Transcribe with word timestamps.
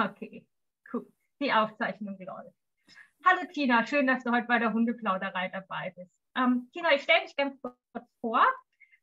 Okay, 0.00 0.46
cool. 0.92 1.12
Die 1.40 1.52
Aufzeichnung 1.52 2.16
läuft. 2.20 2.54
Hallo 3.26 3.40
Tina, 3.52 3.84
schön, 3.84 4.06
dass 4.06 4.22
du 4.22 4.30
heute 4.30 4.46
bei 4.46 4.60
der 4.60 4.72
Hundeplauderei 4.72 5.48
dabei 5.48 5.92
bist. 5.96 6.12
Ähm, 6.36 6.70
Tina, 6.72 6.94
ich 6.94 7.02
stelle 7.02 7.24
dich 7.24 7.34
ganz 7.34 7.60
kurz 7.60 7.76
vor. 8.20 8.46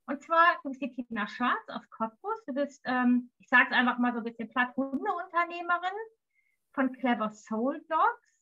Und 0.05 0.23
zwar, 0.23 0.58
du 0.63 0.70
bist 0.70 0.81
die 0.81 0.94
Tina 0.94 1.28
Schwarz 1.28 1.68
aus 1.68 1.81
Cottbus. 1.89 2.46
Du 2.46 2.54
bist, 2.54 2.81
ähm, 2.86 3.29
ich 3.39 3.50
sage 3.50 3.66
es 3.71 3.76
einfach 3.76 3.97
mal 3.97 4.13
so 4.13 4.20
ein 4.20 4.23
bisschen 4.23 4.47
platt, 4.47 4.73
Hundeunternehmerin 4.78 5.97
von 6.71 6.94
Clever 6.94 7.29
Soul 7.29 7.83
Dogs. 7.89 8.33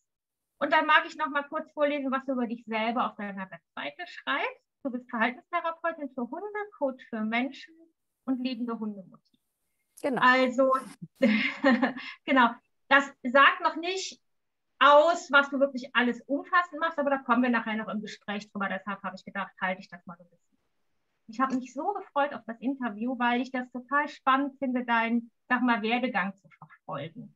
Und 0.60 0.72
dann 0.72 0.86
mag 0.86 1.06
ich 1.08 1.16
noch 1.16 1.30
mal 1.30 1.48
kurz 1.50 1.72
vorlesen, 1.72 2.12
was 2.12 2.24
du 2.26 2.34
über 2.34 2.46
dich 2.46 2.64
selber 2.66 3.08
auf 3.10 3.16
deiner 3.16 3.50
Webseite 3.50 4.06
schreibst. 4.06 4.62
Du 4.84 4.92
bist 4.92 5.10
Verhaltenstherapeutin 5.10 6.12
für 6.14 6.30
Hunde, 6.30 6.70
Coach 6.78 7.04
für 7.10 7.22
Menschen 7.22 7.74
und 8.26 8.44
liebende 8.44 8.78
Hundemutti. 8.78 9.33
Genau. 10.04 10.22
Also, 10.22 10.74
genau. 12.26 12.50
Das 12.90 13.12
sagt 13.24 13.62
noch 13.62 13.78
nicht 13.78 14.22
aus, 14.80 15.32
was 15.32 15.50
du 15.50 15.60
wirklich 15.60 15.96
alles 15.96 16.22
umfassend 16.28 16.80
machst, 16.80 17.00
aber 17.00 17.10
da 17.10 17.18
kommen 17.20 17.42
wir 17.42 17.50
nachher 17.50 17.76
noch 17.76 17.88
im 17.88 18.02
Gespräch 18.02 18.52
drüber. 18.52 18.68
Deshalb 18.70 19.02
habe 19.02 19.16
ich 19.16 19.24
gedacht, 19.24 19.52
halte 19.60 19.82
ich 19.82 19.88
das 19.88 20.06
mal 20.06 20.18
so 20.18 20.24
ein 20.24 20.30
bisschen. 20.30 20.60
Ich 21.28 21.40
habe 21.40 21.56
mich 21.56 21.74
so 21.74 21.94
gefreut 21.94 22.34
auf 22.34 22.42
das 22.46 22.60
Interview, 22.60 23.18
weil 23.18 23.42
ich 23.42 23.50
das 23.50 23.72
total 23.72 24.10
spannend 24.10 24.60
finde, 24.60 24.84
deinen, 24.84 25.32
sag 25.48 25.62
mal, 25.62 25.82
Werdegang 25.82 26.36
zu 26.36 26.50
verfolgen. 26.50 27.34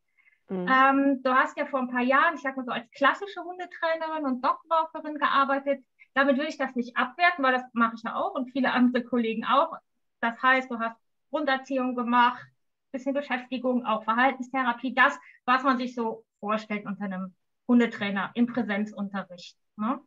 Mhm. 0.50 0.68
Ähm, 0.68 1.24
du 1.24 1.34
hast 1.34 1.58
ja 1.58 1.66
vor 1.66 1.80
ein 1.80 1.90
paar 1.90 2.02
Jahren, 2.02 2.36
ich 2.36 2.42
sag 2.42 2.58
mal 2.58 2.66
so, 2.66 2.72
als 2.72 2.92
klassische 2.92 3.42
Hundetrainerin 3.42 4.26
und 4.26 4.44
Dogwalkerin 4.44 5.18
gearbeitet. 5.18 5.86
Damit 6.14 6.38
will 6.38 6.48
ich 6.48 6.58
das 6.58 6.76
nicht 6.76 6.98
abwerten, 6.98 7.46
weil 7.46 7.54
das 7.54 7.64
mache 7.72 7.96
ich 7.96 8.04
ja 8.04 8.16
auch 8.16 8.36
und 8.36 8.52
viele 8.52 8.74
andere 8.74 9.04
Kollegen 9.04 9.46
auch. 9.46 9.74
Das 10.20 10.42
heißt, 10.42 10.70
du 10.70 10.80
hast 10.80 10.98
Grunderziehung 11.30 11.96
gemacht, 11.96 12.46
bisschen 12.92 13.14
Beschäftigung, 13.14 13.86
auch 13.86 14.04
Verhaltenstherapie, 14.04 14.94
das, 14.94 15.18
was 15.46 15.64
man 15.64 15.78
sich 15.78 15.96
so 15.96 16.26
vorstellt 16.40 16.86
unter 16.86 17.06
einem 17.06 17.36
Hundetrainer 17.68 18.32
im 18.36 18.48
Präsenzunterricht. 18.48 19.58
Ne? 19.76 20.00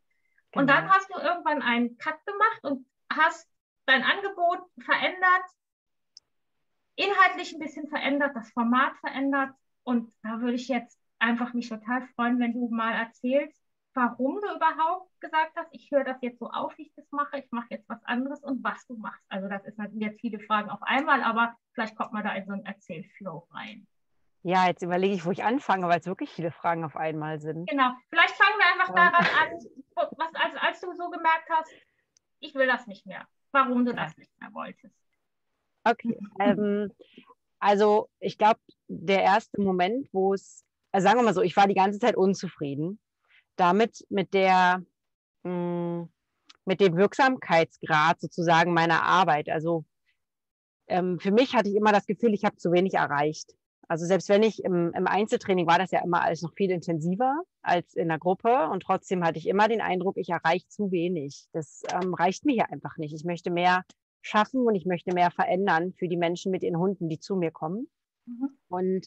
Genau. 0.52 0.62
Und 0.62 0.66
dann 0.68 0.90
hast 0.90 1.08
du 1.10 1.18
irgendwann 1.18 1.62
einen 1.62 1.96
Cut 1.98 2.24
gemacht 2.26 2.60
und 2.62 2.86
hast 3.12 3.48
dein 3.86 4.02
Angebot 4.02 4.60
verändert, 4.78 5.44
inhaltlich 6.96 7.52
ein 7.52 7.60
bisschen 7.60 7.88
verändert, 7.88 8.34
das 8.34 8.50
Format 8.52 8.96
verändert. 8.98 9.50
Und 9.82 10.12
da 10.22 10.40
würde 10.40 10.54
ich 10.54 10.68
jetzt 10.68 10.98
einfach 11.18 11.52
mich 11.54 11.68
total 11.68 12.06
freuen, 12.14 12.38
wenn 12.38 12.52
du 12.52 12.68
mal 12.68 12.92
erzählst, 12.92 13.60
warum 13.94 14.40
du 14.40 14.54
überhaupt 14.54 15.08
gesagt 15.20 15.52
hast, 15.56 15.68
ich 15.72 15.90
höre 15.90 16.04
das 16.04 16.18
jetzt 16.20 16.38
so 16.38 16.48
auf, 16.50 16.76
wie 16.78 16.82
ich 16.82 16.94
das 16.94 17.10
mache, 17.10 17.38
ich 17.38 17.50
mache 17.50 17.66
jetzt 17.70 17.88
was 17.88 18.02
anderes 18.04 18.40
und 18.42 18.62
was 18.62 18.86
du 18.86 18.96
machst. 18.96 19.24
Also 19.28 19.48
das 19.48 19.64
ist 19.64 19.76
sind 19.76 20.00
jetzt 20.00 20.20
viele 20.20 20.38
Fragen 20.40 20.70
auf 20.70 20.82
einmal, 20.82 21.22
aber 21.22 21.56
vielleicht 21.72 21.96
kommt 21.96 22.12
man 22.12 22.24
da 22.24 22.34
in 22.34 22.46
so 22.46 22.52
einen 22.52 22.64
Erzählflow 22.64 23.48
rein. 23.52 23.86
Ja, 24.42 24.68
jetzt 24.68 24.82
überlege 24.82 25.14
ich, 25.14 25.26
wo 25.26 25.32
ich 25.32 25.44
anfange, 25.44 25.86
weil 25.88 26.00
es 26.00 26.06
wirklich 26.06 26.30
viele 26.30 26.50
Fragen 26.50 26.84
auf 26.84 26.96
einmal 26.96 27.40
sind. 27.40 27.68
Genau, 27.68 27.92
vielleicht 28.08 28.34
fangen 28.36 28.58
wir 28.58 28.72
einfach 28.72 28.94
daran 28.94 29.26
an, 29.26 30.12
was, 30.16 30.34
als, 30.34 30.56
als 30.56 30.80
du 30.80 30.92
so 30.94 31.10
gemerkt 31.10 31.48
hast, 31.50 31.70
ich 32.38 32.54
will 32.54 32.66
das 32.66 32.86
nicht 32.86 33.04
mehr, 33.06 33.26
warum 33.52 33.84
du 33.84 33.94
das 33.94 34.16
nicht 34.16 34.30
mehr 34.40 34.52
wolltest. 34.54 34.94
Okay, 35.84 36.18
ähm, 36.38 36.90
also 37.58 38.08
ich 38.18 38.38
glaube, 38.38 38.60
der 38.88 39.22
erste 39.22 39.60
Moment, 39.60 40.08
wo 40.12 40.32
es, 40.32 40.64
also 40.92 41.06
sagen 41.06 41.18
wir 41.18 41.24
mal 41.24 41.34
so, 41.34 41.42
ich 41.42 41.56
war 41.56 41.66
die 41.66 41.74
ganze 41.74 41.98
Zeit 41.98 42.16
unzufrieden 42.16 42.98
damit 43.60 44.06
mit 44.08 44.34
der, 44.34 44.82
mh, 45.42 45.50
hm, 45.50 46.08
mit 46.64 46.80
dem 46.80 46.96
Wirksamkeitsgrad 46.96 48.20
sozusagen 48.20 48.72
meiner 48.72 49.02
Arbeit. 49.02 49.48
Also 49.48 49.84
ähm, 50.86 51.18
für 51.18 51.32
mich 51.32 51.54
hatte 51.54 51.68
ich 51.68 51.76
immer 51.76 51.92
das 51.92 52.06
Gefühl, 52.06 52.34
ich 52.34 52.44
habe 52.44 52.56
zu 52.56 52.72
wenig 52.72 52.94
erreicht. 52.94 53.54
Also 53.88 54.06
selbst 54.06 54.28
wenn 54.28 54.44
ich 54.44 54.62
im, 54.62 54.92
im, 54.94 55.06
Einzeltraining 55.08 55.66
war 55.66 55.78
das 55.78 55.90
ja 55.90 56.00
immer 56.04 56.22
alles 56.22 56.42
noch 56.42 56.54
viel 56.54 56.70
intensiver 56.70 57.42
als 57.60 57.94
in 57.94 58.06
der 58.06 58.20
Gruppe 58.20 58.68
und 58.68 58.84
trotzdem 58.84 59.24
hatte 59.24 59.38
ich 59.38 59.48
immer 59.48 59.66
den 59.66 59.80
Eindruck, 59.80 60.16
ich 60.16 60.28
erreiche 60.28 60.68
zu 60.68 60.92
wenig. 60.92 61.48
Das 61.52 61.82
ähm, 61.92 62.14
reicht 62.14 62.44
mir 62.44 62.52
hier 62.52 62.70
einfach 62.70 62.96
nicht. 62.98 63.12
Ich 63.12 63.24
möchte 63.24 63.50
mehr 63.50 63.84
schaffen 64.22 64.64
und 64.64 64.76
ich 64.76 64.86
möchte 64.86 65.12
mehr 65.12 65.32
verändern 65.32 65.92
für 65.94 66.06
die 66.06 66.16
Menschen 66.16 66.52
mit 66.52 66.62
ihren 66.62 66.78
Hunden, 66.78 67.08
die 67.08 67.18
zu 67.18 67.34
mir 67.34 67.50
kommen. 67.50 67.88
Mhm. 68.26 68.50
Und 68.68 69.06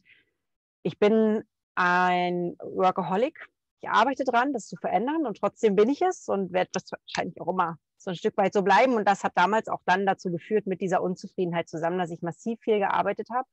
ich 0.81 0.99
bin 0.99 1.43
ein 1.75 2.57
Workaholic 2.59 3.47
ich 3.83 3.89
arbeite 3.89 4.23
dran, 4.23 4.53
das 4.53 4.67
zu 4.67 4.77
verändern 4.77 5.25
und 5.25 5.37
trotzdem 5.37 5.75
bin 5.75 5.89
ich 5.89 6.01
es 6.01 6.29
und 6.29 6.53
werde 6.53 6.69
das 6.71 6.85
wahrscheinlich 6.89 7.39
auch 7.41 7.49
immer 7.49 7.77
so 7.97 8.11
ein 8.11 8.15
Stück 8.15 8.37
weit 8.37 8.53
so 8.53 8.61
bleiben. 8.61 8.93
Und 8.93 9.07
das 9.07 9.23
hat 9.23 9.33
damals 9.35 9.67
auch 9.67 9.81
dann 9.85 10.05
dazu 10.05 10.31
geführt, 10.31 10.67
mit 10.67 10.79
dieser 10.81 11.01
Unzufriedenheit 11.01 11.67
zusammen, 11.67 11.97
dass 11.97 12.11
ich 12.11 12.21
massiv 12.21 12.59
viel 12.61 12.79
gearbeitet 12.79 13.27
habe 13.29 13.47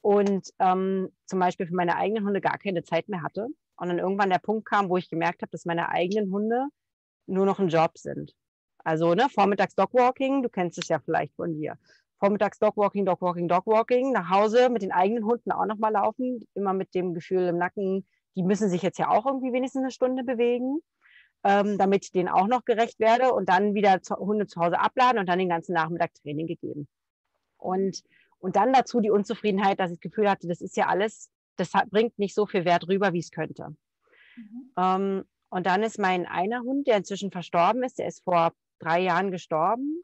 und 0.00 0.50
ähm, 0.60 1.08
zum 1.26 1.38
Beispiel 1.40 1.66
für 1.66 1.74
meine 1.74 1.96
eigenen 1.96 2.24
Hunde 2.24 2.40
gar 2.40 2.58
keine 2.58 2.84
Zeit 2.84 3.08
mehr 3.08 3.22
hatte. 3.22 3.48
Und 3.76 3.88
dann 3.88 3.98
irgendwann 3.98 4.30
der 4.30 4.38
Punkt 4.38 4.68
kam, 4.68 4.88
wo 4.88 4.96
ich 4.96 5.10
gemerkt 5.10 5.42
habe, 5.42 5.50
dass 5.50 5.64
meine 5.64 5.88
eigenen 5.88 6.30
Hunde 6.30 6.66
nur 7.26 7.46
noch 7.46 7.58
ein 7.58 7.68
Job 7.68 7.98
sind. 7.98 8.32
Also 8.84 9.14
ne, 9.14 9.28
vormittags 9.30 9.74
Dogwalking, 9.74 10.42
du 10.42 10.48
kennst 10.48 10.78
es 10.78 10.88
ja 10.88 11.00
vielleicht 11.00 11.34
von 11.34 11.54
dir. 11.54 11.76
Vormittags 12.18 12.60
Dogwalking, 12.60 13.04
Dogwalking, 13.04 13.48
Dogwalking, 13.48 14.12
nach 14.12 14.30
Hause 14.30 14.68
mit 14.68 14.82
den 14.82 14.92
eigenen 14.92 15.24
Hunden 15.24 15.50
auch 15.50 15.66
nochmal 15.66 15.92
laufen, 15.92 16.46
immer 16.54 16.72
mit 16.72 16.94
dem 16.94 17.14
Gefühl 17.14 17.48
im 17.48 17.58
Nacken, 17.58 18.06
die 18.36 18.42
müssen 18.42 18.68
sich 18.68 18.82
jetzt 18.82 18.98
ja 18.98 19.08
auch 19.08 19.26
irgendwie 19.26 19.52
wenigstens 19.52 19.82
eine 19.82 19.90
Stunde 19.90 20.24
bewegen, 20.24 20.80
ähm, 21.44 21.78
damit 21.78 22.04
ich 22.04 22.12
denen 22.12 22.28
auch 22.28 22.46
noch 22.46 22.64
gerecht 22.64 23.00
werde 23.00 23.32
und 23.32 23.48
dann 23.48 23.74
wieder 23.74 24.02
zu, 24.02 24.16
Hunde 24.16 24.46
zu 24.46 24.60
Hause 24.60 24.78
abladen 24.78 25.18
und 25.18 25.28
dann 25.28 25.38
den 25.38 25.48
ganzen 25.48 25.74
Nachmittag 25.74 26.14
Training 26.14 26.46
gegeben. 26.46 26.88
Und, 27.56 28.02
und 28.38 28.56
dann 28.56 28.72
dazu 28.72 29.00
die 29.00 29.10
Unzufriedenheit, 29.10 29.80
dass 29.80 29.90
ich 29.90 29.98
das 29.98 30.10
Gefühl 30.10 30.30
hatte, 30.30 30.48
das 30.48 30.60
ist 30.60 30.76
ja 30.76 30.86
alles, 30.86 31.30
das 31.56 31.74
hat, 31.74 31.90
bringt 31.90 32.18
nicht 32.18 32.34
so 32.34 32.46
viel 32.46 32.64
Wert 32.64 32.88
rüber, 32.88 33.12
wie 33.12 33.20
es 33.20 33.30
könnte. 33.30 33.74
Mhm. 34.36 34.72
Ähm, 34.76 35.24
und 35.50 35.66
dann 35.66 35.82
ist 35.82 35.98
mein 35.98 36.26
einer 36.26 36.62
Hund, 36.62 36.86
der 36.86 36.96
inzwischen 36.96 37.30
verstorben 37.30 37.82
ist, 37.82 37.98
der 37.98 38.08
ist 38.08 38.24
vor 38.24 38.52
drei 38.78 39.00
Jahren 39.00 39.30
gestorben, 39.30 40.00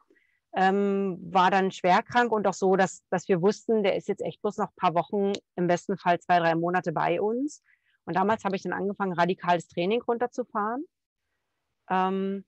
ähm, 0.53 1.17
war 1.31 1.51
dann 1.51 1.71
schwerkrank 1.71 2.31
und 2.31 2.47
auch 2.47 2.53
so, 2.53 2.75
dass, 2.75 3.03
dass 3.09 3.27
wir 3.27 3.41
wussten, 3.41 3.83
der 3.83 3.95
ist 3.95 4.07
jetzt 4.07 4.21
echt 4.21 4.41
bloß 4.41 4.57
noch 4.57 4.69
ein 4.69 4.75
paar 4.75 4.95
Wochen, 4.95 5.33
im 5.55 5.67
besten 5.67 5.97
Fall 5.97 6.19
zwei, 6.19 6.39
drei 6.39 6.55
Monate 6.55 6.91
bei 6.91 7.21
uns. 7.21 7.61
Und 8.09 8.15
damals 8.15 8.43
habe 8.43 8.55
ich 8.55 8.63
dann 8.63 8.73
angefangen, 8.73 9.13
radikales 9.13 9.67
Training 9.67 10.01
runterzufahren. 10.01 10.83
Ähm, 11.91 12.43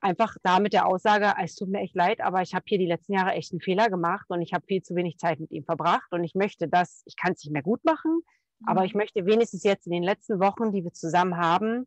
einfach 0.00 0.34
da 0.42 0.60
mit 0.60 0.72
der 0.72 0.86
Aussage, 0.86 1.34
es 1.42 1.56
tut 1.56 1.68
mir 1.68 1.80
echt 1.80 1.94
leid, 1.94 2.22
aber 2.22 2.40
ich 2.40 2.54
habe 2.54 2.64
hier 2.66 2.78
die 2.78 2.86
letzten 2.86 3.12
Jahre 3.12 3.32
echt 3.32 3.52
einen 3.52 3.60
Fehler 3.60 3.90
gemacht 3.90 4.24
und 4.30 4.40
ich 4.40 4.54
habe 4.54 4.64
viel 4.66 4.80
zu 4.80 4.94
wenig 4.94 5.18
Zeit 5.18 5.40
mit 5.40 5.50
ihm 5.50 5.64
verbracht 5.64 6.10
und 6.12 6.24
ich 6.24 6.34
möchte 6.34 6.68
das, 6.68 7.02
ich 7.04 7.16
kann 7.16 7.32
es 7.32 7.44
nicht 7.44 7.52
mehr 7.52 7.62
gut 7.62 7.84
machen, 7.84 8.22
mhm. 8.60 8.66
aber 8.66 8.86
ich 8.86 8.94
möchte 8.94 9.26
wenigstens 9.26 9.62
jetzt 9.62 9.84
in 9.84 9.92
den 9.92 10.02
letzten 10.02 10.40
Wochen, 10.40 10.72
die 10.72 10.84
wir 10.84 10.92
zusammen 10.94 11.36
haben, 11.36 11.86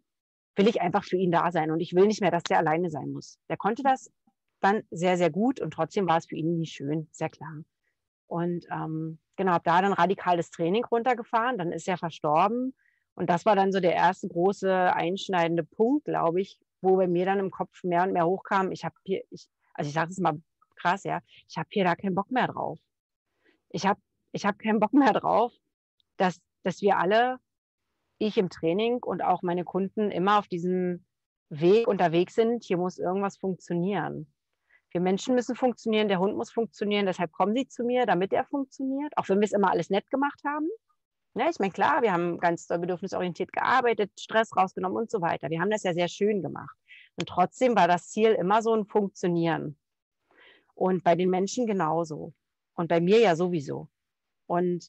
will 0.56 0.68
ich 0.68 0.80
einfach 0.80 1.06
für 1.06 1.18
ihn 1.18 1.32
da 1.32 1.52
sein 1.52 1.72
und 1.72 1.80
ich 1.80 1.96
will 1.96 2.06
nicht 2.06 2.22
mehr, 2.22 2.30
dass 2.30 2.44
der 2.44 2.60
alleine 2.60 2.92
sein 2.92 3.10
muss. 3.10 3.40
Der 3.50 3.58
konnte 3.58 3.82
das 3.82 4.12
dann 4.60 4.84
sehr, 4.92 5.18
sehr 5.18 5.32
gut 5.32 5.60
und 5.60 5.72
trotzdem 5.72 6.08
war 6.08 6.20
es 6.20 6.28
für 6.28 6.36
ihn 6.36 6.60
nie 6.60 6.68
schön, 6.68 7.10
sehr 7.12 7.30
klar. 7.30 7.64
Und 8.28 8.68
ähm, 8.72 9.18
genau, 9.36 9.54
habe 9.54 9.64
da 9.64 9.82
dann 9.82 9.94
radikales 9.94 10.50
Training 10.50 10.86
runtergefahren, 10.86 11.58
dann 11.58 11.72
ist 11.72 11.88
er 11.88 11.98
verstorben. 11.98 12.74
Und 13.16 13.30
das 13.30 13.46
war 13.46 13.56
dann 13.56 13.72
so 13.72 13.80
der 13.80 13.94
erste 13.94 14.28
große 14.28 14.94
einschneidende 14.94 15.64
Punkt, 15.64 16.06
glaube 16.06 16.42
ich, 16.42 16.60
wo 16.82 16.98
bei 16.98 17.08
mir 17.08 17.26
dann 17.26 17.40
im 17.40 17.52
Kopf 17.52 17.84
mehr 17.84 18.04
und 18.04 18.14
mehr 18.14 18.26
hochkam, 18.26 18.72
ich 18.72 18.84
habe 18.84 18.96
hier, 19.04 19.24
ich, 19.30 19.48
also 19.74 19.88
ich 19.88 19.94
sage 19.94 20.12
es 20.12 20.20
mal 20.20 20.42
krass, 20.76 21.04
ja, 21.04 21.22
ich 21.48 21.58
habe 21.58 21.68
hier 21.72 21.84
da 21.84 21.96
keinen 21.96 22.16
Bock 22.16 22.30
mehr 22.32 22.48
drauf. 22.48 22.80
Ich 23.70 23.86
habe 23.86 24.00
ich 24.32 24.46
hab 24.46 24.60
keinen 24.60 24.80
Bock 24.80 24.94
mehr 24.94 25.14
drauf, 25.14 25.54
dass, 26.18 26.42
dass 26.64 26.82
wir 26.82 26.98
alle, 26.98 27.38
ich 28.18 28.38
im 28.38 28.50
Training 28.50 29.02
und 29.04 29.22
auch 29.22 29.42
meine 29.42 29.64
Kunden 29.64 30.12
immer 30.12 30.40
auf 30.40 30.48
diesem 30.48 31.06
Weg 31.50 31.88
unterwegs 31.88 32.36
sind, 32.36 32.64
hier 32.64 32.78
muss 32.78 32.98
irgendwas 32.98 33.38
funktionieren. 33.38 34.34
Wir 34.96 35.02
Menschen 35.02 35.36
müssen 35.36 35.58
funktionieren, 35.58 36.08
der 36.08 36.20
Hund 36.20 36.38
muss 36.38 36.54
funktionieren, 36.54 37.06
deshalb 37.06 37.34
kommen 37.34 37.54
sie 37.54 37.68
zu 37.68 37.84
mir, 37.84 38.06
damit 38.06 38.32
er 38.32 38.46
funktioniert, 38.46 39.12
auch 39.18 39.28
wenn 39.28 39.42
wir 39.42 39.44
es 39.44 39.52
immer 39.52 39.70
alles 39.70 39.90
nett 39.90 40.10
gemacht 40.10 40.40
haben. 40.46 40.70
Ja, 41.34 41.50
ich 41.50 41.60
meine, 41.60 41.74
klar, 41.74 42.02
wir 42.02 42.14
haben 42.14 42.40
ganz 42.40 42.68
bedürfnisorientiert 42.68 43.52
gearbeitet, 43.52 44.18
Stress 44.18 44.56
rausgenommen 44.56 44.98
und 44.98 45.12
so 45.12 45.20
weiter. 45.20 45.50
Wir 45.50 45.60
haben 45.60 45.70
das 45.70 45.84
ja 45.84 45.94
sehr 45.94 46.08
schön 46.08 46.42
gemacht. 46.42 46.78
Und 47.18 47.28
trotzdem 47.28 47.76
war 47.76 47.90
das 47.90 48.08
Ziel 48.08 48.32
immer 48.36 48.62
so 48.62 48.74
ein 48.74 48.86
Funktionieren. 48.86 49.78
Und 50.76 51.04
bei 51.04 51.16
den 51.16 51.30
Menschen 51.30 51.68
genauso. 51.68 52.34
Und 52.76 52.88
bei 52.88 53.02
mir 53.02 53.20
ja 53.20 53.36
sowieso. 53.36 53.90
Und 54.48 54.88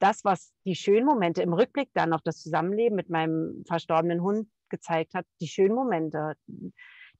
das, 0.00 0.24
was 0.24 0.52
die 0.64 0.74
schönen 0.74 1.06
Momente 1.06 1.42
im 1.42 1.52
Rückblick 1.52 1.90
dann 1.94 2.12
auf 2.12 2.22
das 2.22 2.42
Zusammenleben 2.42 2.96
mit 2.96 3.08
meinem 3.08 3.64
verstorbenen 3.68 4.20
Hund 4.20 4.48
gezeigt 4.68 5.14
hat, 5.14 5.26
die 5.40 5.46
schönen 5.46 5.76
Momente, 5.76 6.34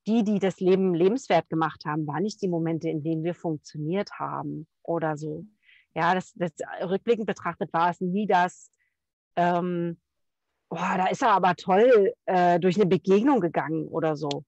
die, 0.06 0.24
die 0.24 0.38
das 0.38 0.60
Leben 0.60 0.94
lebenswert 0.94 1.48
gemacht 1.48 1.84
haben, 1.84 2.06
waren 2.06 2.22
nicht 2.22 2.42
die 2.42 2.48
Momente, 2.48 2.88
in 2.88 3.02
denen 3.02 3.24
wir 3.24 3.34
funktioniert 3.34 4.10
haben 4.18 4.66
oder 4.82 5.16
so. 5.16 5.44
Ja, 5.94 6.14
das, 6.14 6.32
das 6.34 6.52
rückblickend 6.82 7.26
betrachtet 7.26 7.72
war 7.72 7.90
es 7.90 8.00
nie 8.00 8.26
das, 8.26 8.70
ähm, 9.36 9.98
oh, 10.70 10.76
da 10.76 11.06
ist 11.06 11.22
er 11.22 11.30
aber 11.30 11.54
toll 11.54 12.12
äh, 12.26 12.58
durch 12.58 12.76
eine 12.76 12.86
Begegnung 12.86 13.40
gegangen 13.40 13.86
oder 13.88 14.16
so. 14.16 14.44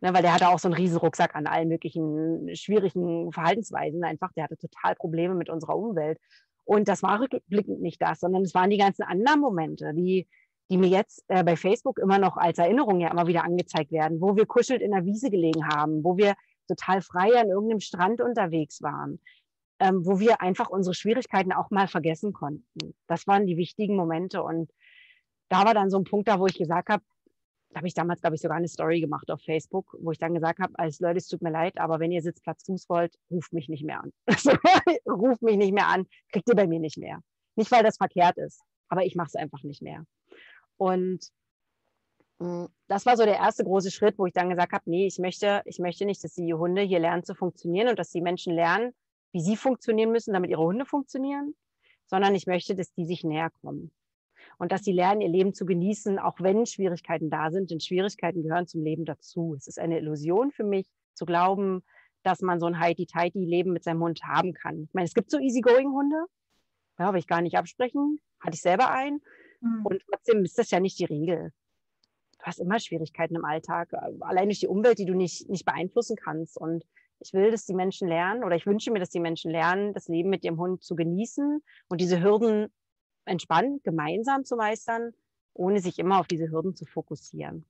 Ne, 0.00 0.14
weil 0.14 0.22
der 0.22 0.32
hatte 0.32 0.48
auch 0.48 0.60
so 0.60 0.68
einen 0.68 0.76
riesen 0.76 0.98
Rucksack 0.98 1.34
an 1.34 1.48
allen 1.48 1.68
möglichen 1.68 2.54
schwierigen 2.54 3.32
Verhaltensweisen 3.32 4.04
einfach. 4.04 4.32
Der 4.34 4.44
hatte 4.44 4.56
total 4.56 4.94
Probleme 4.94 5.34
mit 5.34 5.50
unserer 5.50 5.76
Umwelt. 5.76 6.18
Und 6.64 6.86
das 6.86 7.02
war 7.02 7.20
rückblickend 7.20 7.80
nicht 7.80 8.00
das, 8.00 8.20
sondern 8.20 8.42
es 8.42 8.54
waren 8.54 8.70
die 8.70 8.78
ganzen 8.78 9.02
anderen 9.02 9.40
Momente, 9.40 9.92
die, 9.94 10.28
die 10.70 10.76
mir 10.76 10.88
jetzt 10.88 11.24
äh, 11.28 11.42
bei 11.44 11.56
Facebook 11.56 11.98
immer 11.98 12.18
noch 12.18 12.36
als 12.36 12.58
Erinnerung 12.58 13.00
ja 13.00 13.10
immer 13.10 13.26
wieder 13.26 13.44
angezeigt 13.44 13.90
werden, 13.90 14.20
wo 14.20 14.36
wir 14.36 14.46
kuschelt 14.46 14.82
in 14.82 14.92
der 14.92 15.04
Wiese 15.04 15.30
gelegen 15.30 15.66
haben, 15.66 16.04
wo 16.04 16.16
wir 16.16 16.34
total 16.68 17.00
frei 17.00 17.40
an 17.40 17.48
irgendeinem 17.48 17.80
Strand 17.80 18.20
unterwegs 18.20 18.82
waren, 18.82 19.20
ähm, 19.80 20.04
wo 20.04 20.20
wir 20.20 20.42
einfach 20.42 20.68
unsere 20.68 20.94
Schwierigkeiten 20.94 21.52
auch 21.52 21.70
mal 21.70 21.88
vergessen 21.88 22.32
konnten. 22.32 22.94
Das 23.06 23.26
waren 23.26 23.46
die 23.46 23.56
wichtigen 23.56 23.96
Momente. 23.96 24.42
Und 24.42 24.70
da 25.48 25.64
war 25.64 25.74
dann 25.74 25.90
so 25.90 25.98
ein 25.98 26.04
Punkt 26.04 26.28
da, 26.28 26.38
wo 26.38 26.46
ich 26.46 26.58
gesagt 26.58 26.90
habe, 26.90 27.02
da 27.70 27.78
habe 27.78 27.86
ich 27.86 27.94
damals, 27.94 28.20
glaube 28.20 28.36
ich, 28.36 28.42
sogar 28.42 28.56
eine 28.56 28.68
Story 28.68 29.00
gemacht 29.00 29.30
auf 29.30 29.42
Facebook, 29.42 29.94
wo 30.00 30.10
ich 30.10 30.18
dann 30.18 30.34
gesagt 30.34 30.58
habe, 30.58 30.72
als 30.78 31.00
Leute, 31.00 31.18
es 31.18 31.28
tut 31.28 31.42
mir 31.42 31.50
leid, 31.50 31.78
aber 31.78 32.00
wenn 32.00 32.10
ihr 32.10 32.22
Sitzplatz 32.22 32.64
Fuß 32.64 32.88
wollt, 32.88 33.14
ruft 33.30 33.52
mich 33.52 33.68
nicht 33.68 33.84
mehr 33.84 34.02
an. 34.02 34.12
Ruft 35.06 35.42
mich 35.42 35.56
nicht 35.56 35.72
mehr 35.72 35.86
an, 35.88 36.06
kriegt 36.32 36.48
ihr 36.48 36.54
bei 36.54 36.66
mir 36.66 36.80
nicht 36.80 36.96
mehr. 36.96 37.20
Nicht, 37.56 37.70
weil 37.70 37.82
das 37.82 37.98
verkehrt 37.98 38.38
ist, 38.38 38.62
aber 38.88 39.04
ich 39.04 39.16
mache 39.16 39.28
es 39.28 39.34
einfach 39.34 39.62
nicht 39.64 39.82
mehr. 39.82 40.04
Und 40.78 41.30
mh, 42.38 42.64
hm, 42.64 42.68
das 42.88 43.04
war 43.04 43.16
so 43.16 43.24
der 43.24 43.36
erste 43.36 43.64
große 43.64 43.90
Schritt, 43.90 44.18
wo 44.18 44.26
ich 44.26 44.32
dann 44.32 44.48
gesagt 44.48 44.72
habe, 44.72 44.90
nee, 44.90 45.06
ich 45.06 45.18
möchte, 45.18 45.62
ich 45.66 45.78
möchte 45.78 46.06
nicht, 46.06 46.24
dass 46.24 46.34
die 46.34 46.54
Hunde 46.54 46.82
hier 46.82 47.00
lernen 47.00 47.24
zu 47.24 47.34
funktionieren 47.34 47.88
und 47.88 47.98
dass 47.98 48.10
die 48.10 48.22
Menschen 48.22 48.54
lernen, 48.54 48.94
wie 49.32 49.42
sie 49.42 49.56
funktionieren 49.56 50.10
müssen, 50.10 50.32
damit 50.32 50.50
ihre 50.50 50.62
Hunde 50.62 50.86
funktionieren, 50.86 51.54
sondern 52.06 52.34
ich 52.34 52.46
möchte, 52.46 52.74
dass 52.74 52.92
die 52.94 53.04
sich 53.04 53.24
näher 53.24 53.50
kommen 53.60 53.92
und 54.58 54.72
dass 54.72 54.82
sie 54.82 54.92
lernen, 54.92 55.20
ihr 55.20 55.28
Leben 55.28 55.52
zu 55.52 55.66
genießen, 55.66 56.18
auch 56.18 56.40
wenn 56.40 56.64
Schwierigkeiten 56.64 57.30
da 57.30 57.50
sind. 57.50 57.70
Denn 57.70 57.80
Schwierigkeiten 57.80 58.42
gehören 58.42 58.66
zum 58.66 58.82
Leben 58.82 59.04
dazu. 59.04 59.54
Es 59.54 59.66
ist 59.66 59.78
eine 59.78 59.98
Illusion 59.98 60.50
für 60.50 60.64
mich, 60.64 60.86
zu 61.14 61.26
glauben, 61.26 61.82
dass 62.22 62.40
man 62.40 62.60
so 62.60 62.66
ein 62.66 62.78
Heidi-Tighty-Leben 62.78 63.72
mit 63.72 63.84
seinem 63.84 64.02
Hund 64.02 64.20
haben 64.24 64.54
kann. 64.54 64.84
Ich 64.84 64.94
meine, 64.94 65.06
es 65.06 65.14
gibt 65.14 65.30
so 65.30 65.38
Easygoing-Hunde, 65.38 66.24
ja, 66.98 67.12
will 67.12 67.20
ich 67.20 67.26
gar 67.26 67.42
nicht 67.42 67.56
absprechen, 67.56 68.20
hatte 68.40 68.54
ich 68.54 68.62
selber 68.62 68.90
einen. 68.90 69.20
Mhm. 69.60 69.86
Und 69.86 70.02
trotzdem 70.10 70.44
ist 70.44 70.58
das 70.58 70.70
ja 70.70 70.80
nicht 70.80 70.98
die 70.98 71.04
Regel. 71.04 71.52
Du 72.38 72.44
hast 72.44 72.60
immer 72.60 72.78
Schwierigkeiten 72.78 73.34
im 73.34 73.44
Alltag, 73.44 73.92
allein 74.20 74.48
durch 74.48 74.60
die 74.60 74.68
Umwelt, 74.68 74.98
die 74.98 75.06
du 75.06 75.14
nicht, 75.14 75.48
nicht 75.48 75.64
beeinflussen 75.64 76.16
kannst. 76.16 76.56
Und 76.56 76.84
ich 77.20 77.32
will, 77.32 77.50
dass 77.50 77.66
die 77.66 77.74
Menschen 77.74 78.08
lernen 78.08 78.44
oder 78.44 78.56
ich 78.56 78.66
wünsche 78.66 78.92
mir, 78.92 79.00
dass 79.00 79.10
die 79.10 79.20
Menschen 79.20 79.50
lernen, 79.50 79.92
das 79.92 80.08
Leben 80.08 80.30
mit 80.30 80.44
ihrem 80.44 80.58
Hund 80.58 80.82
zu 80.82 80.94
genießen 80.94 81.62
und 81.88 82.00
diese 82.00 82.22
Hürden 82.22 82.72
entspannt 83.24 83.82
gemeinsam 83.84 84.44
zu 84.44 84.56
meistern, 84.56 85.12
ohne 85.52 85.80
sich 85.80 85.98
immer 85.98 86.20
auf 86.20 86.28
diese 86.28 86.50
Hürden 86.50 86.76
zu 86.76 86.84
fokussieren. 86.86 87.66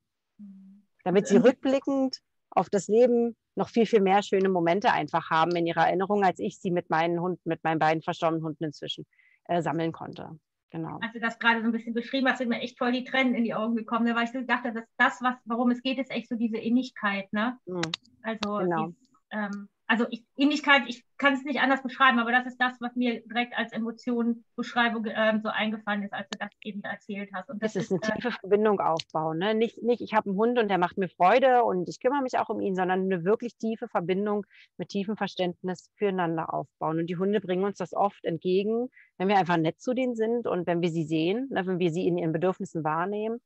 Damit 1.05 1.27
sie 1.27 1.39
rückblickend 1.39 2.21
auf 2.51 2.69
das 2.69 2.89
Leben 2.89 3.37
noch 3.55 3.71
viel, 3.71 3.87
viel 3.87 4.01
mehr 4.01 4.23
schöne 4.23 4.49
Momente 4.49 4.93
einfach 4.93 5.31
haben 5.31 5.57
in 5.57 5.67
ihrer 5.67 5.87
Erinnerung, 5.87 6.25
als 6.25 6.39
ich 6.39 6.59
sie 6.59 6.71
mit 6.71 6.91
meinen 6.91 7.21
Hunden, 7.21 7.49
mit 7.49 7.65
meinen 7.65 7.79
beiden 7.79 8.03
verstorbenen 8.03 8.45
Hunden 8.45 8.65
inzwischen 8.65 9.07
äh, 9.45 9.63
sammeln 9.63 9.93
konnte. 9.93 10.39
Genau. 10.71 10.99
Als 11.01 11.13
du 11.13 11.21
das 11.21 11.39
gerade 11.39 11.61
so 11.63 11.67
ein 11.67 11.73
bisschen 11.73 11.95
beschrieben 11.95 12.29
hast, 12.29 12.39
sind 12.39 12.49
mir 12.49 12.61
echt 12.61 12.77
voll 12.77 12.93
die 12.93 13.05
Tränen 13.05 13.35
in 13.35 13.45
die 13.45 13.55
Augen 13.55 13.75
gekommen, 13.75 14.05
ne, 14.05 14.15
weil 14.15 14.25
ich 14.25 14.33
so 14.33 14.41
dachte, 14.43 14.73
dass 14.73 14.85
das, 14.99 15.23
was, 15.23 15.37
worum 15.47 15.71
es 15.71 15.83
geht, 15.83 15.99
ist 15.99 16.11
echt 16.11 16.29
so 16.29 16.37
diese 16.37 16.59
Innigkeit. 16.59 17.33
Ne? 17.33 17.59
Mhm. 17.67 17.81
Also 18.23 18.59
genau. 18.59 18.87
dies, 18.87 18.97
ähm, 19.31 19.69
also 19.89 20.05
ich, 20.11 20.23
Ähnlichkeit, 20.37 20.83
ich 20.87 21.03
kann 21.17 21.33
es 21.33 21.45
nicht 21.45 21.61
anders 21.61 21.83
beschreiben, 21.83 22.19
aber 22.19 22.31
das 22.31 22.47
ist 22.47 22.61
das, 22.61 22.79
was 22.79 22.95
mir 22.95 23.23
direkt 23.23 23.57
als 23.57 23.73
Emotionenbeschreibung 23.73 25.07
ähm, 25.09 25.41
so 25.41 25.49
eingefallen 25.49 26.03
ist, 26.03 26.13
als 26.13 26.29
du 26.29 26.39
das 26.39 26.51
eben 26.63 26.83
erzählt 26.85 27.31
hast. 27.33 27.49
Und 27.49 27.63
das, 27.63 27.73
das 27.73 27.85
ist 27.85 27.93
eine 27.93 28.01
tiefe 28.01 28.29
äh, 28.29 28.33
Verbindung 28.33 28.81
aufbauen. 28.81 29.39
Ne? 29.39 29.55
Nicht, 29.55 29.83
nicht, 29.83 30.03
ich 30.03 30.13
habe 30.13 30.29
einen 30.29 30.39
Hund 30.39 30.59
und 30.59 30.69
der 30.69 30.77
macht 30.77 30.99
mir 30.99 31.09
Freude 31.09 31.65
und 31.65 31.89
ich 31.89 32.01
kümmere 32.01 32.23
mich 32.23 32.39
auch 32.39 32.51
um 32.51 32.61
ihn, 32.61 32.77
sondern 32.77 33.01
eine 33.01 33.25
wirklich 33.25 33.57
tiefe 33.57 33.89
Verbindung 33.89 34.45
mit 34.77 34.91
tiefem 34.91 35.17
Verständnis 35.17 35.91
füreinander 35.97 36.53
aufbauen. 36.53 36.99
Und 36.99 37.07
die 37.07 37.17
Hunde 37.17 37.41
bringen 37.41 37.65
uns 37.65 37.79
das 37.79 37.95
oft 37.95 38.23
entgegen, 38.27 38.91
wenn 39.17 39.29
wir 39.29 39.39
einfach 39.39 39.57
nett 39.57 39.81
zu 39.81 39.95
denen 39.95 40.17
sind 40.17 40.47
und 40.47 40.67
wenn 40.67 40.83
wir 40.83 40.91
sie 40.91 41.05
sehen, 41.05 41.49
ne? 41.51 41.67
wenn 41.67 41.79
wir 41.79 41.91
sie 41.91 42.07
in 42.07 42.19
ihren 42.19 42.33
Bedürfnissen 42.33 42.85
wahrnehmen. 42.85 43.41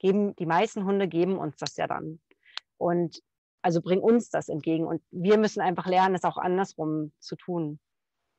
Geben, 0.00 0.34
die 0.36 0.46
meisten 0.46 0.84
Hunde 0.84 1.06
geben 1.06 1.38
uns 1.38 1.56
das 1.56 1.76
ja 1.76 1.86
dann. 1.86 2.18
Und 2.78 3.22
also 3.64 3.80
bring 3.80 4.00
uns 4.00 4.28
das 4.28 4.48
entgegen. 4.48 4.84
Und 4.84 5.02
wir 5.10 5.38
müssen 5.38 5.60
einfach 5.60 5.86
lernen, 5.86 6.14
es 6.14 6.24
auch 6.24 6.36
andersrum 6.36 7.12
zu 7.18 7.34
tun. 7.34 7.80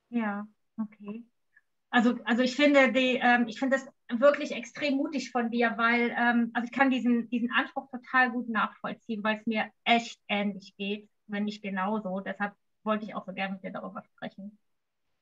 Ja, 0.09 0.47
okay. 0.79 1.25
Also, 1.89 2.19
also 2.25 2.43
ich 2.43 2.55
finde 2.55 2.91
die, 2.91 3.19
ähm, 3.21 3.47
ich 3.47 3.57
finde 3.57 3.77
das 3.77 4.19
wirklich 4.19 4.51
extrem 4.51 4.97
mutig 4.97 5.31
von 5.31 5.49
dir, 5.49 5.73
weil 5.77 6.13
ähm, 6.15 6.51
also 6.53 6.65
ich 6.65 6.71
kann 6.71 6.91
diesen, 6.91 7.29
diesen 7.29 7.51
Anspruch 7.51 7.89
total 7.89 8.31
gut 8.31 8.49
nachvollziehen, 8.49 9.23
weil 9.23 9.37
es 9.37 9.45
mir 9.47 9.65
echt 9.83 10.19
ähnlich 10.27 10.75
geht, 10.77 11.09
wenn 11.27 11.45
nicht 11.45 11.63
genauso. 11.63 12.19
Deshalb 12.19 12.53
wollte 12.83 13.05
ich 13.05 13.15
auch 13.15 13.25
so 13.25 13.33
gerne 13.33 13.53
mit 13.53 13.63
dir 13.63 13.71
darüber 13.71 14.03
sprechen. 14.03 14.59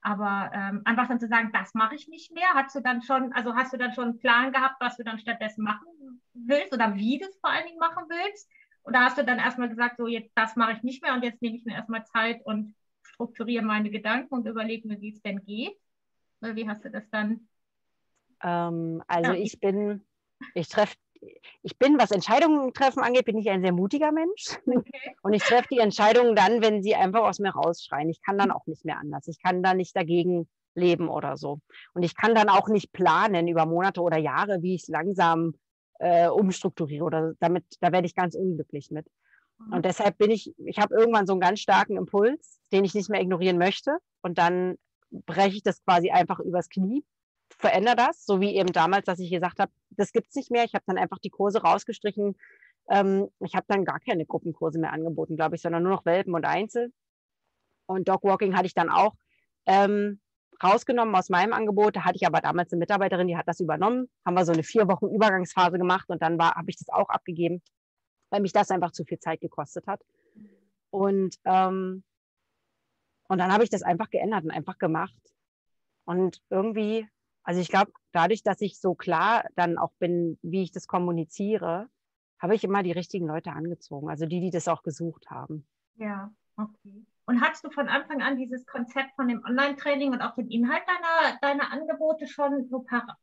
Aber 0.02 0.52
ähm, 0.54 0.82
einfach 0.84 1.08
dann 1.08 1.20
zu 1.22 1.30
sagen, 1.30 1.52
das 1.54 1.74
mache 1.76 1.96
ich 1.96 2.10
nicht 2.10 2.34
mehr, 2.34 2.50
hast 2.56 2.76
du 2.76 2.82
dann 2.82 3.02
schon, 3.04 3.32
also 3.32 3.56
hast 3.56 3.72
du 3.72 3.78
dann 3.78 3.94
schon 3.94 4.10
einen 4.10 4.20
Plan 4.20 4.52
gehabt, 4.52 4.76
was 4.82 4.98
du 4.98 5.04
dann 5.06 5.18
stattdessen 5.18 5.64
machen 5.64 5.88
willst 6.34 6.74
oder 6.74 6.96
wie 6.96 7.20
du 7.20 7.26
es 7.26 7.40
vor 7.40 7.52
allen 7.52 7.68
Dingen 7.68 7.80
machen 7.80 8.04
willst? 8.10 8.50
Oder 8.84 9.02
hast 9.02 9.18
du 9.18 9.24
dann 9.24 9.40
erstmal 9.40 9.70
gesagt, 9.70 9.98
so 9.98 10.08
jetzt 10.08 10.32
das 10.36 10.56
mache 10.56 10.74
ich 10.74 10.84
nicht 10.84 11.02
mehr 11.02 11.14
und 11.14 11.24
jetzt 11.24 11.42
nehme 11.42 11.56
ich 11.56 11.66
mir 11.66 11.76
erstmal 11.76 12.06
Zeit 12.06 12.46
und 12.46 12.76
strukturiere 13.04 13.64
meine 13.64 13.90
Gedanken 13.90 14.34
und 14.34 14.48
überlege 14.48 14.88
mir, 14.88 15.00
wie 15.00 15.14
es 15.14 15.22
denn 15.22 15.44
geht? 15.44 15.78
Oder 16.42 16.56
wie 16.56 16.68
hast 16.68 16.84
du 16.84 16.90
das 16.90 17.10
dann? 17.10 17.48
Ähm, 18.44 19.02
also 19.08 19.32
ja. 19.32 19.40
ich 19.40 19.60
bin, 19.60 20.06
ich 20.54 20.68
treffe, 20.68 20.96
ich 21.62 21.78
bin, 21.78 21.98
was 21.98 22.12
Entscheidungen 22.12 22.74
treffen 22.74 23.02
angeht, 23.02 23.26
bin 23.26 23.38
ich 23.38 23.50
ein 23.50 23.62
sehr 23.62 23.72
mutiger 23.72 24.12
Mensch. 24.12 24.58
Okay. 24.66 25.16
Und 25.22 25.34
ich 25.34 25.44
treffe 25.44 25.68
die 25.72 25.80
Entscheidungen 25.80 26.36
dann, 26.36 26.62
wenn 26.62 26.84
sie 26.84 26.96
einfach 26.96 27.22
aus 27.22 27.40
mir 27.40 27.52
rausschreien. 27.52 28.10
Ich 28.10 28.22
kann 28.22 28.38
dann 28.38 28.52
auch 28.52 28.66
nicht 28.66 28.84
mehr 28.84 28.98
anders. 28.98 29.28
Ich 29.28 29.42
kann 29.42 29.64
da 29.64 29.74
nicht 29.74 29.96
dagegen 29.96 30.50
leben 30.76 31.08
oder 31.08 31.38
so. 31.38 31.60
Und 31.94 32.04
ich 32.04 32.16
kann 32.16 32.36
dann 32.36 32.50
auch 32.50 32.68
nicht 32.68 32.92
planen 32.92 33.48
über 33.48 33.66
Monate 33.66 34.02
oder 34.02 34.18
Jahre, 34.18 34.62
wie 34.62 34.76
ich 34.76 34.84
es 34.84 34.88
langsam 34.90 35.54
äh, 36.00 36.28
umstrukturiere 36.28 37.04
oder 37.04 37.34
damit, 37.40 37.66
da 37.80 37.92
werde 37.92 38.08
ich 38.08 38.16
ganz 38.16 38.36
unglücklich 38.36 38.92
mit. 38.92 39.08
Und 39.60 39.78
mhm. 39.78 39.82
deshalb 39.82 40.18
bin 40.18 40.32
ich, 40.32 40.54
ich 40.66 40.80
habe 40.80 40.96
irgendwann 40.96 41.28
so 41.28 41.34
einen 41.34 41.42
ganz 41.42 41.60
starken 41.60 41.98
Impuls, 41.98 42.60
den 42.72 42.86
ich 42.86 42.94
nicht 42.94 43.10
mehr 43.10 43.22
ignorieren 43.22 43.58
möchte. 43.58 43.98
Und 44.22 44.38
dann 44.38 44.78
breche 45.12 45.56
ich 45.56 45.64
das 45.64 45.84
quasi 45.84 46.10
einfach 46.10 46.40
übers 46.40 46.70
Knie, 46.70 47.06
verändere 47.50 47.96
das, 47.96 48.26
so 48.26 48.42
wie 48.42 48.56
eben 48.56 48.74
damals, 48.74 49.06
dass 49.06 49.20
ich 49.20 49.32
gesagt 49.32 49.60
habe, 49.60 49.72
das 49.92 50.12
gibt 50.12 50.30
es 50.30 50.36
nicht 50.36 50.52
mehr. 50.52 50.64
Ich 50.64 50.74
habe 50.74 50.84
dann 50.88 50.98
einfach 50.98 51.20
die 51.20 51.30
Kurse 51.30 51.62
rausgestrichen. 51.62 52.36
Ähm, 52.90 53.30
ich 53.40 53.56
habe 53.56 53.66
dann 53.70 53.86
gar 53.86 54.00
keine 54.00 54.26
Gruppenkurse 54.26 54.80
mehr 54.80 54.92
angeboten, 54.92 55.36
glaube 55.36 55.56
ich, 55.56 55.62
sondern 55.62 55.84
nur 55.84 55.92
noch 55.92 56.06
Welpen 56.06 56.34
und 56.34 56.46
Einzel. 56.46 56.92
Und 57.86 58.08
Dogwalking 58.08 58.56
hatte 58.56 58.66
ich 58.66 58.74
dann 58.74 58.90
auch 58.90 59.14
ähm, 59.66 60.20
rausgenommen 60.62 61.16
aus 61.16 61.30
meinem 61.30 61.54
Angebot. 61.54 61.96
Da 61.96 62.06
hatte 62.06 62.18
ich 62.18 62.28
aber 62.28 62.42
damals 62.42 62.72
eine 62.72 62.80
Mitarbeiterin, 62.80 63.28
die 63.28 63.38
hat 63.38 63.48
das 63.48 63.60
übernommen. 63.60 64.10
Haben 64.26 64.36
wir 64.36 64.46
so 64.46 64.52
eine 64.52 64.64
vier 64.64 64.88
Wochen 64.88 65.08
Übergangsphase 65.08 65.78
gemacht 65.78 66.10
und 66.10 66.22
dann 66.22 66.40
habe 66.42 66.70
ich 66.70 66.78
das 66.78 66.90
auch 66.90 67.10
abgegeben, 67.10 67.62
weil 68.30 68.42
mich 68.42 68.54
das 68.54 68.72
einfach 68.72 68.92
zu 68.92 69.06
viel 69.06 69.20
Zeit 69.20 69.42
gekostet 69.42 69.88
hat. 69.88 70.02
Und, 70.90 71.38
ähm, 71.46 72.04
und 73.28 73.38
dann 73.38 73.52
habe 73.52 73.64
ich 73.64 73.70
das 73.70 73.82
einfach 73.82 74.10
geändert 74.10 74.44
und 74.44 74.52
einfach 74.52 74.78
gemacht. 74.78 75.16
Und 76.06 76.42
irgendwie, 76.50 77.08
also 77.44 77.62
ich 77.62 77.70
glaube, 77.70 77.92
dadurch, 78.12 78.44
dass 78.44 78.62
ich 78.62 78.80
so 78.80 78.94
klar 78.94 79.46
dann 79.56 79.78
auch 79.78 79.94
bin, 80.00 80.38
wie 80.42 80.64
ich 80.64 80.72
das 80.72 80.88
kommuniziere, 80.88 81.88
habe 82.40 82.56
ich 82.56 82.64
immer 82.64 82.84
die 82.84 82.92
richtigen 82.92 83.26
Leute 83.26 83.52
angezogen, 83.52 84.10
also 84.10 84.26
die, 84.26 84.42
die 84.42 84.52
das 84.52 84.68
auch 84.68 84.84
gesucht 84.84 85.30
haben. 85.30 85.66
Ja, 85.96 86.32
okay. 86.58 87.06
Und 87.26 87.42
hattest 87.42 87.64
du 87.64 87.72
von 87.72 87.88
Anfang 87.88 88.22
an 88.22 88.38
dieses 88.38 88.66
Konzept 88.66 89.16
von 89.16 89.28
dem 89.28 89.44
Online-Training 89.46 90.12
und 90.12 90.22
auch 90.22 90.36
den 90.36 90.50
Inhalt 90.50 90.84
deiner, 90.88 91.38
deiner 91.42 91.72
Angebote 91.72 92.28
schon 92.28 92.68
so 92.70 92.80
parat? 92.82 93.18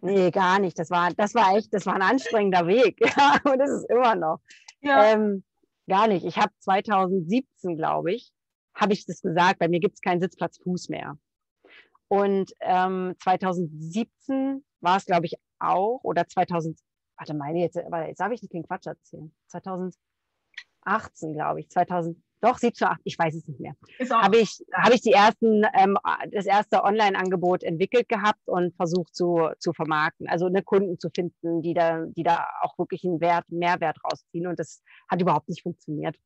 Nee, 0.00 0.30
gar 0.30 0.58
nicht. 0.58 0.78
Das 0.78 0.90
war, 0.90 1.10
das 1.14 1.34
war 1.34 1.56
echt, 1.56 1.72
das 1.72 1.86
war 1.86 1.94
ein 1.94 2.02
anstrengender 2.02 2.66
Weg. 2.66 2.98
Ja, 3.16 3.38
und 3.44 3.58
das 3.58 3.70
ist 3.70 3.90
immer 3.90 4.14
noch. 4.14 4.40
Ja. 4.80 5.12
Ähm, 5.12 5.44
gar 5.88 6.08
nicht. 6.08 6.24
Ich 6.24 6.36
habe 6.38 6.52
2017, 6.58 7.76
glaube 7.76 8.12
ich, 8.12 8.32
habe 8.74 8.92
ich 8.92 9.06
das 9.06 9.22
gesagt, 9.22 9.58
bei 9.58 9.68
mir 9.68 9.80
gibt 9.80 9.94
es 9.94 10.00
keinen 10.00 10.20
Sitzplatz 10.20 10.58
Fuß 10.58 10.88
mehr. 10.88 11.18
Und 12.08 12.52
ähm, 12.60 13.14
2017 13.22 14.64
war 14.80 14.98
es, 14.98 15.06
glaube 15.06 15.26
ich, 15.26 15.34
auch, 15.58 16.00
oder 16.02 16.26
2000, 16.26 16.78
warte 17.16 17.34
meine, 17.34 17.60
jetzt, 17.60 17.76
jetzt 17.76 18.20
habe 18.20 18.34
ich 18.34 18.42
nicht 18.42 18.52
den 18.52 18.66
Quatsch 18.66 18.86
erzählt. 18.86 19.30
2018, 19.48 19.94
glaube 21.32 21.60
ich, 21.60 21.70
2000, 21.70 22.22
doch 22.42 22.58
17, 22.58 22.88
8, 22.88 23.00
ich 23.04 23.18
weiß 23.18 23.34
es 23.36 23.46
nicht 23.46 23.60
mehr, 23.60 23.74
habe 24.10 24.38
ich, 24.38 24.62
hab 24.72 24.92
ich 24.92 25.00
die 25.00 25.12
ersten, 25.12 25.64
ähm, 25.74 25.96
das 26.32 26.44
erste 26.44 26.82
Online-Angebot 26.82 27.62
entwickelt 27.62 28.08
gehabt 28.08 28.40
und 28.46 28.74
versucht 28.74 29.14
zu, 29.14 29.48
zu 29.60 29.72
vermarkten, 29.72 30.28
also 30.28 30.46
eine 30.46 30.62
Kunden 30.62 30.98
zu 30.98 31.08
finden, 31.14 31.62
die 31.62 31.72
da, 31.72 32.04
die 32.04 32.24
da 32.24 32.44
auch 32.60 32.76
wirklich 32.78 33.04
einen 33.04 33.20
Wert, 33.20 33.44
Mehrwert 33.48 33.96
rausziehen 34.04 34.48
und 34.48 34.58
das 34.58 34.82
hat 35.08 35.22
überhaupt 35.22 35.48
nicht 35.48 35.62
funktioniert. 35.62 36.16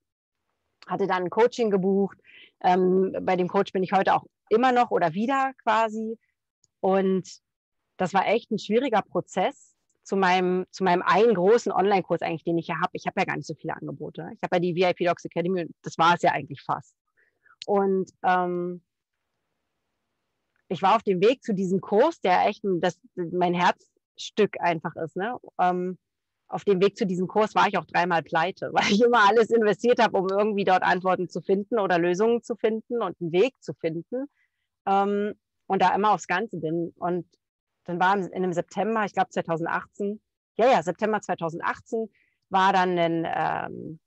Hatte 0.87 1.07
dann 1.07 1.25
ein 1.25 1.31
Coaching 1.31 1.71
gebucht, 1.71 2.19
ähm, 2.63 3.15
bei 3.21 3.37
dem 3.37 3.49
Coach 3.49 3.73
bin 3.73 3.83
ich 3.83 3.93
heute 3.93 4.15
auch 4.15 4.25
immer 4.49 4.73
noch 4.73 4.91
oder 4.91 5.13
wieder 5.13 5.53
quasi 5.63 6.19
und 6.81 7.29
das 7.99 8.15
war 8.15 8.27
echt 8.27 8.51
ein 8.51 8.59
schwieriger 8.59 9.03
Prozess, 9.03 9.76
zu 10.07 10.17
meinem, 10.17 10.67
zu 10.71 10.85
meinem 10.85 11.03
einen 11.03 11.35
großen 11.35 11.73
Online-Kurs 11.73 12.23
eigentlich, 12.23 12.45
den 12.45 12.59
ich 12.59 12.69
ja 12.69 12.77
habe. 12.77 12.91
Ich 12.93 13.07
habe 13.07 13.21
ja 13.21 13.25
gar 13.25 13.37
nicht 13.37 13.47
so 13.47 13.55
viele 13.55 13.75
Angebote. 13.75 14.31
Ich 14.35 14.43
habe 14.43 14.57
ja 14.57 14.61
die 14.61 14.77
VIP 14.77 14.99
Docs 14.99 15.25
Academy 15.25 15.67
das 15.83 15.99
war 15.99 16.15
es 16.15 16.23
ja 16.23 16.31
eigentlich 16.31 16.63
fast. 16.63 16.95
Und 17.67 18.13
ähm, 18.23 18.83
ich 20.69 20.81
war 20.81 20.95
auf 20.95 21.03
dem 21.03 21.21
Weg 21.21 21.43
zu 21.43 21.55
diesem 21.55 21.81
Kurs, 21.81 22.21
der 22.21 22.47
echt 22.47 22.63
das, 22.81 23.01
mein 23.17 23.53
Herzstück 23.53 24.61
einfach 24.61 24.95
ist. 24.95 25.17
Ne? 25.17 25.37
Ähm, 25.61 25.99
auf 26.47 26.65
dem 26.65 26.81
Weg 26.81 26.97
zu 26.97 27.05
diesem 27.05 27.27
Kurs 27.27 27.57
war 27.57 27.67
ich 27.67 27.77
auch 27.77 27.85
dreimal 27.85 28.23
pleite, 28.23 28.71
weil 28.73 28.93
ich 28.93 29.03
immer 29.03 29.29
alles 29.29 29.51
investiert 29.51 30.01
habe, 30.01 30.17
um 30.17 30.29
irgendwie 30.29 30.65
dort 30.65 30.85
Antworten 30.85 31.29
zu 31.29 31.41
finden 31.41 31.81
oder 31.81 31.99
Lösungen 31.99 32.45
zu 32.45 32.55
finden 32.55 33.03
und 33.03 33.21
einen 33.21 33.33
Weg 33.33 33.61
zu 33.61 33.75
finden. 33.75 34.27
Ähm, 34.87 35.35
und 35.67 35.83
da 35.83 35.93
immer 35.97 36.13
aufs 36.13 36.29
Ganze 36.29 36.59
bin. 36.59 36.93
Und 36.95 37.27
dann 37.87 38.01
war 38.01 38.17
in 38.17 38.33
einem 38.33 38.53
September, 38.53 39.05
ich 39.05 39.13
glaube 39.13 39.31
2018, 39.31 40.21
ja, 40.57 40.71
ja, 40.71 40.83
September 40.83 41.21
2018 41.21 42.09
war 42.49 42.73
dann 42.73 42.99
ein, 42.99 43.27
ähm, 43.27 44.01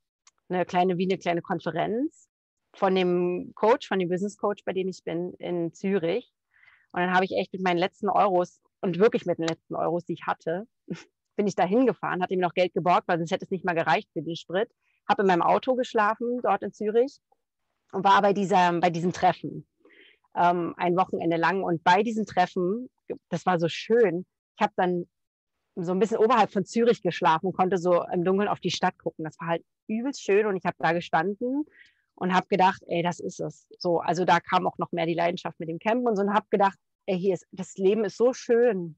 eine 0.48 0.64
kleine, 0.64 0.98
wie 0.98 1.04
eine 1.04 1.18
kleine 1.18 1.42
Konferenz 1.42 2.28
von 2.74 2.94
dem 2.94 3.52
Coach, 3.54 3.88
von 3.88 3.98
dem 3.98 4.08
Business 4.08 4.36
Coach, 4.36 4.64
bei 4.64 4.72
dem 4.72 4.88
ich 4.88 5.02
bin, 5.04 5.34
in 5.34 5.72
Zürich. 5.72 6.32
Und 6.92 7.00
dann 7.00 7.14
habe 7.14 7.24
ich 7.24 7.32
echt 7.32 7.52
mit 7.52 7.62
meinen 7.62 7.78
letzten 7.78 8.08
Euros 8.08 8.60
und 8.80 8.98
wirklich 8.98 9.26
mit 9.26 9.38
den 9.38 9.46
letzten 9.46 9.74
Euros, 9.76 10.04
die 10.04 10.14
ich 10.14 10.26
hatte, 10.26 10.66
bin 11.36 11.46
ich 11.46 11.54
da 11.54 11.64
hingefahren, 11.64 12.22
hatte 12.22 12.34
ihm 12.34 12.40
noch 12.40 12.54
Geld 12.54 12.74
geborgt, 12.74 13.08
weil 13.08 13.18
sonst 13.18 13.30
hätte 13.30 13.44
es 13.44 13.50
nicht 13.50 13.64
mal 13.64 13.74
gereicht 13.74 14.10
für 14.12 14.22
den 14.22 14.36
Sprit. 14.36 14.70
Habe 15.08 15.22
in 15.22 15.28
meinem 15.28 15.42
Auto 15.42 15.74
geschlafen, 15.74 16.40
dort 16.42 16.62
in 16.62 16.72
Zürich 16.72 17.20
und 17.92 18.04
war 18.04 18.20
bei, 18.22 18.32
dieser, 18.32 18.72
bei 18.80 18.90
diesem 18.90 19.12
Treffen 19.12 19.66
ähm, 20.34 20.74
ein 20.76 20.96
Wochenende 20.96 21.36
lang. 21.36 21.62
Und 21.62 21.82
bei 21.82 22.02
diesem 22.02 22.26
Treffen, 22.26 22.88
das 23.28 23.46
war 23.46 23.58
so 23.58 23.68
schön, 23.68 24.26
ich 24.56 24.62
habe 24.62 24.72
dann 24.76 25.06
so 25.76 25.92
ein 25.92 25.98
bisschen 25.98 26.18
oberhalb 26.18 26.52
von 26.52 26.64
Zürich 26.64 27.02
geschlafen 27.02 27.46
und 27.46 27.56
konnte 27.56 27.78
so 27.78 28.04
im 28.12 28.24
Dunkeln 28.24 28.48
auf 28.48 28.60
die 28.60 28.70
Stadt 28.70 28.98
gucken. 28.98 29.24
Das 29.24 29.38
war 29.40 29.48
halt 29.48 29.64
übelst 29.86 30.22
schön 30.22 30.46
und 30.46 30.56
ich 30.56 30.64
habe 30.64 30.76
da 30.78 30.92
gestanden 30.92 31.64
und 32.14 32.34
habe 32.34 32.46
gedacht, 32.48 32.82
ey, 32.86 33.02
das 33.02 33.20
ist 33.20 33.40
es. 33.40 33.66
So, 33.78 34.00
also 34.00 34.24
da 34.24 34.40
kam 34.40 34.66
auch 34.66 34.78
noch 34.78 34.92
mehr 34.92 35.06
die 35.06 35.14
Leidenschaft 35.14 35.58
mit 35.58 35.68
dem 35.68 35.78
Campen 35.78 36.06
und 36.06 36.16
so 36.16 36.22
und 36.22 36.34
habe 36.34 36.46
gedacht, 36.50 36.78
ey, 37.06 37.18
hier 37.18 37.34
ist 37.34 37.46
das 37.52 37.76
Leben 37.76 38.04
ist 38.04 38.16
so 38.16 38.32
schön, 38.32 38.96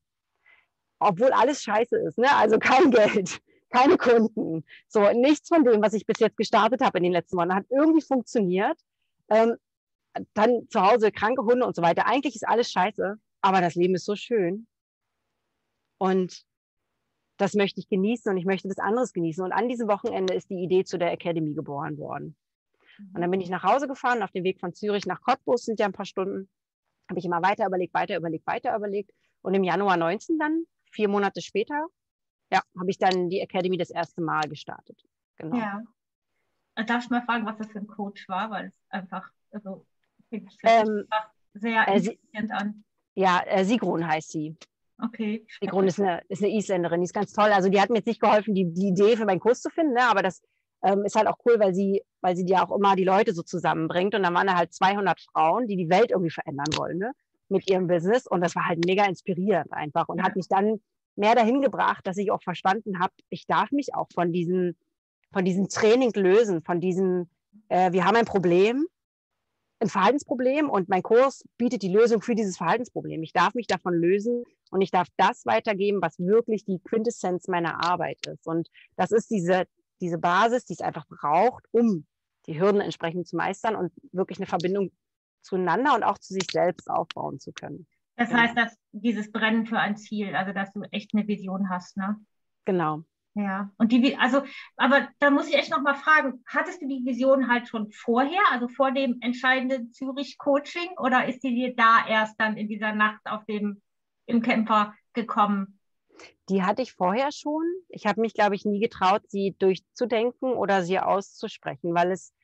obwohl 0.99 1.31
alles 1.33 1.63
scheiße 1.63 1.97
ist, 1.99 2.19
ne? 2.19 2.35
Also 2.35 2.59
kein 2.59 2.91
Geld, 2.91 3.41
keine 3.71 3.97
Kunden, 3.97 4.65
so 4.89 5.11
nichts 5.13 5.49
von 5.49 5.65
dem, 5.65 5.83
was 5.83 5.95
ich 5.95 6.07
bis 6.07 6.19
jetzt 6.19 6.37
gestartet 6.37 6.81
habe 6.81 6.99
in 6.99 7.05
den 7.05 7.13
letzten 7.13 7.37
Monaten, 7.37 7.61
hat 7.61 7.67
irgendwie 7.71 8.03
funktioniert. 8.03 8.79
Ähm, 9.31 9.57
dann 10.35 10.69
zu 10.69 10.83
Hause 10.83 11.11
kranke 11.11 11.43
Hunde 11.43 11.65
und 11.65 11.75
so 11.75 11.81
weiter. 11.81 12.07
Eigentlich 12.07 12.35
ist 12.35 12.47
alles 12.47 12.71
scheiße, 12.71 13.17
aber 13.43 13.61
das 13.61 13.75
Leben 13.75 13.95
ist 13.95 14.05
so 14.05 14.17
schön. 14.17 14.67
Und 15.99 16.45
das 17.37 17.55
möchte 17.55 17.81
ich 17.81 17.89
genießen 17.89 18.31
und 18.31 18.39
ich 18.39 18.45
möchte 18.45 18.69
das 18.69 18.79
anderes 18.79 19.13
genießen. 19.13 19.45
Und 19.45 19.53
an 19.53 19.69
diesem 19.69 19.89
Wochenende 19.89 20.35
ist 20.35 20.49
die 20.49 20.63
Idee 20.63 20.85
zu 20.85 20.99
der 20.99 21.13
Academy 21.13 21.55
geboren 21.55 21.99
worden. 21.99 22.37
Und 23.15 23.21
dann 23.21 23.31
bin 23.31 23.41
ich 23.41 23.51
nach 23.51 23.65
Hause 23.65 23.89
gefahren, 23.89 24.23
auf 24.23 24.31
dem 24.31 24.45
Weg 24.45 24.61
von 24.61 24.75
Zürich 24.75 25.07
nach 25.07 25.21
Cottbus 25.21 25.65
sind 25.65 25.81
ja 25.81 25.87
ein 25.87 25.93
paar 25.93 26.07
Stunden. 26.07 26.49
Habe 27.09 27.19
ich 27.19 27.25
immer 27.25 27.43
weiter 27.43 27.67
überlegt, 27.67 27.95
weiter 27.95 28.17
überlegt, 28.17 28.47
weiter 28.47 28.77
überlegt. 28.77 29.13
Und 29.43 29.55
im 29.55 29.65
Januar 29.65 29.97
19 29.97 30.39
dann, 30.39 30.65
vier 30.91 31.09
Monate 31.09 31.43
später, 31.43 31.87
ja, 32.53 32.63
habe 32.79 32.91
ich 32.91 32.99
dann 32.99 33.29
die 33.29 33.41
Academy 33.41 33.77
das 33.77 33.91
erste 33.91 34.21
Mal 34.21 34.43
gestartet. 34.49 35.03
Genau. 35.37 35.57
Ja. 35.57 35.83
Darf 36.87 37.05
ich 37.05 37.11
mal 37.11 37.23
fragen, 37.23 37.45
was 37.45 37.59
das 37.59 37.69
für 37.69 37.79
ein 37.79 37.87
Coach 37.87 38.29
war? 38.29 38.51
Weil 38.51 38.67
es 38.67 38.91
einfach, 38.91 39.31
also 39.51 39.85
ähm, 40.63 41.09
sehr 41.55 41.89
äh, 41.89 41.97
interessant 41.97 42.53
an. 42.53 42.85
Ja, 43.15 43.43
äh, 43.47 43.65
Sigrun 43.65 44.07
heißt 44.07 44.31
sie. 44.31 44.57
Okay. 45.03 45.45
Sigrun 45.61 45.89
ist 45.89 46.01
eine, 46.01 46.23
ist 46.29 46.43
eine 46.43 46.55
Isländerin, 46.55 47.01
die 47.01 47.07
ist 47.07 47.15
ganz 47.15 47.33
toll. 47.33 47.51
Also 47.53 47.69
die 47.69 47.81
hat 47.81 47.91
mir 47.91 47.97
jetzt 47.97 48.07
nicht 48.07 48.21
geholfen, 48.21 48.55
die, 48.55 48.73
die 48.73 48.89
Idee 48.89 49.17
für 49.17 49.25
meinen 49.25 49.41
Kurs 49.41 49.61
zu 49.61 49.71
finden, 49.71 49.95
ne? 49.95 50.09
aber 50.09 50.23
das 50.23 50.43
ähm, 50.83 51.05
ist 51.05 51.17
halt 51.17 51.27
auch 51.27 51.39
cool, 51.45 51.59
weil 51.59 51.75
sie, 51.75 52.03
weil 52.21 52.37
sie 52.37 52.47
ja 52.47 52.65
auch 52.65 52.77
immer 52.77 52.95
die 52.95 53.05
Leute 53.05 53.33
so 53.33 53.43
zusammenbringt. 53.43 54.15
Und 54.15 54.23
dann 54.23 54.35
waren 54.35 54.47
da 54.47 54.57
halt 54.57 54.73
200 54.73 55.21
Frauen, 55.21 55.67
die 55.67 55.77
die 55.77 55.91
Welt 55.91 56.11
irgendwie 56.11 56.31
verändern 56.31 56.69
wollen 56.77 56.99
ne? 56.99 57.13
mit 57.49 57.69
ihrem 57.71 57.87
Business. 57.87 58.27
Und 58.27 58.43
das 58.43 58.55
war 58.55 58.67
halt 58.67 58.85
mega 58.85 59.05
inspirierend 59.05 59.73
einfach 59.73 60.09
und 60.09 60.19
ja. 60.19 60.25
hat 60.25 60.37
mich 60.37 60.49
dann 60.49 60.81
mehr 61.17 61.35
dahin 61.35 61.61
gebracht, 61.61 62.07
dass 62.07 62.17
ich 62.17 62.31
auch 62.31 62.43
verstanden 62.43 62.99
habe, 62.99 63.13
ich 63.29 63.47
darf 63.47 63.71
mich 63.71 63.95
auch 63.95 64.09
von 64.15 64.33
diesem, 64.33 64.77
von 65.33 65.45
diesem 65.45 65.69
Training 65.69 66.13
lösen, 66.15 66.63
von 66.63 66.81
diesem, 66.81 67.29
äh, 67.69 67.93
wir 67.93 68.05
haben 68.05 68.17
ein 68.17 68.25
Problem, 68.25 68.87
ein 69.83 69.89
Verhaltensproblem 69.89 70.71
und 70.71 70.89
mein 70.89 71.03
Kurs 71.03 71.45
bietet 71.59 71.83
die 71.83 71.93
Lösung 71.93 72.23
für 72.23 72.35
dieses 72.35 72.57
Verhaltensproblem. 72.57 73.23
Ich 73.23 73.33
darf 73.33 73.55
mich 73.55 73.67
davon 73.67 73.95
lösen 73.95 74.45
und 74.71 74.81
ich 74.81 74.91
darf 74.91 75.09
das 75.17 75.45
weitergeben, 75.45 76.01
was 76.01 76.19
wirklich 76.19 76.65
die 76.65 76.79
Quintessenz 76.79 77.49
meiner 77.49 77.85
Arbeit 77.85 78.25
ist. 78.27 78.47
Und 78.47 78.69
das 78.97 79.11
ist 79.11 79.31
diese, 79.31 79.65
diese 80.01 80.19
Basis, 80.19 80.65
die 80.65 80.75
es 80.75 80.81
einfach 80.81 81.07
braucht, 81.09 81.67
um 81.73 82.07
die 82.47 82.59
Hürden 82.59 82.81
entsprechend 82.81 83.27
zu 83.27 83.37
meistern 83.37 83.77
und 83.77 83.93
wirklich 84.13 84.39
eine 84.39 84.47
Verbindung 84.47 84.93
zueinander 85.43 85.95
und 85.95 86.05
auch 86.05 86.19
zu 86.19 86.33
sich 86.33 86.47
selbst 86.51 86.89
aufbauen 86.89 87.41
zu 87.41 87.53
können. 87.53 87.87
Das 88.17 88.33
heißt, 88.33 88.57
dass 88.57 88.77
dieses 88.93 89.33
Brennen 89.33 89.67
für 89.67 89.79
ein 89.79 89.97
Ziel, 89.97 90.37
also 90.37 90.53
dass 90.53 90.73
du 90.73 90.83
echt 90.93 91.13
eine 91.15 91.27
Vision 91.27 91.69
hast, 91.71 91.97
ne? 91.97 92.17
Genau. 92.65 93.03
Ja, 93.35 93.71
und 93.79 93.93
die, 93.93 94.17
also, 94.19 94.43
aber 94.77 95.09
da 95.19 95.31
muss 95.31 95.49
ich 95.49 95.55
echt 95.55 95.71
noch 95.71 95.81
mal 95.81 95.95
fragen, 95.95 96.45
hattest 96.47 96.83
du 96.83 96.87
die 96.87 97.03
Vision 97.05 97.49
halt 97.49 97.67
schon 97.67 97.91
vorher, 97.91 98.43
also 98.51 98.69
vor 98.69 98.93
dem 98.93 99.19
entscheidenden 99.23 99.91
Zürich-Coaching, 99.93 100.99
oder 100.99 101.27
ist 101.27 101.43
die 101.43 101.55
dir 101.55 101.75
da 101.75 102.07
erst 102.07 102.39
dann 102.39 102.59
in 102.59 102.69
dieser 102.69 102.93
Nacht 102.93 103.21
auf 103.25 103.45
dem, 103.47 103.81
im 104.27 104.43
Camper 104.43 104.95
gekommen? 105.15 105.79
Die 106.51 106.63
hatte 106.63 106.83
ich 106.83 106.93
vorher 106.93 107.33
schon. 107.33 107.65
Ich 107.89 108.05
habe 108.05 108.21
mich, 108.21 108.35
glaube 108.35 108.55
ich, 108.55 108.67
nie 108.67 108.81
getraut, 108.81 109.23
sie 109.29 109.57
durchzudenken 109.59 110.53
oder 110.53 110.83
sie 110.83 110.99
auszusprechen, 110.99 111.95
weil 111.95 112.11
es, 112.11 112.35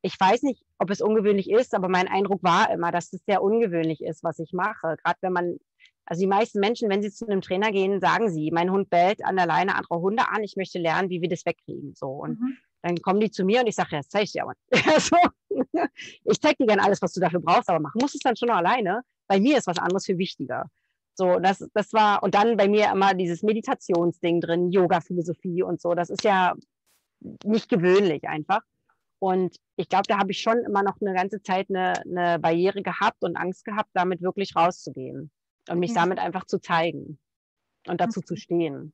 ich 0.00 0.18
weiß 0.18 0.42
nicht, 0.42 0.64
ob 0.78 0.90
es 0.90 1.00
ungewöhnlich 1.00 1.50
ist, 1.50 1.74
aber 1.74 1.88
mein 1.88 2.06
Eindruck 2.06 2.44
war 2.44 2.70
immer, 2.70 2.92
dass 2.92 3.12
es 3.12 3.24
sehr 3.24 3.42
ungewöhnlich 3.42 4.00
ist, 4.00 4.22
was 4.22 4.38
ich 4.38 4.52
mache. 4.52 4.96
Gerade 5.02 5.18
wenn 5.22 5.32
man 5.32 5.58
also 6.06 6.20
die 6.20 6.26
meisten 6.26 6.60
Menschen, 6.60 6.90
wenn 6.90 7.02
sie 7.02 7.10
zu 7.10 7.26
einem 7.26 7.40
Trainer 7.40 7.72
gehen, 7.72 8.00
sagen 8.00 8.30
sie, 8.30 8.50
mein 8.52 8.70
Hund 8.70 8.90
bellt 8.90 9.24
an 9.24 9.36
der 9.36 9.46
Leine 9.46 9.74
andere 9.74 10.00
Hunde 10.00 10.28
an, 10.28 10.42
ich 10.42 10.56
möchte 10.56 10.78
lernen, 10.78 11.08
wie 11.08 11.22
wir 11.22 11.28
das 11.28 11.46
wegkriegen. 11.46 11.94
So. 11.94 12.08
Und 12.08 12.40
mhm. 12.40 12.56
dann 12.82 12.96
kommen 13.00 13.20
die 13.20 13.30
zu 13.30 13.44
mir 13.44 13.60
und 13.60 13.66
ich 13.66 13.74
sage, 13.74 13.90
ja, 13.92 13.98
das 13.98 14.08
zeige 14.08 14.24
ich 14.24 14.32
dir 14.32 14.42
aber. 14.42 14.54
also, 14.92 15.16
ich 16.24 16.40
zeige 16.40 16.56
dir 16.60 16.66
gerne 16.66 16.82
alles, 16.82 17.00
was 17.00 17.12
du 17.12 17.20
dafür 17.20 17.40
brauchst, 17.40 17.68
aber 17.70 17.80
machen 17.80 17.98
musst 18.00 18.14
es 18.14 18.20
dann 18.20 18.36
schon 18.36 18.48
noch 18.48 18.56
alleine. 18.56 19.02
Bei 19.26 19.40
mir 19.40 19.56
ist 19.56 19.66
was 19.66 19.78
anderes 19.78 20.04
viel 20.04 20.18
wichtiger. 20.18 20.66
So, 21.14 21.38
das, 21.38 21.66
das 21.72 21.92
war, 21.92 22.22
und 22.22 22.34
dann 22.34 22.56
bei 22.56 22.68
mir 22.68 22.90
immer 22.90 23.14
dieses 23.14 23.42
Meditationsding 23.42 24.40
drin, 24.40 24.72
Yoga-Philosophie 24.72 25.62
und 25.62 25.80
so. 25.80 25.94
Das 25.94 26.10
ist 26.10 26.24
ja 26.24 26.54
nicht 27.44 27.70
gewöhnlich 27.70 28.28
einfach. 28.28 28.60
Und 29.20 29.56
ich 29.76 29.88
glaube, 29.88 30.04
da 30.08 30.18
habe 30.18 30.32
ich 30.32 30.42
schon 30.42 30.58
immer 30.58 30.82
noch 30.82 31.00
eine 31.00 31.14
ganze 31.14 31.40
Zeit 31.40 31.70
eine, 31.70 31.94
eine 32.02 32.38
Barriere 32.38 32.82
gehabt 32.82 33.22
und 33.22 33.36
Angst 33.36 33.64
gehabt, 33.64 33.88
damit 33.94 34.20
wirklich 34.20 34.54
rauszugehen 34.54 35.30
und 35.68 35.78
mich 35.78 35.90
ja. 35.90 36.02
damit 36.02 36.18
einfach 36.18 36.44
zu 36.44 36.60
zeigen 36.60 37.18
und 37.86 38.00
dazu 38.00 38.20
okay. 38.20 38.26
zu 38.26 38.36
stehen. 38.36 38.92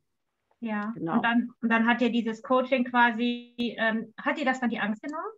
Ja, 0.61 0.93
genau. 0.95 1.15
und, 1.15 1.25
dann, 1.25 1.51
und 1.63 1.71
dann 1.71 1.87
hat 1.87 2.01
dir 2.01 2.11
dieses 2.11 2.43
Coaching 2.43 2.85
quasi, 2.85 3.55
ähm, 3.79 4.13
hat 4.19 4.39
dir 4.39 4.45
das 4.45 4.61
dann 4.61 4.71
die 4.71 4.79
Angst 4.79 5.03
genommen? 5.03 5.33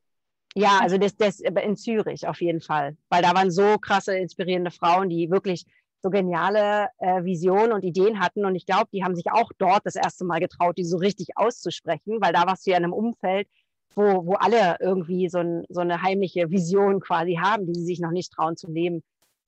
Ja, 0.54 0.80
also 0.80 0.98
das, 0.98 1.16
das 1.16 1.40
in 1.40 1.76
Zürich 1.76 2.26
auf 2.26 2.40
jeden 2.40 2.60
Fall, 2.60 2.96
weil 3.08 3.22
da 3.22 3.34
waren 3.34 3.50
so 3.50 3.78
krasse, 3.78 4.16
inspirierende 4.16 4.70
Frauen, 4.70 5.08
die 5.08 5.30
wirklich 5.30 5.64
so 6.02 6.10
geniale 6.10 6.88
äh, 6.98 7.24
Visionen 7.24 7.72
und 7.72 7.84
Ideen 7.84 8.20
hatten. 8.20 8.44
Und 8.44 8.56
ich 8.56 8.66
glaube, 8.66 8.88
die 8.92 9.04
haben 9.04 9.14
sich 9.14 9.30
auch 9.30 9.50
dort 9.58 9.86
das 9.86 9.94
erste 9.94 10.24
Mal 10.24 10.40
getraut, 10.40 10.76
die 10.76 10.84
so 10.84 10.96
richtig 10.96 11.28
auszusprechen, 11.36 12.20
weil 12.20 12.32
da 12.32 12.46
warst 12.46 12.66
du 12.66 12.72
ja 12.72 12.76
in 12.76 12.84
einem 12.84 12.92
Umfeld, 12.92 13.48
wo, 13.94 14.26
wo 14.26 14.34
alle 14.34 14.76
irgendwie 14.80 15.28
so, 15.28 15.38
ein, 15.38 15.64
so 15.68 15.80
eine 15.80 16.02
heimliche 16.02 16.50
Vision 16.50 17.00
quasi 17.00 17.38
haben, 17.40 17.66
die 17.66 17.74
sie 17.74 17.84
sich 17.84 18.00
noch 18.00 18.10
nicht 18.10 18.32
trauen 18.32 18.56
zu 18.56 18.70
leben. 18.70 19.02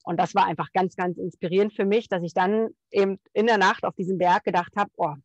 Und 0.05 0.17
das 0.17 0.35
war 0.35 0.45
einfach 0.45 0.71
ganz, 0.71 0.95
ganz 0.95 1.17
inspirierend 1.17 1.73
für 1.73 1.85
mich, 1.85 2.07
dass 2.07 2.23
ich 2.23 2.33
dann 2.33 2.69
eben 2.91 3.19
in 3.33 3.47
der 3.47 3.57
Nacht 3.57 3.83
auf 3.83 3.95
diesem 3.95 4.17
Berg 4.17 4.43
gedacht 4.43 4.73
habe, 4.77 4.91
oh, 4.97 5.15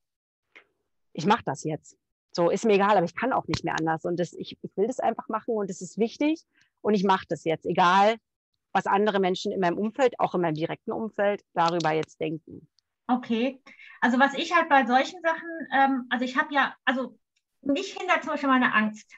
ich 1.13 1.27
mache 1.27 1.45
das 1.45 1.65
jetzt. 1.65 1.97
So 2.33 2.49
ist 2.49 2.65
mir 2.65 2.75
egal, 2.75 2.97
aber 2.97 3.05
ich 3.05 3.15
kann 3.15 3.33
auch 3.33 3.47
nicht 3.47 3.63
mehr 3.65 3.77
anders. 3.79 4.05
Und 4.05 4.19
das, 4.19 4.33
ich, 4.33 4.57
ich 4.63 4.77
will 4.77 4.87
das 4.87 4.99
einfach 4.99 5.29
machen 5.29 5.55
und 5.55 5.69
es 5.69 5.83
ist 5.83 5.99
wichtig 5.99 6.45
und 6.81 6.95
ich 6.95 7.05
mache 7.05 7.27
das 7.29 7.45
jetzt, 7.45 7.67
egal 7.67 8.17
was 8.73 8.87
andere 8.87 9.19
Menschen 9.19 9.53
in 9.53 9.61
meinem 9.61 9.79
Umfeld, 9.79 10.19
auch 10.21 10.35
in 10.35 10.43
meinem 10.43 10.55
direkten 10.55 10.93
Umfeld, 10.93 11.43
darüber 11.55 11.93
jetzt 11.93 12.21
denken. 12.21 12.69
Okay, 13.09 13.61
also 14.01 14.19
was 14.21 14.35
ich 14.35 14.55
halt 14.55 14.69
bei 14.69 14.87
solchen 14.87 15.21
Sachen, 15.23 15.49
ähm, 15.75 16.07
also 16.09 16.25
ich 16.25 16.39
habe 16.39 16.55
ja, 16.55 16.75
also 16.85 17.19
mich 17.63 17.95
hindert 17.99 18.23
zum 18.23 18.31
Beispiel 18.31 18.49
meine 18.49 18.73
Angst. 18.73 19.13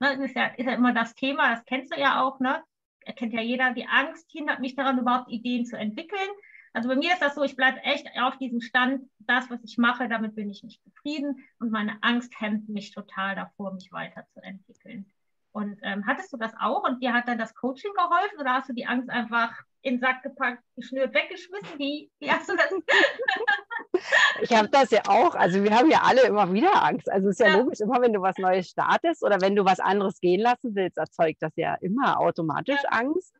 Ne, 0.00 0.24
ist, 0.24 0.34
ja, 0.34 0.46
ist 0.46 0.66
ja 0.66 0.74
immer 0.74 0.92
das 0.92 1.14
Thema, 1.14 1.54
das 1.54 1.64
kennst 1.64 1.94
du 1.94 2.00
ja 2.00 2.20
auch, 2.20 2.40
ne? 2.40 2.64
Erkennt 3.06 3.32
ja 3.32 3.40
jeder, 3.40 3.72
die 3.72 3.86
Angst 3.86 4.30
hindert 4.30 4.60
mich 4.60 4.74
daran, 4.74 4.98
überhaupt 4.98 5.30
Ideen 5.30 5.66
zu 5.66 5.76
entwickeln. 5.76 6.28
Also 6.72 6.88
bei 6.88 6.96
mir 6.96 7.12
ist 7.12 7.22
das 7.22 7.36
so, 7.36 7.44
ich 7.44 7.56
bleibe 7.56 7.80
echt 7.82 8.08
auf 8.20 8.36
diesem 8.38 8.60
Stand, 8.60 9.08
das, 9.20 9.48
was 9.48 9.62
ich 9.62 9.78
mache, 9.78 10.08
damit 10.08 10.34
bin 10.34 10.50
ich 10.50 10.62
nicht 10.64 10.82
zufrieden 10.82 11.44
und 11.60 11.70
meine 11.70 12.02
Angst 12.02 12.32
hemmt 12.40 12.68
mich 12.68 12.90
total 12.90 13.36
davor, 13.36 13.72
mich 13.72 13.92
weiterzuentwickeln. 13.92 15.06
Und 15.54 15.78
ähm, 15.82 16.04
hattest 16.04 16.32
du 16.32 16.36
das 16.36 16.52
auch 16.60 16.82
und 16.82 17.00
dir 17.00 17.14
hat 17.14 17.28
dann 17.28 17.38
das 17.38 17.54
Coaching 17.54 17.92
geholfen 17.92 18.40
oder 18.40 18.54
hast 18.54 18.68
du 18.68 18.72
die 18.72 18.86
Angst 18.86 19.08
einfach 19.08 19.52
in 19.82 19.94
den 19.94 20.00
Sack 20.00 20.24
gepackt, 20.24 20.60
geschnürt, 20.74 21.14
weggeschmissen? 21.14 21.78
Wie, 21.78 22.10
wie 22.18 22.28
hast 22.28 22.48
du 22.48 22.56
das? 22.56 24.02
ich 24.42 24.52
habe 24.52 24.68
das 24.68 24.90
ja 24.90 25.02
auch. 25.06 25.36
Also 25.36 25.62
wir 25.62 25.70
haben 25.70 25.88
ja 25.92 26.00
alle 26.02 26.22
immer 26.22 26.52
wieder 26.52 26.82
Angst. 26.82 27.08
Also 27.08 27.28
es 27.28 27.38
ist 27.38 27.46
ja, 27.46 27.52
ja, 27.52 27.58
logisch, 27.58 27.78
immer 27.78 28.02
wenn 28.02 28.12
du 28.12 28.20
was 28.20 28.36
Neues 28.36 28.68
startest 28.68 29.22
oder 29.22 29.40
wenn 29.40 29.54
du 29.54 29.64
was 29.64 29.78
anderes 29.78 30.18
gehen 30.18 30.40
lassen 30.40 30.74
willst, 30.74 30.98
erzeugt 30.98 31.40
das 31.40 31.52
ja 31.54 31.76
immer 31.76 32.18
automatisch 32.18 32.82
ja. 32.82 32.88
Angst. 32.88 33.32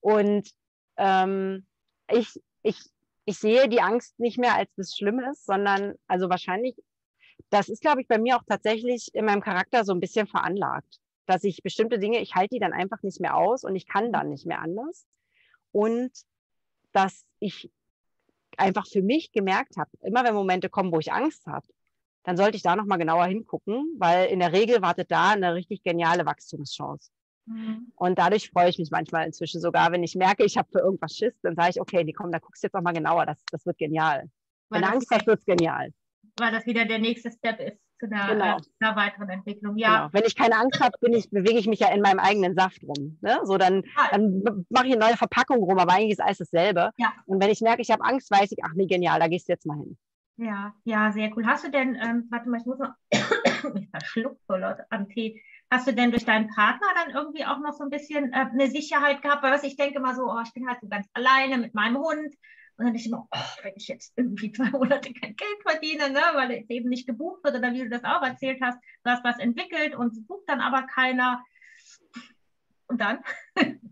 Und 0.00 0.48
ähm, 0.96 1.66
ich, 2.10 2.40
ich, 2.62 2.80
ich 3.26 3.38
sehe 3.38 3.68
die 3.68 3.82
Angst 3.82 4.18
nicht 4.18 4.38
mehr 4.38 4.54
als 4.54 4.70
das 4.76 4.96
Schlimmes, 4.96 5.44
sondern 5.44 5.96
also 6.06 6.30
wahrscheinlich, 6.30 6.74
das 7.50 7.68
ist, 7.68 7.82
glaube 7.82 8.00
ich, 8.00 8.08
bei 8.08 8.16
mir 8.16 8.36
auch 8.36 8.44
tatsächlich 8.48 9.10
in 9.12 9.26
meinem 9.26 9.42
Charakter 9.42 9.84
so 9.84 9.92
ein 9.92 10.00
bisschen 10.00 10.26
veranlagt, 10.26 10.99
dass 11.26 11.44
ich 11.44 11.62
bestimmte 11.62 11.98
Dinge, 11.98 12.18
ich 12.20 12.34
halte 12.34 12.54
die 12.54 12.60
dann 12.60 12.72
einfach 12.72 13.02
nicht 13.02 13.20
mehr 13.20 13.36
aus 13.36 13.64
und 13.64 13.76
ich 13.76 13.86
kann 13.86 14.12
dann 14.12 14.30
nicht 14.30 14.46
mehr 14.46 14.60
anders. 14.60 15.06
Und 15.72 16.10
dass 16.92 17.24
ich 17.38 17.70
einfach 18.56 18.86
für 18.86 19.02
mich 19.02 19.32
gemerkt 19.32 19.76
habe, 19.76 19.90
immer 20.02 20.24
wenn 20.24 20.34
Momente 20.34 20.68
kommen, 20.68 20.92
wo 20.92 20.98
ich 20.98 21.12
Angst 21.12 21.46
habe, 21.46 21.66
dann 22.24 22.36
sollte 22.36 22.56
ich 22.56 22.62
da 22.62 22.76
nochmal 22.76 22.98
genauer 22.98 23.26
hingucken, 23.26 23.94
weil 23.98 24.28
in 24.28 24.40
der 24.40 24.52
Regel 24.52 24.82
wartet 24.82 25.10
da 25.10 25.30
eine 25.30 25.54
richtig 25.54 25.82
geniale 25.82 26.26
Wachstumschance. 26.26 27.10
Mhm. 27.46 27.92
Und 27.94 28.18
dadurch 28.18 28.50
freue 28.50 28.68
ich 28.68 28.78
mich 28.78 28.90
manchmal 28.90 29.26
inzwischen 29.26 29.60
sogar, 29.60 29.90
wenn 29.92 30.02
ich 30.02 30.14
merke, 30.14 30.44
ich 30.44 30.58
habe 30.58 30.68
für 30.70 30.80
irgendwas 30.80 31.16
Schiss, 31.16 31.34
dann 31.42 31.54
sage 31.54 31.70
ich, 31.70 31.80
okay, 31.80 32.04
nee, 32.04 32.12
komm, 32.12 32.30
da 32.30 32.38
guckst 32.38 32.62
du 32.62 32.66
jetzt 32.66 32.74
nochmal 32.74 32.92
genauer, 32.92 33.24
das, 33.24 33.42
das 33.50 33.64
wird 33.64 33.78
genial. 33.78 34.28
Weil 34.68 34.82
wenn 34.82 34.88
du 34.88 34.94
Angst 34.94 35.08
hast, 35.10 35.26
wird 35.26 35.38
es 35.38 35.44
genial. 35.46 35.92
Weil 36.36 36.52
das 36.52 36.66
wieder 36.66 36.84
der 36.84 36.98
nächste 36.98 37.30
Step 37.30 37.58
ist 37.60 37.89
zu 38.00 38.06
einer, 38.06 38.28
genau. 38.28 38.56
äh, 38.56 38.60
einer 38.80 38.96
weiteren 38.96 39.28
Entwicklung. 39.28 39.76
Ja. 39.76 39.96
Genau. 39.96 40.08
Wenn 40.12 40.24
ich 40.24 40.34
keine 40.34 40.56
Angst 40.56 40.80
habe, 40.80 40.96
ich, 41.10 41.30
bewege 41.30 41.58
ich 41.58 41.68
mich 41.68 41.80
ja 41.80 41.92
in 41.92 42.00
meinem 42.00 42.18
eigenen 42.18 42.54
Saft 42.54 42.82
rum. 42.82 43.18
Ne? 43.20 43.38
So, 43.44 43.58
dann, 43.58 43.84
dann 44.10 44.64
mache 44.70 44.86
ich 44.86 44.92
eine 44.94 45.04
neue 45.04 45.16
Verpackung 45.16 45.58
rum, 45.58 45.78
aber 45.78 45.92
eigentlich 45.92 46.12
ist 46.12 46.22
alles 46.22 46.38
dasselbe. 46.38 46.90
Ja. 46.96 47.12
Und 47.26 47.42
wenn 47.42 47.50
ich 47.50 47.60
merke, 47.60 47.82
ich 47.82 47.90
habe 47.90 48.04
Angst, 48.04 48.30
weiß 48.30 48.50
ich, 48.52 48.58
ach 48.64 48.72
nee, 48.74 48.86
genial, 48.86 49.20
da 49.20 49.28
gehst 49.28 49.48
du 49.48 49.52
jetzt 49.52 49.66
mal 49.66 49.76
hin. 49.76 49.96
Ja, 50.36 50.74
ja, 50.84 51.12
sehr 51.12 51.30
cool. 51.36 51.46
Hast 51.46 51.64
du 51.64 51.70
denn, 51.70 51.96
ähm, 51.96 52.26
warte 52.30 52.48
mal, 52.48 52.60
ich 52.60 52.66
muss 52.66 52.78
noch, 52.78 52.94
ich 53.10 53.90
verschluckt 53.90 54.40
so 54.48 54.56
laut 54.56 54.78
am 54.88 55.06
Tee. 55.08 55.42
Hast 55.70 55.86
du 55.86 55.92
denn 55.92 56.10
durch 56.10 56.24
deinen 56.24 56.48
Partner 56.48 56.88
dann 56.94 57.14
irgendwie 57.14 57.44
auch 57.44 57.60
noch 57.60 57.74
so 57.74 57.84
ein 57.84 57.90
bisschen 57.90 58.32
äh, 58.32 58.46
eine 58.50 58.68
Sicherheit 58.68 59.20
gehabt? 59.20 59.42
Weil 59.42 59.52
was 59.52 59.64
ich 59.64 59.76
denke 59.76 60.00
mal 60.00 60.16
so, 60.16 60.24
oh, 60.24 60.40
ich 60.42 60.52
bin 60.54 60.66
halt 60.66 60.80
so 60.80 60.88
ganz 60.88 61.06
alleine 61.12 61.58
mit 61.58 61.74
meinem 61.74 61.98
Hund. 61.98 62.34
Und 62.80 62.86
dann 62.86 62.94
denke 62.94 63.00
ich 63.00 63.12
immer, 63.12 63.28
oh, 63.30 63.62
wenn 63.62 63.74
ich 63.76 63.88
jetzt 63.88 64.14
irgendwie 64.16 64.52
zwei 64.52 64.70
Monate 64.70 65.12
kein 65.12 65.36
Geld 65.36 65.62
verdiene, 65.62 66.08
ne, 66.08 66.22
weil 66.32 66.50
es 66.52 66.70
eben 66.70 66.88
nicht 66.88 67.06
gebucht 67.06 67.44
wird 67.44 67.54
oder 67.56 67.74
wie 67.74 67.82
du 67.82 67.90
das 67.90 68.04
auch 68.04 68.22
erzählt 68.22 68.58
hast, 68.62 68.78
du 69.04 69.10
hast 69.10 69.22
was 69.22 69.38
entwickelt 69.38 69.94
und 69.94 70.14
es 70.14 70.26
bucht 70.26 70.44
dann 70.46 70.60
aber 70.60 70.86
keiner. 70.86 71.44
Und 72.86 73.00
dann? 73.00 73.18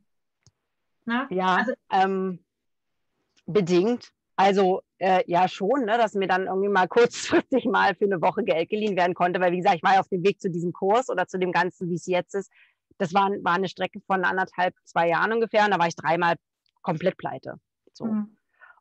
Ja, 1.30 1.56
also, 1.56 1.72
ähm, 1.90 2.44
bedingt. 3.46 4.10
Also 4.36 4.82
äh, 4.98 5.22
ja 5.26 5.48
schon, 5.48 5.86
ne, 5.86 5.96
dass 5.96 6.12
mir 6.12 6.28
dann 6.28 6.46
irgendwie 6.46 6.68
mal 6.68 6.86
kurzfristig 6.86 7.64
mal 7.70 7.94
für 7.94 8.04
eine 8.04 8.20
Woche 8.20 8.44
Geld 8.44 8.68
geliehen 8.68 8.94
werden 8.94 9.14
konnte, 9.14 9.40
weil 9.40 9.52
wie 9.52 9.56
gesagt, 9.56 9.76
ich 9.76 9.82
war 9.82 9.94
ja 9.94 10.00
auf 10.00 10.08
dem 10.08 10.22
Weg 10.22 10.38
zu 10.38 10.50
diesem 10.50 10.74
Kurs 10.74 11.08
oder 11.08 11.26
zu 11.26 11.38
dem 11.38 11.50
Ganzen, 11.50 11.88
wie 11.88 11.94
es 11.94 12.04
jetzt 12.04 12.34
ist. 12.34 12.52
Das 12.98 13.14
war, 13.14 13.30
war 13.42 13.54
eine 13.54 13.68
Strecke 13.68 14.00
von 14.06 14.22
anderthalb, 14.22 14.74
zwei 14.84 15.08
Jahren 15.08 15.32
ungefähr 15.32 15.64
und 15.64 15.70
da 15.70 15.78
war 15.78 15.86
ich 15.86 15.96
dreimal 15.96 16.36
komplett 16.82 17.16
pleite. 17.16 17.54
So. 17.94 18.04
Mhm. 18.04 18.37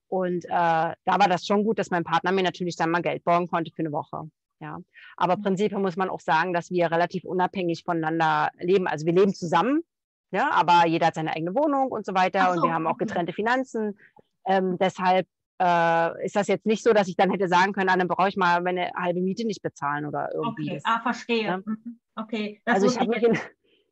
Und 0.09 0.45
äh, 0.45 0.49
da 0.49 0.95
war 1.05 1.27
das 1.27 1.45
schon 1.45 1.63
gut, 1.63 1.79
dass 1.79 1.89
mein 1.89 2.03
Partner 2.03 2.31
mir 2.31 2.43
natürlich 2.43 2.75
dann 2.75 2.91
mal 2.91 3.01
Geld 3.01 3.23
borgen 3.23 3.47
konnte 3.47 3.71
für 3.71 3.81
eine 3.81 3.91
Woche. 3.91 4.29
Ja, 4.59 4.79
aber 5.17 5.37
mhm. 5.37 5.43
prinzipiell 5.43 5.79
muss 5.79 5.97
man 5.97 6.09
auch 6.09 6.19
sagen, 6.19 6.53
dass 6.53 6.71
wir 6.71 6.89
relativ 6.91 7.25
unabhängig 7.25 7.83
voneinander 7.83 8.49
leben. 8.59 8.87
Also 8.87 9.05
wir 9.05 9.13
leben 9.13 9.33
zusammen, 9.33 9.83
ja, 10.31 10.49
aber 10.51 10.87
jeder 10.87 11.07
hat 11.07 11.15
seine 11.15 11.35
eigene 11.35 11.53
Wohnung 11.53 11.91
und 11.91 12.05
so 12.05 12.15
weiter 12.15 12.45
so. 12.45 12.61
und 12.61 12.67
wir 12.67 12.73
haben 12.73 12.87
auch 12.87 12.97
getrennte 12.97 13.33
Finanzen. 13.33 13.99
Ähm, 14.45 14.77
deshalb 14.79 15.27
äh, 15.61 16.25
ist 16.25 16.35
das 16.35 16.47
jetzt 16.47 16.65
nicht 16.65 16.83
so, 16.83 16.93
dass 16.93 17.07
ich 17.07 17.15
dann 17.15 17.31
hätte 17.31 17.47
sagen 17.47 17.73
können, 17.73 17.89
ah, 17.89 17.97
dann 17.97 18.07
brauche 18.07 18.29
ich 18.29 18.37
mal 18.37 18.61
meine 18.61 18.91
halbe 18.95 19.21
Miete 19.21 19.45
nicht 19.45 19.61
bezahlen 19.61 20.05
oder 20.05 20.29
irgendwie. 20.33 20.71
Okay, 20.71 20.75
das, 20.75 20.85
ah, 20.85 21.01
verstehe. 21.01 21.43
Ja? 21.43 21.57
Mhm. 21.57 21.99
Okay. 22.15 22.61
Das 22.65 22.75
also 22.75 22.87
ich 22.87 22.99
habe 22.99 23.09
mich 23.09 23.23
in, 23.23 23.37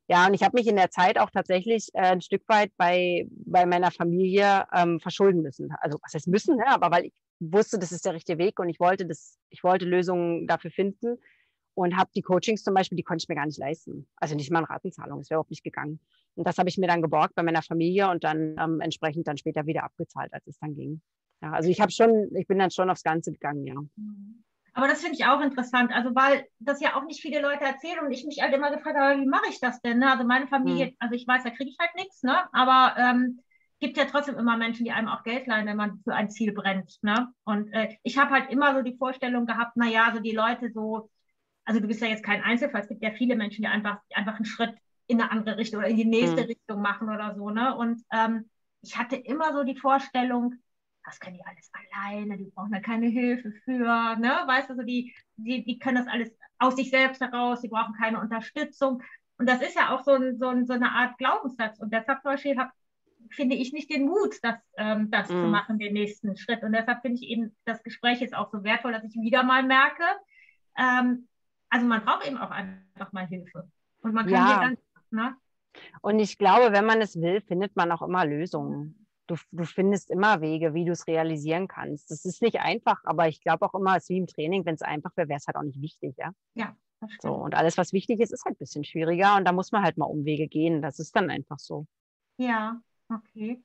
ja, 0.08 0.28
und 0.28 0.34
ich 0.36 0.44
habe 0.44 0.58
mich 0.58 0.68
in 0.68 0.76
der 0.76 0.92
Zeit 0.92 1.18
auch 1.18 1.32
tatsächlich 1.32 1.90
äh, 1.94 2.02
ein 2.02 2.22
Stück 2.22 2.44
weit 2.48 2.72
bei, 2.78 3.28
bei 3.30 3.66
meiner 3.66 3.90
Familie 3.92 4.66
ähm, 4.72 5.00
verschulden 5.00 5.42
müssen. 5.42 5.72
Also 5.80 5.98
was 6.04 6.14
heißt 6.14 6.28
müssen, 6.28 6.58
ne? 6.58 6.68
aber 6.68 6.92
weil 6.92 7.06
ich 7.06 7.14
wusste, 7.40 7.80
das 7.80 7.92
ist 7.92 8.06
der 8.06 8.14
richtige 8.14 8.38
Weg 8.38 8.60
und 8.60 8.70
ich 8.70 8.80
wollte 8.80 9.06
das, 9.06 9.40
ich 9.50 9.64
wollte 9.64 9.86
Lösungen 9.86 10.46
dafür 10.46 10.70
finden 10.70 11.18
und 11.74 11.98
habe 11.98 12.10
die 12.16 12.22
Coachings 12.22 12.64
zum 12.64 12.76
Beispiel, 12.76 12.96
die 12.96 13.04
konnte 13.04 13.24
ich 13.24 13.30
mir 13.30 13.36
gar 13.36 13.48
nicht 13.48 13.58
leisten. 13.58 14.08
Also 14.18 14.36
nicht 14.36 14.52
mal 14.52 14.60
eine 14.60 14.70
Ratenzahlung, 14.70 15.20
das 15.20 15.30
wäre 15.30 15.38
überhaupt 15.38 15.50
nicht 15.50 15.64
gegangen. 15.64 16.00
Und 16.36 16.48
das 16.48 16.58
habe 16.58 16.70
ich 16.70 16.78
mir 16.78 16.88
dann 16.88 17.02
geborgt 17.02 17.34
bei 17.36 17.44
meiner 17.44 17.64
Familie 17.64 18.10
und 18.10 18.24
dann 18.24 18.56
ähm, 18.60 18.82
entsprechend 18.82 19.28
dann 19.28 19.38
später 19.38 19.66
wieder 19.66 19.84
abgezahlt, 19.84 20.34
als 20.34 20.46
es 20.48 20.60
dann 20.60 20.76
ging. 20.76 21.02
Ja, 21.42 21.52
also 21.52 21.70
ich 21.70 21.82
habe 21.82 21.92
schon, 21.92 22.30
ich 22.36 22.48
bin 22.48 22.60
dann 22.60 22.72
schon 22.72 22.90
aufs 22.90 23.04
Ganze 23.04 23.32
gegangen, 23.32 23.66
ja. 23.66 23.76
Aber 24.78 24.90
das 24.90 25.00
finde 25.00 25.16
ich 25.16 25.26
auch 25.26 25.40
interessant, 25.40 25.94
also 25.94 26.14
weil 26.16 26.48
das 26.60 26.82
ja 26.82 26.98
auch 26.98 27.06
nicht 27.06 27.22
viele 27.22 27.42
Leute 27.42 27.64
erzählen 27.64 28.00
und 28.06 28.12
ich 28.12 28.26
mich 28.26 28.42
halt 28.42 28.54
immer 28.54 28.72
gefragt 28.72 28.98
habe, 28.98 29.22
wie 29.22 29.26
mache 29.26 29.50
ich 29.50 29.62
das 29.62 29.82
denn? 29.82 30.00
Ne? 30.00 30.12
Also 30.12 30.26
meine 30.26 30.48
Familie, 30.48 30.88
mhm. 30.88 30.96
also 31.00 31.16
ich 31.16 31.26
weiß, 31.26 31.44
da 31.44 31.50
kriege 31.50 31.70
ich 31.70 31.78
halt 31.80 31.96
nichts, 31.96 32.24
ne? 32.24 32.38
aber 32.52 32.94
ähm, 32.98 33.40
gibt 33.80 33.96
ja 33.96 34.04
trotzdem 34.04 34.38
immer 34.38 34.58
Menschen, 34.58 34.84
die 34.84 34.92
einem 34.92 35.08
auch 35.08 35.24
Geld 35.24 35.48
leihen, 35.48 35.66
wenn 35.66 35.78
man 35.78 36.02
für 36.04 36.14
ein 36.14 36.30
Ziel 36.30 36.52
brennt. 36.52 36.98
Ne? 37.04 37.30
Und 37.46 37.72
äh, 37.72 37.96
ich 38.04 38.18
habe 38.18 38.32
halt 38.32 38.52
immer 38.52 38.76
so 38.76 38.82
die 38.82 38.98
Vorstellung 38.98 39.46
gehabt, 39.46 39.78
naja, 39.78 40.12
so 40.14 40.20
die 40.20 40.36
Leute 40.36 40.70
so, 40.74 41.10
also 41.64 41.80
du 41.80 41.88
bist 41.88 42.02
ja 42.02 42.08
jetzt 42.08 42.26
kein 42.26 42.44
Einzelfall, 42.44 42.82
es 42.82 42.90
gibt 42.90 43.02
ja 43.02 43.12
viele 43.12 43.38
Menschen, 43.38 43.62
die 43.62 43.70
einfach, 43.70 44.00
die 44.12 44.16
einfach 44.18 44.36
einen 44.36 44.46
Schritt 44.46 44.76
in 45.08 45.22
eine 45.22 45.32
andere 45.32 45.56
Richtung 45.56 45.80
oder 45.80 45.88
in 45.88 45.96
die 45.96 46.04
nächste 46.04 46.42
mhm. 46.42 46.48
Richtung 46.48 46.82
machen 46.82 47.08
oder 47.10 47.34
so. 47.34 47.50
Ne? 47.50 47.74
Und 47.78 48.02
ähm, 48.12 48.50
ich 48.82 48.98
hatte 48.98 49.16
immer 49.16 49.54
so 49.54 49.64
die 49.64 49.78
Vorstellung, 49.78 50.56
das 51.06 51.20
können 51.20 51.38
die 51.38 51.46
alles 51.46 51.72
alleine, 51.74 52.38
die 52.38 52.52
brauchen 52.54 52.72
da 52.72 52.80
keine 52.80 53.08
Hilfe 53.08 53.52
für, 53.64 54.16
ne? 54.16 54.44
Weißt 54.48 54.70
du, 54.70 54.76
so 54.76 54.84
die, 54.84 55.14
die, 55.38 55.64
die 55.64 55.80
können 55.80 55.98
das 55.98 56.08
alles 56.08 56.32
aus 56.58 56.76
sich 56.76 56.90
selbst 56.90 57.22
heraus, 57.22 57.62
die 57.62 57.68
brauchen 57.68 57.94
keine 57.94 58.20
Unterstützung. 58.20 59.04
Und 59.38 59.48
das 59.48 59.62
ist 59.62 59.76
ja 59.76 59.94
auch 59.94 60.04
so, 60.04 60.12
ein, 60.12 60.38
so, 60.38 60.48
ein, 60.48 60.66
so 60.66 60.74
eine 60.74 60.92
Art 60.92 61.18
Glaubenssatz. 61.18 61.80
Und 61.80 61.94
deshalb 61.94 62.22
zum 62.22 62.32
Beispiel 62.32 62.58
hab, 62.58 62.72
finde 63.30 63.56
ich 63.56 63.74
nicht 63.74 63.90
den 63.90 64.06
Mut, 64.06 64.36
das, 64.42 64.56
ähm, 64.78 65.12
das 65.12 65.28
mm. 65.28 65.32
zu 65.32 65.38
mhm. 65.38 65.52
machen, 65.52 65.80
den 65.80 65.94
nächsten 65.94 66.38
Schritt. 66.38 66.64
Und 66.64 66.72
deshalb 66.72 67.02
finde 67.02 67.18
ich 67.22 67.30
eben, 67.30 67.56
das 67.66 67.84
Gespräch 67.84 68.22
ist 68.22 68.36
auch 68.36 68.50
so 68.50 68.64
wertvoll, 68.64 68.94
dass 68.94 69.04
ich 69.04 69.14
wieder 69.16 69.44
mal 69.44 69.64
merke, 69.64 70.04
ähm, 70.78 71.28
also 71.70 71.86
man 71.86 72.06
braucht 72.06 72.26
eben 72.26 72.38
auch 72.38 72.52
einfach 72.52 73.12
mal 73.12 73.28
Hilfe. 73.28 73.70
Und 74.02 74.14
man 74.14 74.26
kann 74.26 74.34
ja. 74.34 74.48
hier 74.48 74.68
ganz, 74.70 74.80
ne? 75.12 75.36
Und 76.02 76.20
ich 76.20 76.38
glaube, 76.38 76.72
wenn 76.72 76.86
man 76.86 77.02
es 77.02 77.20
will, 77.20 77.42
findet 77.42 77.76
man 77.76 77.92
auch 77.92 78.02
immer 78.02 78.26
Lösungen 78.26 79.05
du, 79.28 79.36
du 79.52 79.64
findest 79.64 80.10
immer 80.10 80.42
Wege, 80.42 80.74
wie 80.74 80.86
du 80.86 80.92
es 80.92 81.08
realisieren 81.08 81.68
kannst. 81.68 82.12
Das 82.12 82.26
ist 82.26 82.42
nicht 82.42 82.60
einfach, 82.60 83.02
aber 83.06 83.28
ich 83.28 83.42
glaube 83.42 83.66
auch 83.66 83.74
immer, 83.74 83.98
es 83.98 84.04
ist 84.04 84.10
wie 84.10 84.18
im 84.18 84.28
Training, 84.28 84.66
wenn 84.66 84.76
es 84.76 84.82
einfach 84.82 85.16
wäre, 85.16 85.28
wäre 85.30 85.38
es 85.38 85.48
halt 85.48 85.58
auch 85.58 85.64
nicht 85.64 85.82
wichtig, 85.82 86.16
ja. 86.18 86.32
Ja. 86.54 86.76
So, 87.22 87.34
und 87.34 87.56
alles, 87.56 87.78
was 87.78 87.94
wichtig 87.94 88.20
ist, 88.20 88.32
ist 88.32 88.46
halt 88.46 88.56
ein 88.56 88.60
bisschen 88.60 88.84
schwieriger 88.84 89.36
und 89.36 89.46
da 89.46 89.52
muss 89.52 89.72
man 89.72 89.84
halt 89.84 89.98
mal 89.98 90.06
Umwege 90.06 90.48
gehen. 90.48 90.82
Das 90.82 91.00
ist 91.00 91.16
dann 91.16 91.30
einfach 91.30 91.60
so. 91.60 91.86
Ja, 92.38 92.82
okay. 93.10 93.64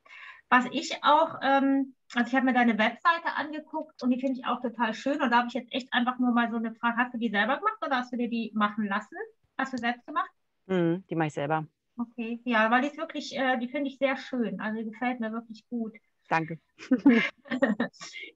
Was 0.48 0.66
ich 0.72 1.02
auch, 1.02 1.38
ähm, 1.42 1.94
also 2.14 2.28
ich 2.28 2.34
habe 2.34 2.44
mir 2.44 2.52
deine 2.52 2.76
Webseite 2.76 3.36
angeguckt 3.36 4.02
und 4.02 4.10
die 4.10 4.20
finde 4.20 4.40
ich 4.40 4.46
auch 4.46 4.60
total 4.60 4.94
schön. 4.94 5.22
Und 5.22 5.30
da 5.30 5.38
habe 5.38 5.48
ich 5.48 5.54
jetzt 5.54 5.72
echt 5.72 5.92
einfach 5.92 6.18
nur 6.18 6.32
mal 6.32 6.50
so 6.50 6.56
eine 6.56 6.74
Frage: 6.74 6.96
Hast 6.96 7.14
du 7.14 7.18
die 7.18 7.30
selber 7.30 7.56
gemacht 7.56 7.78
oder 7.86 7.98
hast 7.98 8.12
du 8.12 8.16
dir 8.16 8.28
die 8.28 8.50
machen 8.54 8.84
lassen? 8.84 9.16
Hast 9.56 9.72
du 9.72 9.78
selbst 9.78 10.04
gemacht? 10.06 10.30
Mm, 10.66 11.06
die 11.08 11.14
mache 11.14 11.28
ich 11.28 11.34
selber. 11.34 11.66
Okay, 12.00 12.40
ja, 12.44 12.70
weil 12.70 12.82
die 12.82 12.88
ist 12.88 12.96
wirklich, 12.96 13.36
äh, 13.36 13.58
die 13.58 13.68
finde 13.68 13.90
ich 13.90 13.98
sehr 13.98 14.16
schön. 14.16 14.58
Also 14.60 14.78
die 14.78 14.90
gefällt 14.90 15.20
mir 15.20 15.32
wirklich 15.32 15.66
gut. 15.68 15.92
Danke. 16.28 16.58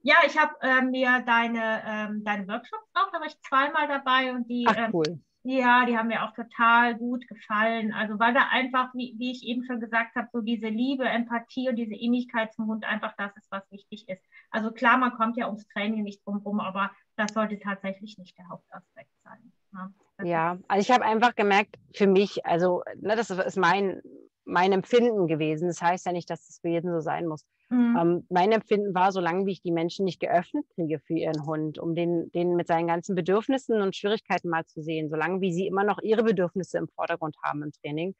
ja, 0.03 0.15
ich 0.27 0.37
habe 0.37 0.53
äh, 0.61 0.81
mir 0.81 1.23
deine, 1.25 1.81
ähm, 1.87 2.23
deine 2.23 2.47
Workshops 2.47 2.89
auch, 2.93 3.11
da 3.11 3.19
war 3.19 3.25
ich 3.25 3.39
zweimal 3.41 3.87
dabei 3.87 4.33
und 4.33 4.47
die, 4.49 4.65
Ach, 4.67 4.75
ähm, 4.77 4.91
cool. 4.93 5.07
Ähm, 5.07 5.23
ja, 5.47 5.85
die 5.85 5.97
haben 5.97 6.07
mir 6.07 6.23
auch 6.23 6.33
total 6.33 6.95
gut 6.95 7.27
gefallen. 7.27 7.93
Also 7.93 8.19
weil 8.19 8.33
da 8.33 8.47
einfach, 8.49 8.93
wie, 8.95 9.15
wie 9.17 9.31
ich 9.31 9.43
eben 9.43 9.63
schon 9.63 9.79
gesagt 9.79 10.15
habe, 10.15 10.27
so 10.33 10.41
diese 10.41 10.67
Liebe, 10.67 11.05
Empathie 11.05 11.69
und 11.69 11.75
diese 11.75 11.93
Ähnlichkeit 11.93 12.53
zum 12.53 12.67
Hund 12.67 12.83
einfach 12.83 13.13
das 13.17 13.35
ist, 13.37 13.51
was 13.51 13.69
wichtig 13.71 14.09
ist. 14.09 14.23
Also 14.49 14.71
klar, 14.71 14.97
man 14.97 15.13
kommt 15.13 15.37
ja 15.37 15.45
ums 15.45 15.67
Training 15.67 16.03
nicht 16.03 16.25
drum 16.25 16.37
rum, 16.37 16.59
aber 16.59 16.91
das 17.15 17.33
sollte 17.33 17.59
tatsächlich 17.59 18.17
nicht 18.17 18.37
der 18.37 18.49
Hauptaspekt 18.49 19.11
sein. 19.23 19.51
Ne? 19.71 19.93
Ja, 20.23 20.57
also 20.67 20.81
ich 20.81 20.91
habe 20.91 21.05
einfach 21.05 21.35
gemerkt, 21.35 21.75
für 21.93 22.07
mich, 22.07 22.45
also 22.45 22.83
ne, 23.01 23.15
das 23.15 23.29
ist 23.29 23.57
mein, 23.57 24.01
mein 24.45 24.71
Empfinden 24.71 25.27
gewesen. 25.27 25.67
Das 25.67 25.81
heißt 25.81 26.05
ja 26.05 26.11
nicht, 26.11 26.29
dass 26.29 26.47
es 26.47 26.59
für 26.59 26.69
jeden 26.69 26.91
so 26.91 26.99
sein 27.01 27.27
muss. 27.27 27.45
Mhm. 27.69 27.97
Ähm, 27.99 28.27
mein 28.29 28.51
Empfinden 28.51 28.93
war, 28.93 29.11
solange 29.11 29.45
wie 29.45 29.53
ich 29.53 29.61
die 29.61 29.71
Menschen 29.71 30.05
nicht 30.05 30.19
geöffnet 30.19 30.65
kriege 30.75 30.99
für 30.99 31.15
ihren 31.15 31.45
Hund, 31.45 31.79
um 31.79 31.95
den, 31.95 32.31
den 32.31 32.55
mit 32.55 32.67
seinen 32.67 32.87
ganzen 32.87 33.15
Bedürfnissen 33.15 33.81
und 33.81 33.95
Schwierigkeiten 33.95 34.49
mal 34.49 34.65
zu 34.65 34.81
sehen, 34.81 35.09
solange 35.09 35.41
wie 35.41 35.51
sie 35.51 35.67
immer 35.67 35.83
noch 35.83 35.99
ihre 36.01 36.23
Bedürfnisse 36.23 36.77
im 36.77 36.87
Vordergrund 36.89 37.35
haben 37.43 37.63
im 37.63 37.71
Training, 37.71 38.15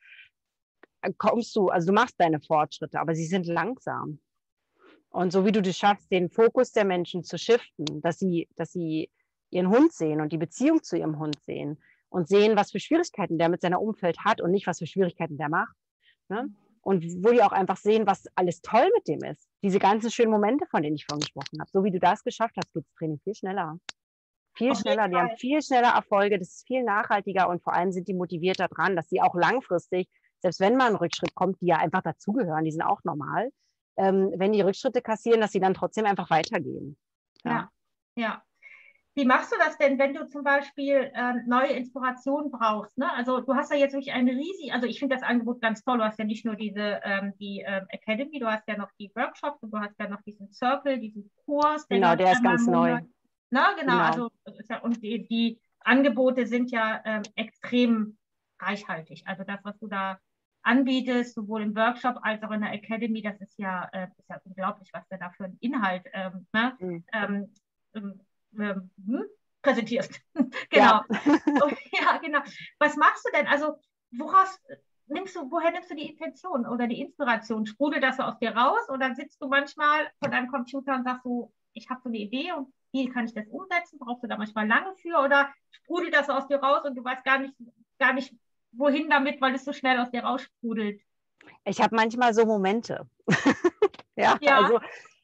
äh, 1.02 1.12
kommst 1.18 1.56
du, 1.56 1.70
also 1.70 1.88
du 1.88 1.94
machst 1.94 2.16
deine 2.20 2.42
Fortschritte, 2.42 3.00
aber 3.00 3.16
sie 3.16 3.26
sind 3.28 3.46
langsam. 3.46 4.20
Und 5.10 5.32
so 5.32 5.46
wie 5.46 5.52
du 5.52 5.62
das 5.62 5.78
schaffst, 5.78 6.12
den 6.12 6.30
Fokus 6.30 6.72
der 6.72 6.84
Menschen 6.84 7.24
zu 7.24 7.38
shiften, 7.38 8.02
dass 8.02 8.20
sie, 8.20 8.50
dass 8.56 8.72
sie 8.74 9.10
ihren 9.56 9.70
Hund 9.70 9.94
sehen 9.94 10.22
und 10.22 10.32
die 10.32 10.38
Beziehung 10.38 10.84
zu 10.84 10.98
ihrem 10.98 11.18
Hund 11.18 11.38
sehen 11.46 11.82
und 12.10 12.28
sehen, 12.28 12.56
was 12.56 12.72
für 12.72 12.80
Schwierigkeiten 12.80 13.38
der 13.38 13.50
mit 13.50 13.62
seiner 13.62 13.82
Umfeld 13.82 14.20
hat 14.20 14.42
und 14.42 14.52
nicht, 14.52 14.68
was 14.68 14.80
für 14.80 14.88
Schwierigkeiten 14.88 15.38
der 15.38 15.50
macht. 15.50 15.76
Ne? 16.30 16.50
Und 16.82 17.04
wo 17.24 17.32
die 17.32 17.42
auch 17.42 17.52
einfach 17.52 17.78
sehen, 17.78 18.06
was 18.06 18.26
alles 18.36 18.62
toll 18.62 18.88
mit 18.96 19.08
dem 19.08 19.24
ist. 19.24 19.48
Diese 19.64 19.80
ganzen 19.80 20.12
schönen 20.12 20.32
Momente, 20.32 20.68
von 20.68 20.84
denen 20.84 20.96
ich 20.96 21.06
vorhin 21.06 21.22
gesprochen 21.22 21.60
habe. 21.60 21.70
So 21.72 21.84
wie 21.84 21.92
du 21.92 22.00
das 22.00 22.24
geschafft 22.24 22.56
hast, 22.58 22.72
geht 22.74 22.86
das 22.86 22.94
Training 22.94 23.20
viel 23.24 23.34
schneller. 23.34 23.80
Viel 24.56 24.72
Auf 24.72 24.80
schneller. 24.80 25.08
Die 25.08 25.16
haben 25.16 25.36
viel 25.38 25.62
schneller 25.62 25.94
Erfolge. 25.96 26.38
Das 26.38 26.50
ist 26.50 26.68
viel 26.68 26.84
nachhaltiger 26.84 27.50
und 27.50 27.64
vor 27.64 27.74
allem 27.74 27.92
sind 27.92 28.08
die 28.08 28.14
motivierter 28.14 28.68
dran, 28.68 28.96
dass 28.96 29.10
sie 29.10 29.22
auch 29.22 29.36
langfristig, 29.36 30.08
selbst 30.42 30.60
wenn 30.60 30.78
mal 30.78 30.90
ein 30.90 30.96
Rückschritt 30.96 31.34
kommt, 31.34 31.60
die 31.62 31.68
ja 31.68 31.78
einfach 31.78 32.04
dazugehören, 32.04 32.64
die 32.64 32.72
sind 32.72 32.84
auch 32.84 33.04
normal, 33.04 33.50
ähm, 33.98 34.32
wenn 34.36 34.54
die 34.54 34.62
Rückschritte 34.62 35.02
kassieren, 35.02 35.42
dass 35.42 35.52
sie 35.52 35.60
dann 35.60 35.74
trotzdem 35.74 36.06
einfach 36.06 36.30
weitergehen. 36.30 36.98
Ja, 37.44 37.70
ja. 38.16 38.24
ja. 38.24 38.44
Wie 39.18 39.24
machst 39.26 39.52
du 39.52 39.56
das 39.58 39.78
denn, 39.78 39.98
wenn 39.98 40.14
du 40.14 40.28
zum 40.28 40.44
Beispiel 40.44 41.10
äh, 41.14 41.34
neue 41.46 41.70
Inspiration 41.70 42.52
brauchst? 42.52 42.98
Ne? 42.98 43.10
Also 43.14 43.40
du 43.40 43.56
hast 43.56 43.72
ja 43.72 43.78
jetzt 43.78 43.94
wirklich 43.94 44.14
eine 44.14 44.32
riesige, 44.32 44.74
also 44.74 44.88
ich 44.88 45.00
finde 45.00 45.16
das 45.16 45.24
Angebot 45.24 45.62
ganz 45.62 45.84
toll. 45.84 46.00
Du 46.00 46.04
hast 46.04 46.20
ja 46.20 46.26
nicht 46.26 46.46
nur 46.46 46.56
diese 46.56 47.00
ähm, 47.04 47.34
die 47.40 47.64
ähm, 47.66 47.86
Academy, 47.90 48.40
du 48.40 48.48
hast 48.48 48.68
ja 48.68 48.78
noch 48.78 48.92
die 49.00 49.10
Workshops 49.16 49.64
und 49.64 49.72
du 49.72 49.80
hast 49.80 49.98
ja 50.00 50.10
noch 50.10 50.22
diesen 50.24 50.52
Circle, 50.52 51.00
diesen 51.00 51.32
Kurs. 51.46 51.88
Genau, 51.88 52.16
der 52.16 52.34
ist 52.34 52.44
ganz 52.44 52.68
neu. 52.68 53.00
Na, 53.52 53.74
genau, 53.80 53.94
genau. 53.94 54.00
also 54.00 54.30
ja, 54.70 54.80
und 54.80 55.02
die, 55.02 55.26
die, 55.28 55.60
Angebote 55.86 56.48
sind 56.48 56.72
ja 56.72 57.00
ähm, 57.06 57.22
extrem 57.36 58.18
reichhaltig. 58.60 59.22
Also 59.28 59.44
das, 59.44 59.60
was 59.64 59.78
du 59.78 59.88
da 59.88 60.20
anbietest, 60.64 61.36
sowohl 61.36 61.62
im 61.62 61.76
Workshop 61.76 62.18
als 62.24 62.42
auch 62.42 62.50
in 62.50 62.62
der 62.62 62.74
Academy, 62.74 63.22
das 63.22 63.40
ist 63.40 63.58
ja, 63.60 63.88
äh, 63.94 64.08
ist 64.18 64.28
ja 64.28 64.42
unglaublich, 64.44 64.90
was 64.94 65.08
du 65.08 65.18
da 65.20 65.30
für 65.30 65.46
einen 65.46 65.58
Inhalt 65.62 66.08
ähm, 66.12 66.48
ne? 66.54 66.76
mhm. 66.80 67.04
ähm, 67.14 67.54
ähm 68.60 68.90
hm, 69.06 69.26
präsentierst. 69.62 70.22
genau. 70.70 71.02
Ja. 71.02 71.04
ja, 71.92 72.18
genau. 72.18 72.40
Was 72.80 72.96
machst 72.96 73.26
du 73.26 73.32
denn? 73.38 73.48
Also, 73.48 73.76
woraus 74.12 74.60
nimmst 75.08 75.36
du, 75.36 75.50
woher 75.52 75.72
nimmst 75.72 75.90
du 75.90 75.96
die 75.96 76.10
Intention 76.10 76.66
oder 76.66 76.88
die 76.88 77.02
Inspiration? 77.02 77.66
Sprudelt 77.66 78.04
das 78.04 78.18
so 78.18 78.24
aus 78.24 78.38
dir 78.40 78.56
raus 78.56 78.90
oder 78.90 79.14
sitzt 79.16 79.42
du 79.42 79.48
manchmal 79.48 80.12
vor 80.20 80.30
deinem 80.30 80.50
Computer 80.50 80.96
und 80.96 81.04
sagst 81.04 81.24
so, 81.24 81.52
ich 81.74 81.90
habe 81.90 82.02
so 82.04 82.10
eine 82.10 82.18
Idee 82.18 82.54
und 82.54 82.74
wie 82.92 83.10
kann 83.10 83.26
ich 83.26 83.34
das 83.34 83.48
umsetzen? 83.48 84.00
Brauchst 84.00 84.24
du 84.24 84.28
da 84.28 84.38
manchmal 84.38 84.68
lange 84.68 84.96
für 84.96 85.20
oder 85.20 85.50
sprudelt 85.72 86.14
das 86.14 86.30
aus 86.30 86.48
dir 86.48 86.58
raus 86.58 86.86
und 86.86 86.96
du 86.96 87.04
weißt 87.04 87.24
gar 87.26 87.40
nicht, 87.40 87.54
gar 88.00 88.14
nicht, 88.14 88.34
wohin 88.72 89.10
damit, 89.10 89.42
weil 89.42 89.56
es 89.56 89.66
so 89.66 89.74
schnell 89.74 90.00
aus 90.00 90.12
dir 90.12 90.24
raussprudelt? 90.24 91.02
Ich 91.66 91.82
habe 91.82 91.96
manchmal 91.96 92.34
so 92.34 92.46
Momente. 92.46 93.08
ja, 94.16 94.38
ja, 94.42 94.58
also 94.58 94.80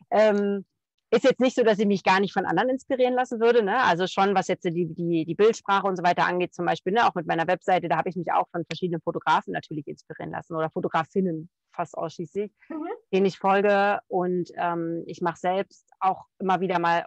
ähm, 0.10 0.66
ist 1.12 1.26
jetzt 1.26 1.42
nicht 1.42 1.56
so, 1.56 1.64
dass 1.64 1.78
ich 1.78 1.86
mich 1.86 2.04
gar 2.04 2.22
nicht 2.22 2.34
von 2.34 2.46
anderen 2.46 2.70
inspirieren 2.70 3.14
lassen 3.14 3.40
würde. 3.42 3.64
Ne? 3.64 3.78
Also 3.84 4.08
schon, 4.08 4.34
was 4.34 4.48
jetzt 4.48 4.64
die, 4.64 4.94
die, 4.94 5.26
die 5.26 5.36
Bildsprache 5.36 5.86
und 5.86 5.98
so 5.98 6.04
weiter 6.04 6.26
angeht, 6.26 6.54
zum 6.54 6.66
Beispiel, 6.66 6.94
ne? 6.94 7.06
auch 7.06 7.16
mit 7.16 7.28
meiner 7.28 7.48
Webseite, 7.48 7.90
da 7.90 7.98
habe 7.98 8.10
ich 8.10 8.16
mich 8.16 8.32
auch 8.32 8.48
von 8.50 8.66
verschiedenen 8.66 9.02
Fotografen 9.02 9.52
natürlich 9.52 9.88
inspirieren 9.88 10.32
lassen 10.32 10.56
oder 10.56 10.70
Fotografinnen 10.70 11.50
fast 11.74 11.98
ausschließlich, 11.98 12.52
mhm. 12.70 12.88
denen 13.12 13.26
ich 13.26 13.38
folge. 13.38 14.00
Und 14.08 14.52
ähm, 14.56 15.04
ich 15.06 15.22
mache 15.22 15.38
selbst 15.38 15.90
auch 16.00 16.26
immer 16.40 16.62
wieder 16.62 16.80
mal 16.80 17.06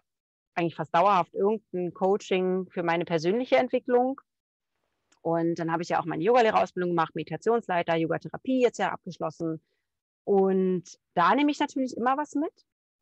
eigentlich 0.54 0.74
fast 0.74 0.94
dauerhaft 0.94 1.34
irgendein 1.34 1.94
Coaching 1.94 2.66
für 2.70 2.82
meine 2.82 3.06
persönliche 3.06 3.56
Entwicklung. 3.56 4.20
Und 5.22 5.58
dann 5.58 5.72
habe 5.72 5.82
ich 5.82 5.88
ja 5.88 5.98
auch 5.98 6.04
meine 6.04 6.22
Yogalehrerausbildung 6.22 6.90
gemacht, 6.90 7.14
Meditationsleiter, 7.14 7.96
Yogatherapie 7.96 8.60
jetzt 8.60 8.78
ja 8.78 8.92
abgeschlossen. 8.92 9.62
Und 10.24 10.98
da 11.14 11.34
nehme 11.34 11.50
ich 11.50 11.58
natürlich 11.58 11.96
immer 11.96 12.18
was 12.18 12.34
mit. 12.34 12.52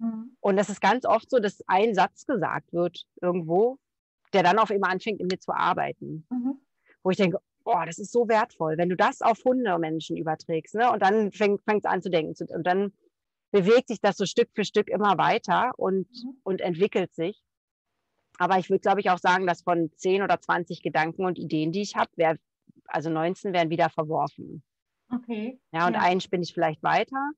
Mhm. 0.03 0.37
Und 0.41 0.57
das 0.57 0.69
ist 0.69 0.81
ganz 0.81 1.07
oft 1.07 1.31
so, 1.31 1.39
dass 1.39 1.63
ein 1.67 1.95
Satz 1.95 2.27
gesagt 2.27 2.73
wird 2.73 3.05
irgendwo, 3.21 3.79
der 4.33 4.43
dann 4.43 4.59
auf 4.59 4.71
immer 4.71 4.89
anfängt, 4.89 5.21
in 5.21 5.29
mir 5.29 5.39
zu 5.39 5.53
arbeiten. 5.53 6.27
Mhm. 6.31 6.59
Wo 7.03 7.11
ich 7.11 7.17
denke, 7.17 7.39
boah, 7.65 7.87
das 7.87 7.99
ist 7.99 8.13
so 8.13 8.29
wertvoll, 8.29 8.77
wenn 8.77 8.89
du 8.89 8.97
das 8.97 9.23
auf 9.23 9.45
Hundemenschen 9.45 10.17
überträgst. 10.17 10.75
Ne? 10.75 10.91
Und 10.91 11.03
dann 11.03 11.31
fängt 11.31 11.61
es 11.67 11.85
an 11.85 12.03
zu 12.03 12.11
denken. 12.11 12.35
Und 12.53 12.67
dann 12.67 12.93
bewegt 13.53 13.89
sich 13.89 14.01
das 14.01 14.17
so 14.17 14.27
Stück 14.27 14.51
für 14.55 14.65
Stück 14.65 14.89
immer 14.89 15.19
weiter 15.19 15.73
und, 15.77 16.09
mhm. 16.11 16.37
und 16.43 16.61
entwickelt 16.61 17.15
sich. 17.15 17.41
Aber 18.39 18.59
ich 18.59 18.71
würde, 18.71 18.81
glaube 18.81 19.01
ich, 19.01 19.11
auch 19.11 19.19
sagen, 19.19 19.47
dass 19.47 19.63
von 19.63 19.91
10 19.95 20.23
oder 20.23 20.41
20 20.41 20.83
Gedanken 20.83 21.25
und 21.25 21.39
Ideen, 21.39 21.71
die 21.71 21.83
ich 21.83 21.95
habe, 21.97 22.11
also 22.87 23.11
19 23.11 23.53
werden 23.53 23.71
wieder 23.71 23.91
verworfen. 23.91 24.63
Okay. 25.15 25.61
Ja, 25.71 25.87
und 25.87 25.95
ja. 25.95 26.01
einen 26.01 26.21
spinne 26.21 26.43
ich 26.43 26.55
vielleicht 26.55 26.83
weiter. 26.83 27.31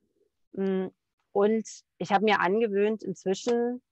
Und 1.35 1.69
ich 1.99 2.13
habe 2.13 2.25
mir 2.25 2.39
angewöhnt 2.39 3.03
inzwischen, 3.03 3.83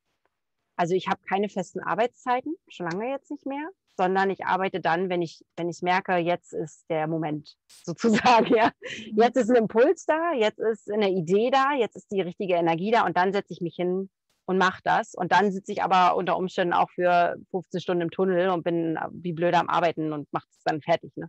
also 0.77 0.95
ich 0.95 1.09
habe 1.09 1.21
keine 1.29 1.49
festen 1.49 1.81
Arbeitszeiten, 1.81 2.55
schon 2.69 2.89
lange 2.89 3.11
jetzt 3.11 3.33
nicht 3.33 3.47
mehr, 3.47 3.69
sondern 3.97 4.31
ich 4.31 4.47
arbeite 4.47 4.81
dann, 4.81 5.11
wenn 5.11 5.23
ich, 5.23 5.45
wenn 5.57 5.69
ich 5.69 5.83
merke, 5.83 6.17
jetzt 6.19 6.53
ist 6.53 6.89
der 6.89 7.09
Moment 7.09 7.57
sozusagen, 7.85 8.55
ja. 8.55 8.71
Mhm. 9.11 9.19
Jetzt 9.21 9.37
ist 9.37 9.51
ein 9.51 9.57
Impuls 9.57 10.07
da, 10.07 10.33
jetzt 10.35 10.61
ist 10.61 10.89
eine 10.89 11.11
Idee 11.11 11.51
da, 11.51 11.73
jetzt 11.77 11.97
ist 11.97 12.13
die 12.13 12.21
richtige 12.21 12.55
Energie 12.55 12.93
da 12.93 13.05
und 13.05 13.17
dann 13.17 13.33
setze 13.33 13.53
ich 13.53 13.61
mich 13.61 13.75
hin 13.75 14.09
und 14.45 14.59
mache 14.59 14.81
das. 14.85 15.15
Und 15.15 15.33
dann 15.33 15.51
sitze 15.51 15.73
ich 15.73 15.83
aber 15.83 16.15
unter 16.15 16.37
Umständen 16.37 16.75
auch 16.75 16.91
für 16.91 17.35
15 17.51 17.81
Stunden 17.81 18.03
im 18.03 18.11
Tunnel 18.13 18.51
und 18.51 18.63
bin 18.63 18.97
wie 19.11 19.33
blöd 19.33 19.55
am 19.55 19.69
Arbeiten 19.69 20.13
und 20.13 20.33
mache 20.33 20.47
es 20.49 20.63
dann 20.63 20.81
fertig. 20.81 21.13
Ne? 21.17 21.29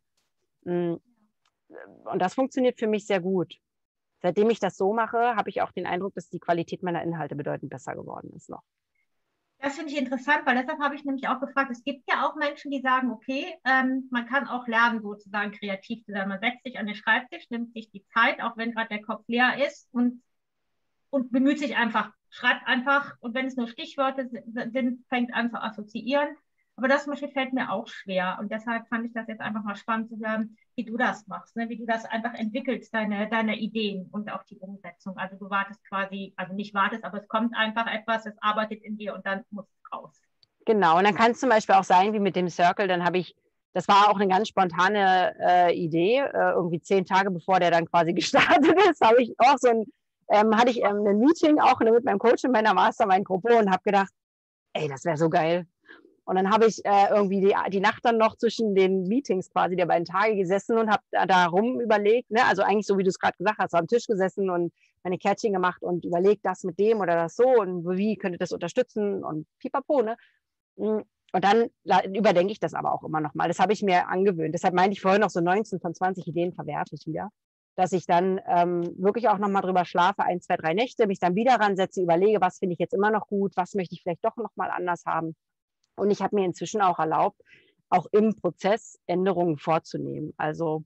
Mm. 0.66 0.98
Und 2.04 2.20
das 2.22 2.36
funktioniert 2.36 2.78
für 2.78 2.86
mich 2.86 3.08
sehr 3.08 3.20
gut 3.20 3.56
seitdem 4.24 4.50
ich 4.50 4.60
das 4.60 4.78
so 4.78 4.94
mache, 4.94 5.36
habe 5.36 5.50
ich 5.50 5.62
auch 5.62 5.72
den 5.72 5.86
Eindruck, 5.86 6.16
dass 6.16 6.30
die 6.30 6.40
Qualität 6.40 6.82
meiner 6.82 7.04
Inhalte 7.04 7.36
bedeutend 7.36 7.70
besser 7.70 7.94
geworden 7.94 8.32
ist 8.36 8.50
noch. 8.50 8.64
Das 9.60 9.76
finde 9.76 9.92
ich 9.92 9.98
interessant, 9.98 10.46
weil 10.46 10.58
deshalb 10.58 10.80
habe 10.80 10.96
ich 10.96 11.06
nämlich 11.06 11.28
auch 11.28 11.40
gefragt, 11.40 11.72
es 11.72 11.84
gibt 11.84 12.10
ja 12.10 12.26
auch 12.26 12.36
Menschen, 12.36 12.72
die 12.72 12.82
sagen, 12.82 13.12
okay, 13.12 13.54
ähm, 13.64 14.08
man 14.12 14.26
kann 14.26 14.48
auch 14.48 14.68
lernen, 14.68 15.02
sozusagen 15.02 15.52
kreativ 15.52 16.04
zu 16.06 16.12
sein. 16.12 16.28
Man 16.28 16.40
setzt 16.40 16.64
sich 16.64 16.80
an 16.80 16.86
den 16.86 16.96
Schreibtisch, 16.96 17.50
nimmt 17.50 17.74
sich 17.74 17.90
die 17.92 18.06
Zeit, 18.08 18.42
auch 18.42 18.58
wenn 18.58 18.74
gerade 18.74 18.90
der 18.90 19.02
Kopf 19.02 19.24
leer 19.28 19.66
ist 19.66 19.88
und, 19.94 20.22
und 21.12 21.32
bemüht 21.32 21.60
sich 21.60 21.78
einfach, 21.78 22.12
schreibt 22.30 22.68
einfach 22.68 23.14
und 23.20 23.36
wenn 23.36 23.46
es 23.46 23.56
nur 23.56 23.68
Stichworte 23.68 24.30
sind, 24.30 25.06
fängt 25.08 25.34
an 25.34 25.50
zu 25.50 25.62
assoziieren 25.62 26.36
aber 26.76 26.88
das 26.88 27.04
zum 27.04 27.12
Beispiel 27.12 27.30
fällt 27.30 27.54
mir 27.54 27.72
auch 27.72 27.88
schwer. 27.88 28.38
Und 28.40 28.52
deshalb 28.52 28.88
fand 28.88 29.06
ich 29.06 29.14
das 29.14 29.28
jetzt 29.28 29.42
einfach 29.42 29.64
mal 29.64 29.76
spannend 29.76 30.10
zu 30.10 30.18
hören, 30.18 30.58
wie 30.76 30.84
du 30.84 30.98
das 30.98 31.28
machst, 31.28 31.56
ne? 31.56 31.70
wie 31.70 31.78
du 31.78 31.86
das 31.86 32.06
einfach 32.06 32.34
entwickelst, 32.34 32.94
deine, 32.94 33.30
deine 33.30 33.58
Ideen 33.58 34.10
und 34.12 34.32
auch 34.32 34.44
die 34.44 34.58
Umsetzung. 34.58 35.18
Also 35.18 35.38
du 35.38 35.50
wartest 35.50 35.84
quasi, 35.88 36.34
also 36.36 36.54
nicht 36.54 36.74
wartest, 36.74 37.04
aber 37.04 37.20
es 37.20 37.28
kommt 37.28 37.56
einfach 37.56 37.86
etwas, 37.88 38.26
es 38.26 38.34
arbeitet 38.42 38.82
in 38.84 38.98
dir 38.98 39.14
und 39.14 39.26
dann 39.26 39.44
muss 39.52 39.66
es 39.66 39.94
raus. 39.94 40.20
Genau, 40.66 40.98
und 40.98 41.04
dann 41.04 41.16
kann 41.16 41.32
es 41.32 41.40
zum 41.40 41.50
Beispiel 41.50 41.76
auch 41.76 41.84
sein, 41.84 42.14
wie 42.14 42.20
mit 42.20 42.36
dem 42.36 42.50
Circle, 42.50 42.88
dann 42.88 43.04
habe 43.04 43.20
ich, 43.20 43.36
das 43.74 43.88
war 43.88 44.10
auch 44.10 44.16
eine 44.16 44.28
ganz 44.28 44.48
spontane 44.48 45.36
äh, 45.40 45.76
Idee, 45.76 46.20
äh, 46.20 46.52
irgendwie 46.54 46.82
zehn 46.82 47.06
Tage 47.06 47.30
bevor 47.30 47.60
der 47.60 47.70
dann 47.70 47.86
quasi 47.86 48.14
gestartet 48.14 48.76
ist, 48.90 49.02
habe 49.02 49.22
ich 49.22 49.36
auch 49.38 49.58
so 49.58 49.70
ein, 49.70 49.86
ähm, 50.30 50.58
hatte 50.58 50.72
ich 50.72 50.82
ähm, 50.82 51.06
ein 51.06 51.20
Meeting 51.20 51.60
auch 51.60 51.80
mit 51.80 52.04
meinem 52.04 52.18
Coach 52.20 52.44
in 52.46 52.52
meiner 52.52 52.74
Mastermind-Gruppe 52.74 53.58
und 53.60 53.70
habe 53.70 53.84
gedacht, 53.84 54.12
ey, 54.74 54.88
das 54.88 55.06
wäre 55.06 55.18
so 55.18 55.30
geil. 55.30 55.68
Und 56.26 56.38
dann 56.38 56.50
habe 56.50 56.68
ich 56.68 56.84
äh, 56.86 57.10
irgendwie 57.10 57.42
die, 57.42 57.54
die 57.70 57.82
Nacht 57.82 58.06
dann 58.06 58.18
noch 58.18 58.38
zwischen 58.38 58.76
den 58.76 59.04
Meetings 59.04 59.50
quasi 59.50 59.76
der 59.76 59.88
beiden 59.88 60.06
Tage 60.06 60.36
gesessen 60.36 60.78
und 60.78 60.90
habe 60.90 61.04
da, 61.12 61.26
da 61.26 61.48
rum 61.48 61.82
überlegt, 61.82 62.32
ne? 62.32 62.46
also 62.46 62.62
eigentlich 62.62 62.88
so 62.88 62.98
wie 62.98 63.04
du 63.04 63.10
es 63.10 63.20
gerade 63.20 63.38
gesagt 63.38 63.60
hast, 63.60 63.74
am 63.74 63.88
Tisch 63.88 64.08
gesessen 64.08 64.50
und 64.50 64.74
meine 65.04 65.18
Kärtchen 65.18 65.52
gemacht 65.52 65.84
und 65.84 66.06
überlegt, 66.06 66.46
das 66.46 66.64
mit 66.64 66.80
dem 66.80 67.02
oder 67.02 67.16
das 67.16 67.36
so 67.36 67.46
und 67.46 67.86
wie 67.98 68.16
könnte 68.16 68.38
das 68.38 68.54
unterstützen 68.54 69.24
und 69.24 69.48
pipapo. 69.60 70.02
Ne? 70.02 70.16
Hm, 70.78 71.04
und 71.34 71.44
dann 71.44 71.70
überdenke 72.14 72.54
ich 72.54 72.60
das 72.60 72.74
aber 72.74 72.94
auch 72.94 73.04
immer 73.04 73.20
noch 73.20 73.34
mal. 73.34 73.48
Das 73.48 73.60
habe 73.60 73.74
ich 73.74 73.82
mir 73.82 74.08
angewöhnt. 74.08 74.54
Deshalb 74.54 74.76
meinte 74.76 74.94
ich 74.94 75.02
vorhin 75.02 75.22
noch 75.22 75.32
so 75.32 75.42
19 75.42 75.80
von 75.80 75.94
20 75.94 76.28
Ideen 76.28 76.54
verwerfe 76.54 76.96
ich 76.96 77.06
wieder. 77.08 77.30
Dass 77.76 77.92
ich 77.92 78.06
dann 78.06 78.40
ähm, 78.48 78.94
wirklich 78.98 79.30
auch 79.30 79.40
noch 79.40 79.50
mal 79.50 79.62
drüber 79.62 79.84
schlafe, 79.84 80.24
ein, 80.24 80.42
zwei, 80.42 80.58
drei 80.58 80.76
Nächte, 80.76 81.08
mich 81.08 81.20
dann 81.20 81.34
wieder 81.34 81.56
ransetze, 81.56 82.04
überlege, 82.04 82.40
was 82.40 82.60
finde 82.60 82.74
ich 82.74 82.80
jetzt 82.80 82.94
immer 82.94 83.10
noch 83.10 83.28
gut, 83.28 83.58
was 83.58 83.74
möchte 83.74 83.96
ich 83.96 84.04
vielleicht 84.04 84.24
doch 84.24 84.38
noch 84.38 84.52
mal 84.56 84.70
anders 84.70 85.06
haben 85.08 85.36
und 85.96 86.12
ich 86.12 86.22
habe 86.22 86.36
mir 86.36 86.46
inzwischen 86.46 86.82
auch 86.82 87.00
erlaubt, 87.00 87.42
auch 87.90 88.08
im 88.12 88.36
Prozess 88.36 89.00
Änderungen 89.06 89.58
vorzunehmen. 89.58 90.34
Also 90.38 90.84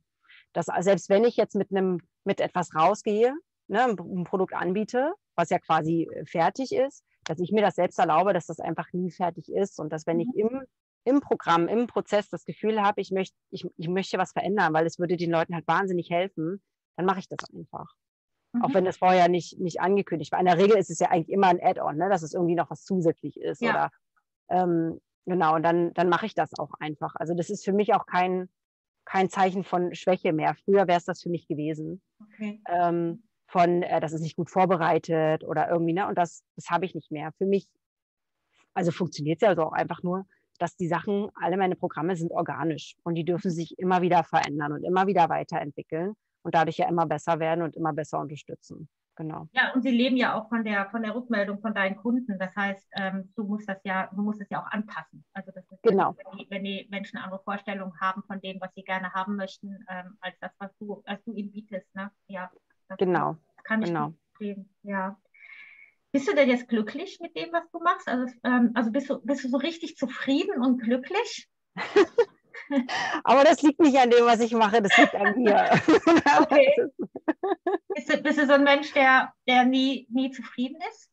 dass, 0.54 0.68
selbst 0.80 1.10
wenn 1.10 1.24
ich 1.24 1.38
jetzt 1.38 1.56
mit 1.56 1.72
einem 1.72 2.00
mit 2.24 2.42
etwas 2.42 2.74
rausgehe, 2.76 3.34
ne, 3.68 3.84
ein 3.84 4.24
Produkt 4.24 4.54
anbiete, 4.54 5.14
was 5.36 5.50
ja 5.50 5.60
quasi 5.60 6.10
äh, 6.12 6.26
fertig 6.26 6.74
ist, 6.74 7.04
dass 7.24 7.40
ich 7.40 7.52
mir 7.52 7.62
das 7.62 7.76
selbst 7.76 8.00
erlaube, 8.00 8.34
dass 8.34 8.48
das 8.48 8.60
einfach 8.60 8.92
nie 8.94 9.12
fertig 9.12 9.50
ist 9.52 9.80
und 9.80 9.92
dass 9.92 10.08
wenn 10.08 10.20
ich 10.20 10.28
mhm. 10.28 10.50
im, 10.50 10.62
im 11.06 11.22
Programm, 11.22 11.68
im 11.68 11.88
Prozess 11.88 12.30
das 12.30 12.46
Gefühl 12.46 12.82
habe, 12.82 13.02
ich 13.02 13.12
möchte, 13.12 13.36
ich, 13.52 13.66
ich 13.78 13.88
möchte 13.88 14.18
was 14.18 14.32
verändern, 14.32 14.74
weil 14.74 14.86
es 14.86 15.00
würde 15.00 15.18
den 15.18 15.32
Leuten 15.32 15.54
halt 15.54 15.68
wahnsinnig 15.68 16.10
helfen, 16.10 16.62
dann 16.96 17.06
mache 17.06 17.20
ich 17.20 17.30
das 17.30 17.40
einfach. 17.54 17.94
Mhm. 18.54 18.64
Auch 18.64 18.74
wenn 18.74 18.86
das 18.86 18.98
vorher 18.98 19.30
nicht, 19.30 19.60
nicht 19.60 19.80
angekündigt 19.80 20.32
war. 20.32 20.40
In 20.40 20.46
der 20.46 20.58
Regel 20.58 20.78
ist 20.78 20.90
es 20.90 21.00
ja 21.00 21.10
eigentlich 21.10 21.30
immer 21.30 21.48
ein 21.48 21.62
Add-on, 21.62 21.98
ne, 21.98 22.10
dass 22.10 22.24
es 22.24 22.34
irgendwie 22.34 22.56
noch 22.56 22.70
was 22.70 22.84
zusätzlich 22.84 23.40
ist 23.40 23.62
ja. 23.62 23.72
oder 23.72 23.92
ähm, 24.50 25.00
genau, 25.26 25.56
und 25.56 25.64
dann, 25.64 25.94
dann 25.94 26.10
mache 26.10 26.26
ich 26.26 26.34
das 26.34 26.58
auch 26.58 26.72
einfach. 26.80 27.16
Also 27.16 27.34
das 27.34 27.50
ist 27.50 27.66
für 27.66 27.74
mich 27.74 27.94
auch 27.94 28.06
kein, 28.06 28.50
kein 29.06 29.30
Zeichen 29.30 29.64
von 29.64 29.94
Schwäche 29.96 30.34
mehr. 30.34 30.56
Früher 30.66 30.88
wäre 30.88 30.98
es 30.98 31.06
das 31.06 31.22
für 31.22 31.30
mich 31.30 31.48
gewesen. 31.48 32.02
Okay. 32.22 32.62
Ähm, 32.68 33.24
von, 33.48 33.82
äh, 33.84 34.00
das 34.00 34.14
ist 34.14 34.22
nicht 34.22 34.36
gut 34.36 34.50
vorbereitet 34.50 35.44
oder 35.44 35.70
irgendwie, 35.70 35.94
ne? 35.94 36.08
Und 36.08 36.18
das, 36.18 36.44
das 36.56 36.70
habe 36.70 36.86
ich 36.86 36.94
nicht 36.94 37.12
mehr. 37.12 37.32
Für 37.38 37.46
mich, 37.46 37.68
also 38.74 38.92
funktioniert 38.92 39.38
es 39.38 39.42
ja 39.42 39.50
also 39.50 39.64
auch 39.64 39.74
einfach 39.74 40.04
nur, 40.04 40.26
dass 40.60 40.76
die 40.76 40.88
Sachen, 40.88 41.30
alle 41.36 41.56
meine 41.56 41.76
Programme 41.76 42.16
sind 42.16 42.32
organisch 42.32 42.96
und 43.04 43.16
die 43.16 43.24
dürfen 43.24 43.52
sich 43.52 43.78
immer 43.78 44.02
wieder 44.02 44.24
verändern 44.24 44.74
und 44.74 44.84
immer 44.84 45.08
wieder 45.08 45.30
weiterentwickeln 45.30 46.14
und 46.42 46.56
dadurch 46.56 46.78
ja 46.78 46.90
immer 46.90 47.06
besser 47.06 47.40
werden 47.40 47.62
und 47.62 47.76
immer 47.76 47.94
besser 47.94 48.20
unterstützen 48.20 48.90
genau. 49.18 49.48
Ja, 49.52 49.74
und 49.74 49.82
sie 49.82 49.92
leben 49.92 50.16
ja 50.16 50.36
auch 50.36 50.48
von 50.48 50.64
der, 50.64 50.90
von 50.90 51.04
der 51.04 51.14
Rückmeldung 51.14 51.60
von 51.60 51.74
deinen 51.74 51.98
Kunden. 51.98 52.40
Das 52.40 52.56
heißt, 52.56 52.88
ähm, 52.96 53.34
du 53.36 53.44
musst 53.44 53.68
das 53.68 53.80
ja, 53.84 54.10
du 54.16 54.22
musst 54.22 54.40
es 54.42 54.50
ja 54.50 54.62
auch 54.62 54.72
anpassen. 54.72 55.26
Also 55.34 55.52
das 55.54 55.66
ist 55.70 55.84
genau. 55.84 56.16
wenn, 56.16 56.38
die, 56.38 56.48
wenn 56.50 56.64
die 56.64 56.88
Menschen 56.90 57.18
andere 57.18 57.42
Vorstellungen 57.44 58.00
haben 58.00 58.24
von 58.24 58.40
dem, 58.40 58.62
was 58.62 58.74
sie 58.76 58.84
gerne 58.84 59.12
haben 59.14 59.36
möchten, 59.36 59.86
ähm, 59.90 60.18
als 60.22 60.40
das, 60.40 60.52
was 60.60 60.72
du, 60.78 61.04
was 61.06 61.22
du 61.26 61.34
ihnen 61.34 61.52
bietest. 61.52 61.94
Ne? 61.96 62.10
Ja, 62.28 62.50
genau. 62.98 63.36
kann 63.64 63.82
ich 63.82 63.90
genau. 63.90 64.14
zufrieden, 64.32 64.74
ja. 64.84 65.18
Bist 66.14 66.28
du 66.28 66.34
denn 66.34 66.50
jetzt 66.50 66.70
glücklich 66.70 67.20
mit 67.22 67.36
dem, 67.36 67.52
was 67.52 67.70
du 67.72 67.80
machst? 67.80 68.08
Also, 68.08 68.34
ähm, 68.44 68.72
also 68.76 68.92
bist, 68.92 69.10
du, 69.10 69.20
bist 69.22 69.44
du 69.44 69.50
so 69.50 69.58
richtig 69.58 69.98
zufrieden 69.98 70.64
und 70.64 70.82
glücklich? 70.82 71.50
Aber 73.24 73.44
das 73.44 73.62
liegt 73.62 73.80
nicht 73.80 73.98
an 73.98 74.10
dem, 74.10 74.26
was 74.26 74.40
ich 74.40 74.54
mache, 74.54 74.82
das 74.82 74.98
liegt 74.98 75.16
an 75.16 75.38
mir. 75.38 75.70
Okay. 76.42 76.74
bist, 77.98 78.14
du, 78.14 78.18
bist 78.22 78.40
du 78.40 78.46
so 78.46 78.54
ein 78.54 78.64
Mensch, 78.64 78.94
der, 78.94 79.34
der 79.48 79.66
nie, 79.66 80.08
nie 80.10 80.32
zufrieden 80.32 80.78
ist? 80.90 81.10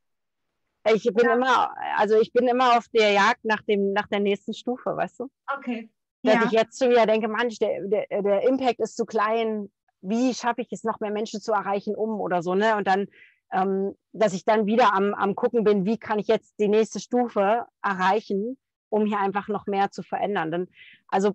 Ich 0.93 1.05
bin 1.05 1.25
ja. 1.25 1.35
immer, 1.35 1.75
also 1.97 2.21
ich 2.21 2.33
bin 2.33 2.47
immer 2.47 2.77
auf 2.77 2.87
der 2.89 3.13
Jagd 3.13 3.45
nach 3.45 3.63
dem, 3.63 3.93
nach 3.93 4.07
der 4.09 4.21
nächsten 4.21 4.53
Stufe, 4.53 4.95
weißt 4.97 5.21
du? 5.21 5.31
Okay. 5.57 5.91
Dass 6.23 6.35
ja. 6.35 6.43
ich 6.45 6.53
jetzt 6.53 6.79
schon 6.79 6.91
wieder 6.91 7.07
denke, 7.07 7.29
Mensch, 7.29 7.59
der, 7.59 7.87
der, 7.87 8.23
der 8.23 8.43
Impact 8.43 8.81
ist 8.81 8.97
zu 8.97 9.07
klein. 9.07 9.71
Wie 10.03 10.35
schaffe 10.35 10.61
ich 10.61 10.69
es 10.73 10.85
noch 10.85 11.01
mehr 11.01 11.11
Menschen 11.11 11.41
zu 11.41 11.53
erreichen, 11.53 11.97
um 11.97 12.21
oder 12.21 12.43
so, 12.43 12.55
ne? 12.55 12.77
Und 12.77 12.87
dann, 12.87 13.09
ähm, 13.51 13.97
dass 14.13 14.35
ich 14.35 14.45
dann 14.45 14.67
wieder 14.67 14.93
am, 14.95 15.15
am 15.15 15.35
gucken 15.35 15.65
bin, 15.65 15.87
wie 15.87 15.97
kann 15.97 16.19
ich 16.19 16.27
jetzt 16.27 16.59
die 16.59 16.69
nächste 16.69 17.01
Stufe 17.01 17.67
erreichen, 17.83 18.59
um 18.91 19.07
hier 19.07 19.19
einfach 19.19 19.49
noch 19.49 19.67
mehr 19.67 19.91
zu 19.91 20.03
verändern. 20.03 20.51
Denn, 20.51 20.69
also 21.09 21.33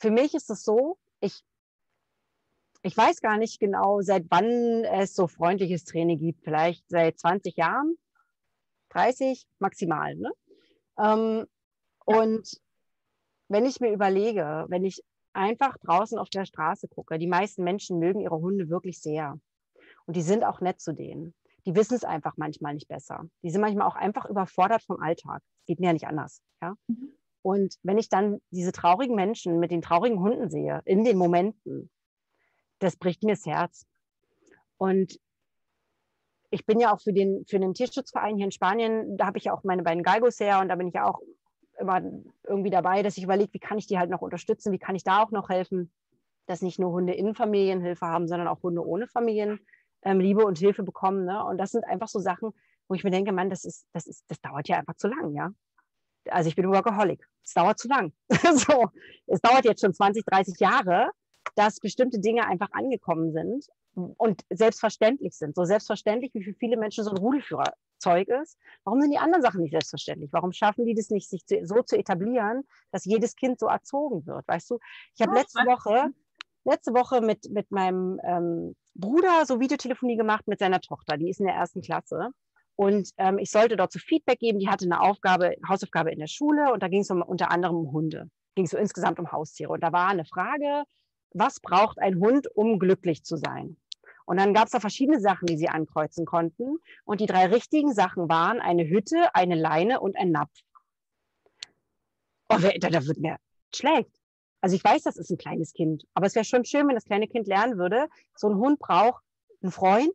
für 0.00 0.10
mich 0.10 0.34
ist 0.34 0.48
es 0.48 0.64
so, 0.64 0.96
ich 1.20 1.42
ich 2.86 2.96
weiß 2.96 3.20
gar 3.20 3.36
nicht 3.36 3.58
genau, 3.58 4.00
seit 4.00 4.26
wann 4.30 4.84
es 4.84 5.14
so 5.14 5.26
freundliches 5.26 5.84
Training 5.84 6.18
gibt. 6.18 6.44
Vielleicht 6.44 6.88
seit 6.88 7.18
20 7.18 7.56
Jahren. 7.56 7.96
30 8.90 9.44
maximal. 9.58 10.14
Ne? 10.14 10.30
Ähm, 10.98 11.46
ja. 12.08 12.18
Und 12.20 12.48
wenn 13.48 13.66
ich 13.66 13.80
mir 13.80 13.92
überlege, 13.92 14.66
wenn 14.68 14.84
ich 14.84 15.02
einfach 15.32 15.76
draußen 15.78 16.16
auf 16.16 16.30
der 16.30 16.46
Straße 16.46 16.86
gucke, 16.88 17.18
die 17.18 17.26
meisten 17.26 17.64
Menschen 17.64 17.98
mögen 17.98 18.20
ihre 18.20 18.38
Hunde 18.38 18.70
wirklich 18.70 19.00
sehr. 19.00 19.38
Und 20.06 20.16
die 20.16 20.22
sind 20.22 20.44
auch 20.44 20.60
nett 20.60 20.80
zu 20.80 20.92
denen. 20.92 21.34
Die 21.66 21.74
wissen 21.74 21.94
es 21.94 22.04
einfach 22.04 22.34
manchmal 22.36 22.74
nicht 22.74 22.86
besser. 22.86 23.24
Die 23.42 23.50
sind 23.50 23.60
manchmal 23.60 23.88
auch 23.88 23.96
einfach 23.96 24.26
überfordert 24.26 24.84
vom 24.84 25.02
Alltag. 25.02 25.42
Geht 25.66 25.80
mir 25.80 25.86
ja 25.86 25.92
nicht 25.92 26.06
anders. 26.06 26.40
Ja? 26.62 26.76
Mhm. 26.86 27.12
Und 27.42 27.74
wenn 27.82 27.98
ich 27.98 28.08
dann 28.08 28.40
diese 28.50 28.70
traurigen 28.70 29.16
Menschen 29.16 29.58
mit 29.58 29.72
den 29.72 29.82
traurigen 29.82 30.20
Hunden 30.20 30.48
sehe, 30.48 30.80
in 30.84 31.04
den 31.04 31.18
Momenten, 31.18 31.90
das 32.78 32.96
bricht 32.96 33.22
mir 33.22 33.34
das 33.34 33.46
Herz. 33.46 33.86
Und 34.78 35.18
ich 36.50 36.66
bin 36.66 36.80
ja 36.80 36.94
auch 36.94 37.00
für 37.00 37.12
den, 37.12 37.44
für 37.46 37.58
den 37.58 37.74
Tierschutzverein 37.74 38.36
hier 38.36 38.44
in 38.46 38.52
Spanien, 38.52 39.16
da 39.16 39.26
habe 39.26 39.38
ich 39.38 39.44
ja 39.44 39.52
auch 39.52 39.64
meine 39.64 39.82
beiden 39.82 40.02
Galgos 40.02 40.38
her 40.40 40.60
und 40.60 40.68
da 40.68 40.76
bin 40.76 40.88
ich 40.88 40.94
ja 40.94 41.06
auch 41.06 41.20
immer 41.78 42.00
irgendwie 42.44 42.70
dabei, 42.70 43.02
dass 43.02 43.16
ich 43.16 43.24
überlege, 43.24 43.52
wie 43.52 43.58
kann 43.58 43.78
ich 43.78 43.86
die 43.86 43.98
halt 43.98 44.10
noch 44.10 44.22
unterstützen, 44.22 44.72
wie 44.72 44.78
kann 44.78 44.94
ich 44.94 45.04
da 45.04 45.22
auch 45.22 45.30
noch 45.30 45.48
helfen, 45.48 45.92
dass 46.46 46.62
nicht 46.62 46.78
nur 46.78 46.92
Hunde 46.92 47.12
in 47.12 47.34
Familienhilfe 47.34 48.06
haben, 48.06 48.28
sondern 48.28 48.48
auch 48.48 48.62
Hunde 48.62 48.86
ohne 48.86 49.06
Familien 49.08 49.60
ähm, 50.02 50.20
Liebe 50.20 50.44
und 50.44 50.58
Hilfe 50.58 50.82
bekommen. 50.82 51.24
Ne? 51.24 51.44
Und 51.44 51.58
das 51.58 51.72
sind 51.72 51.84
einfach 51.84 52.08
so 52.08 52.20
Sachen, 52.20 52.52
wo 52.88 52.94
ich 52.94 53.04
mir 53.04 53.10
denke, 53.10 53.32
Mann, 53.32 53.50
das 53.50 53.64
ist, 53.64 53.86
das 53.92 54.06
ist, 54.06 54.24
das 54.28 54.40
dauert 54.40 54.68
ja 54.68 54.78
einfach 54.78 54.94
zu 54.96 55.08
lang, 55.08 55.34
ja. 55.34 55.50
Also 56.30 56.48
ich 56.48 56.56
bin 56.56 56.68
Workaholic. 56.68 57.24
Es 57.44 57.54
dauert 57.54 57.78
zu 57.78 57.88
lang. 57.88 58.12
so, 58.30 58.86
es 59.26 59.40
dauert 59.40 59.64
jetzt 59.64 59.80
schon 59.80 59.94
20, 59.94 60.24
30 60.24 60.58
Jahre, 60.58 61.10
dass 61.54 61.80
bestimmte 61.80 62.18
Dinge 62.18 62.46
einfach 62.46 62.68
angekommen 62.72 63.32
sind 63.32 63.66
und 63.94 64.44
selbstverständlich 64.50 65.34
sind. 65.34 65.54
So 65.54 65.64
selbstverständlich, 65.64 66.34
wie 66.34 66.44
für 66.44 66.54
viele 66.54 66.76
Menschen 66.76 67.04
so 67.04 67.10
ein 67.10 67.16
Rudelführerzeug 67.16 68.28
ist. 68.28 68.58
Warum 68.84 69.00
sind 69.00 69.10
die 69.10 69.18
anderen 69.18 69.42
Sachen 69.42 69.62
nicht 69.62 69.72
selbstverständlich? 69.72 70.32
Warum 70.32 70.52
schaffen 70.52 70.84
die 70.84 70.94
das 70.94 71.10
nicht, 71.10 71.28
sich 71.28 71.44
so 71.62 71.82
zu 71.82 71.96
etablieren, 71.96 72.64
dass 72.90 73.04
jedes 73.04 73.36
Kind 73.36 73.58
so 73.58 73.66
erzogen 73.66 74.26
wird? 74.26 74.46
Weißt 74.46 74.70
du, 74.70 74.78
ich 75.14 75.22
habe 75.22 75.34
letzte 75.34 75.60
Woche, 75.60 76.10
letzte 76.64 76.92
Woche 76.92 77.20
mit, 77.20 77.50
mit 77.50 77.70
meinem 77.70 78.20
ähm, 78.24 78.76
Bruder 78.94 79.46
so 79.46 79.60
Videotelefonie 79.60 80.16
gemacht 80.16 80.46
mit 80.46 80.58
seiner 80.58 80.80
Tochter. 80.80 81.16
Die 81.16 81.30
ist 81.30 81.40
in 81.40 81.46
der 81.46 81.54
ersten 81.54 81.80
Klasse. 81.80 82.30
Und 82.76 83.10
ähm, 83.16 83.38
ich 83.38 83.50
sollte 83.50 83.76
dort 83.76 83.92
so 83.92 83.98
Feedback 83.98 84.38
geben. 84.38 84.58
Die 84.58 84.68
hatte 84.68 84.84
eine 84.84 85.00
Aufgabe, 85.00 85.56
Hausaufgabe 85.66 86.12
in 86.12 86.18
der 86.18 86.26
Schule 86.26 86.72
und 86.72 86.82
da 86.82 86.88
ging 86.88 87.00
es 87.00 87.10
um, 87.10 87.22
unter 87.22 87.50
anderem 87.50 87.76
um 87.76 87.92
Hunde. 87.92 88.28
Ging 88.54 88.66
so 88.66 88.76
insgesamt 88.76 89.18
um 89.18 89.32
Haustiere. 89.32 89.72
Und 89.72 89.80
da 89.82 89.92
war 89.92 90.08
eine 90.08 90.26
Frage, 90.26 90.84
was 91.38 91.60
braucht 91.60 91.98
ein 91.98 92.18
Hund, 92.18 92.48
um 92.54 92.78
glücklich 92.78 93.24
zu 93.24 93.36
sein? 93.36 93.76
Und 94.24 94.38
dann 94.38 94.54
gab 94.54 94.64
es 94.66 94.72
da 94.72 94.80
verschiedene 94.80 95.20
Sachen, 95.20 95.46
die 95.46 95.56
sie 95.56 95.68
ankreuzen 95.68 96.26
konnten. 96.26 96.78
Und 97.04 97.20
die 97.20 97.26
drei 97.26 97.46
richtigen 97.46 97.94
Sachen 97.94 98.28
waren 98.28 98.60
eine 98.60 98.88
Hütte, 98.88 99.34
eine 99.34 99.54
Leine 99.54 100.00
und 100.00 100.16
ein 100.16 100.32
Napf. 100.32 100.62
Oh, 102.48 102.58
da, 102.58 102.88
da 102.90 103.06
wird 103.06 103.18
mir 103.18 103.36
schlecht. 103.74 104.10
Also 104.60 104.74
ich 104.74 104.82
weiß, 104.82 105.02
das 105.02 105.16
ist 105.16 105.30
ein 105.30 105.38
kleines 105.38 105.72
Kind, 105.74 106.06
aber 106.14 106.26
es 106.26 106.34
wäre 106.34 106.44
schon 106.44 106.64
schön, 106.64 106.88
wenn 106.88 106.94
das 106.94 107.04
kleine 107.04 107.28
Kind 107.28 107.46
lernen 107.46 107.78
würde, 107.78 108.08
so 108.34 108.48
ein 108.48 108.56
Hund 108.56 108.78
braucht 108.78 109.22
einen 109.62 109.70
Freund, 109.70 110.14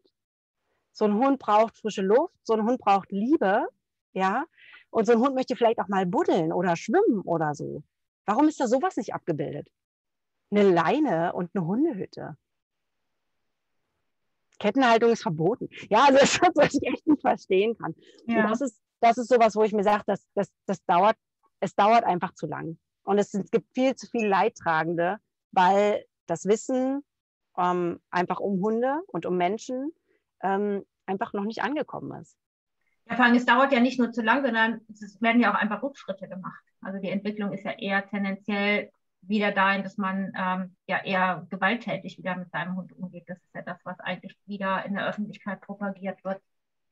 so 0.91 1.05
ein 1.05 1.13
Hund 1.13 1.39
braucht 1.39 1.77
frische 1.77 2.01
Luft, 2.01 2.35
so 2.43 2.53
ein 2.53 2.63
Hund 2.63 2.79
braucht 2.79 3.11
Liebe, 3.11 3.67
ja, 4.13 4.45
und 4.89 5.05
so 5.05 5.13
ein 5.13 5.19
Hund 5.19 5.35
möchte 5.35 5.55
vielleicht 5.55 5.79
auch 5.79 5.87
mal 5.87 6.05
buddeln 6.05 6.51
oder 6.51 6.75
schwimmen 6.75 7.21
oder 7.21 7.53
so. 7.53 7.83
Warum 8.25 8.47
ist 8.47 8.59
da 8.59 8.67
sowas 8.67 8.97
nicht 8.97 9.13
abgebildet? 9.13 9.69
Eine 10.51 10.63
Leine 10.63 11.33
und 11.33 11.49
eine 11.53 11.65
Hundehütte. 11.65 12.37
Kettenhaltung 14.59 15.11
ist 15.11 15.23
verboten. 15.23 15.69
Ja, 15.89 16.05
also 16.05 16.13
das 16.19 16.33
ist 16.33 16.41
was, 16.41 16.55
was 16.55 16.73
ich 16.75 16.87
echt 16.87 17.07
nicht 17.07 17.21
verstehen 17.21 17.77
kann. 17.77 17.95
Ja. 18.27 18.47
das 18.47 18.61
ist, 18.61 18.79
das 18.99 19.17
ist 19.17 19.29
sowas, 19.29 19.55
wo 19.55 19.63
ich 19.63 19.73
mir 19.73 19.83
sage, 19.83 20.03
das, 20.05 20.25
das, 20.35 20.51
das 20.65 20.83
dauert, 20.85 21.17
es 21.59 21.75
dauert 21.75 22.03
einfach 22.03 22.33
zu 22.33 22.47
lang. 22.47 22.77
Und 23.03 23.17
es, 23.17 23.33
es 23.33 23.49
gibt 23.49 23.73
viel 23.73 23.95
zu 23.95 24.07
viele 24.07 24.27
Leidtragende, 24.27 25.17
weil 25.51 26.05
das 26.27 26.45
Wissen 26.45 27.03
ähm, 27.57 27.99
einfach 28.11 28.39
um 28.39 28.61
Hunde 28.61 29.01
und 29.07 29.25
um 29.25 29.37
Menschen 29.37 29.91
ähm, 30.41 30.85
einfach 31.05 31.33
noch 31.33 31.43
nicht 31.43 31.63
angekommen 31.63 32.21
ist. 32.21 32.37
Ja, 33.09 33.15
vor 33.15 33.25
allem, 33.25 33.35
es 33.35 33.45
dauert 33.45 33.73
ja 33.73 33.79
nicht 33.79 33.99
nur 33.99 34.11
zu 34.11 34.21
lang, 34.21 34.43
sondern 34.43 34.81
es 34.89 35.19
werden 35.21 35.41
ja 35.41 35.51
auch 35.51 35.59
einfach 35.59 35.81
Rückschritte 35.81 36.29
gemacht. 36.29 36.63
Also 36.81 36.99
die 36.99 37.09
Entwicklung 37.09 37.51
ist 37.51 37.65
ja 37.65 37.71
eher 37.71 38.07
tendenziell 38.07 38.91
wieder 39.21 39.51
dahin, 39.51 39.83
dass 39.83 39.97
man 39.97 40.33
ähm, 40.37 40.75
ja 40.87 41.03
eher 41.03 41.45
gewalttätig 41.49 42.17
wieder 42.17 42.35
mit 42.35 42.51
seinem 42.51 42.75
Hund 42.75 42.93
umgeht. 42.93 43.25
Das 43.27 43.37
ist 43.37 43.53
ja 43.53 43.61
das, 43.61 43.77
was 43.83 43.99
eigentlich 43.99 44.35
wieder 44.45 44.83
in 44.85 44.95
der 44.95 45.07
Öffentlichkeit 45.07 45.61
propagiert 45.61 46.23
wird, 46.23 46.41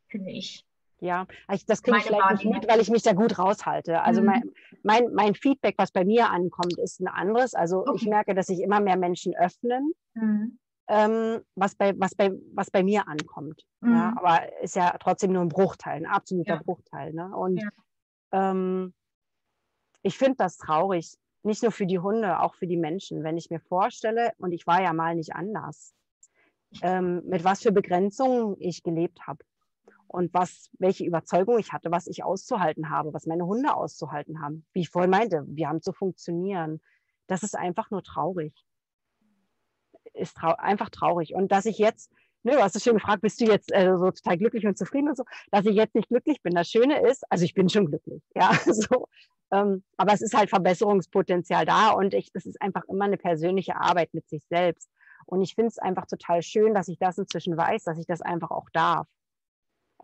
finde 0.07 0.31
ich. 0.31 0.65
Ja, 1.01 1.27
ich, 1.51 1.65
das 1.65 1.81
kriege 1.81 1.97
ich 1.97 2.03
vielleicht 2.03 2.43
nicht 2.43 2.45
mit, 2.45 2.67
weil 2.69 2.81
ich 2.81 2.89
mich 2.89 3.03
da 3.03 3.13
gut 3.13 3.39
raushalte. 3.39 4.01
Also 4.01 4.21
mhm. 4.21 4.27
mein, 4.27 4.43
mein, 4.83 5.13
mein, 5.13 5.35
Feedback, 5.35 5.75
was 5.77 5.91
bei 5.91 6.03
mir 6.03 6.29
ankommt, 6.29 6.77
ist 6.77 6.99
ein 6.99 7.07
anderes. 7.07 7.53
Also 7.53 7.81
okay. 7.81 7.93
ich 7.95 8.05
merke, 8.07 8.35
dass 8.35 8.47
sich 8.47 8.61
immer 8.61 8.81
mehr 8.81 8.97
Menschen 8.97 9.33
öffnen, 9.35 9.93
mhm. 10.13 10.59
ähm, 10.89 11.41
was, 11.55 11.75
bei, 11.75 11.97
was, 11.97 12.15
bei, 12.15 12.31
was 12.53 12.69
bei 12.69 12.83
mir 12.83 13.07
ankommt. 13.07 13.63
Mhm. 13.79 13.93
Ja, 13.93 14.13
aber 14.17 14.61
ist 14.61 14.75
ja 14.75 14.93
trotzdem 14.99 15.31
nur 15.31 15.41
ein 15.41 15.49
Bruchteil, 15.49 15.97
ein 15.97 16.05
absoluter 16.05 16.55
ja. 16.55 16.61
Bruchteil. 16.61 17.13
Ne? 17.13 17.33
Und 17.33 17.61
ja. 17.61 17.69
ähm, 18.33 18.93
ich 20.01 20.17
finde 20.17 20.35
das 20.37 20.57
traurig, 20.57 21.15
nicht 21.43 21.63
nur 21.63 21.71
für 21.71 21.85
die 21.85 21.99
Hunde, 21.99 22.41
auch 22.41 22.55
für 22.55 22.67
die 22.67 22.77
Menschen. 22.77 23.23
Wenn 23.23 23.37
ich 23.37 23.49
mir 23.49 23.59
vorstelle, 23.59 24.31
und 24.37 24.51
ich 24.51 24.67
war 24.67 24.81
ja 24.81 24.93
mal 24.93 25.15
nicht 25.15 25.35
anders, 25.35 25.93
ähm, 26.81 27.21
mit 27.25 27.43
was 27.43 27.61
für 27.61 27.71
Begrenzungen 27.71 28.55
ich 28.59 28.83
gelebt 28.83 29.25
habe 29.27 29.43
und 30.07 30.33
was, 30.33 30.69
welche 30.79 31.05
Überzeugung 31.05 31.59
ich 31.59 31.71
hatte, 31.71 31.91
was 31.91 32.07
ich 32.07 32.23
auszuhalten 32.23 32.89
habe, 32.89 33.13
was 33.13 33.25
meine 33.25 33.45
Hunde 33.45 33.73
auszuhalten 33.73 34.41
haben. 34.41 34.65
Wie 34.73 34.81
ich 34.81 34.89
vorhin 34.89 35.11
meinte, 35.11 35.43
wir 35.47 35.69
haben 35.69 35.81
zu 35.81 35.93
funktionieren. 35.93 36.81
Das 37.27 37.43
ist 37.43 37.55
einfach 37.55 37.91
nur 37.91 38.03
traurig. 38.03 38.53
Ist 40.13 40.37
trau 40.37 40.55
einfach 40.57 40.89
traurig. 40.89 41.35
Und 41.35 41.51
dass 41.51 41.65
ich 41.65 41.77
jetzt, 41.77 42.11
ne, 42.43 42.53
du 42.53 42.61
hast 42.61 42.75
es 42.75 42.83
schon 42.83 42.95
gefragt, 42.95 43.21
bist 43.21 43.39
du 43.39 43.45
jetzt 43.45 43.71
äh, 43.71 43.95
so 43.97 44.11
total 44.11 44.37
glücklich 44.37 44.65
und 44.65 44.77
zufrieden 44.77 45.09
und 45.09 45.17
so, 45.17 45.25
dass 45.51 45.65
ich 45.65 45.75
jetzt 45.75 45.95
nicht 45.95 46.09
glücklich 46.09 46.41
bin. 46.41 46.55
Das 46.55 46.69
Schöne 46.69 47.07
ist, 47.07 47.23
also 47.31 47.45
ich 47.45 47.53
bin 47.53 47.69
schon 47.69 47.85
glücklich, 47.85 48.23
ja, 48.35 48.51
so, 48.65 49.07
ähm, 49.51 49.83
aber 49.97 50.13
es 50.13 50.21
ist 50.21 50.35
halt 50.35 50.49
Verbesserungspotenzial 50.49 51.65
da 51.65 51.91
und 51.91 52.13
ich, 52.13 52.29
es 52.33 52.45
ist 52.45 52.61
einfach 52.61 52.83
immer 52.87 53.05
eine 53.05 53.17
persönliche 53.17 53.75
Arbeit 53.75 54.13
mit 54.13 54.27
sich 54.29 54.43
selbst. 54.47 54.89
Und 55.25 55.41
ich 55.41 55.55
finde 55.55 55.69
es 55.69 55.77
einfach 55.77 56.05
total 56.05 56.41
schön, 56.41 56.73
dass 56.73 56.87
ich 56.87 56.97
das 56.97 57.17
inzwischen 57.17 57.55
weiß, 57.57 57.83
dass 57.83 57.97
ich 57.97 58.05
das 58.05 58.21
einfach 58.21 58.51
auch 58.51 58.69
darf. 58.71 59.07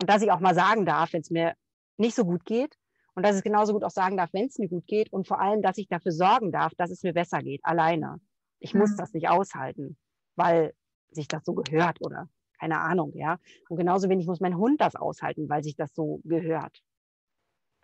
Und 0.00 0.10
dass 0.10 0.22
ich 0.22 0.30
auch 0.30 0.40
mal 0.40 0.54
sagen 0.54 0.84
darf, 0.84 1.12
wenn 1.12 1.20
es 1.20 1.30
mir 1.30 1.54
nicht 1.96 2.14
so 2.14 2.24
gut 2.24 2.44
geht. 2.44 2.76
Und 3.14 3.24
dass 3.24 3.36
ich 3.36 3.42
genauso 3.42 3.72
gut 3.72 3.82
auch 3.82 3.90
sagen 3.90 4.16
darf, 4.16 4.32
wenn 4.32 4.46
es 4.46 4.58
mir 4.58 4.68
gut 4.68 4.86
geht. 4.86 5.12
Und 5.12 5.26
vor 5.26 5.40
allem, 5.40 5.62
dass 5.62 5.78
ich 5.78 5.88
dafür 5.88 6.12
sorgen 6.12 6.52
darf, 6.52 6.74
dass 6.74 6.90
es 6.90 7.02
mir 7.02 7.14
besser 7.14 7.40
geht, 7.42 7.64
alleine. 7.64 8.20
Ich 8.60 8.74
mhm. 8.74 8.80
muss 8.80 8.94
das 8.96 9.14
nicht 9.14 9.28
aushalten, 9.28 9.96
weil 10.36 10.74
sich 11.10 11.28
das 11.28 11.44
so 11.44 11.54
gehört 11.54 11.98
oder 12.04 12.28
keine 12.58 12.80
Ahnung, 12.80 13.12
ja. 13.14 13.38
Und 13.68 13.76
genauso 13.76 14.08
wenig 14.08 14.26
muss 14.26 14.40
mein 14.40 14.56
Hund 14.56 14.80
das 14.80 14.96
aushalten, 14.96 15.48
weil 15.48 15.62
sich 15.62 15.76
das 15.76 15.94
so 15.94 16.20
gehört. 16.24 16.82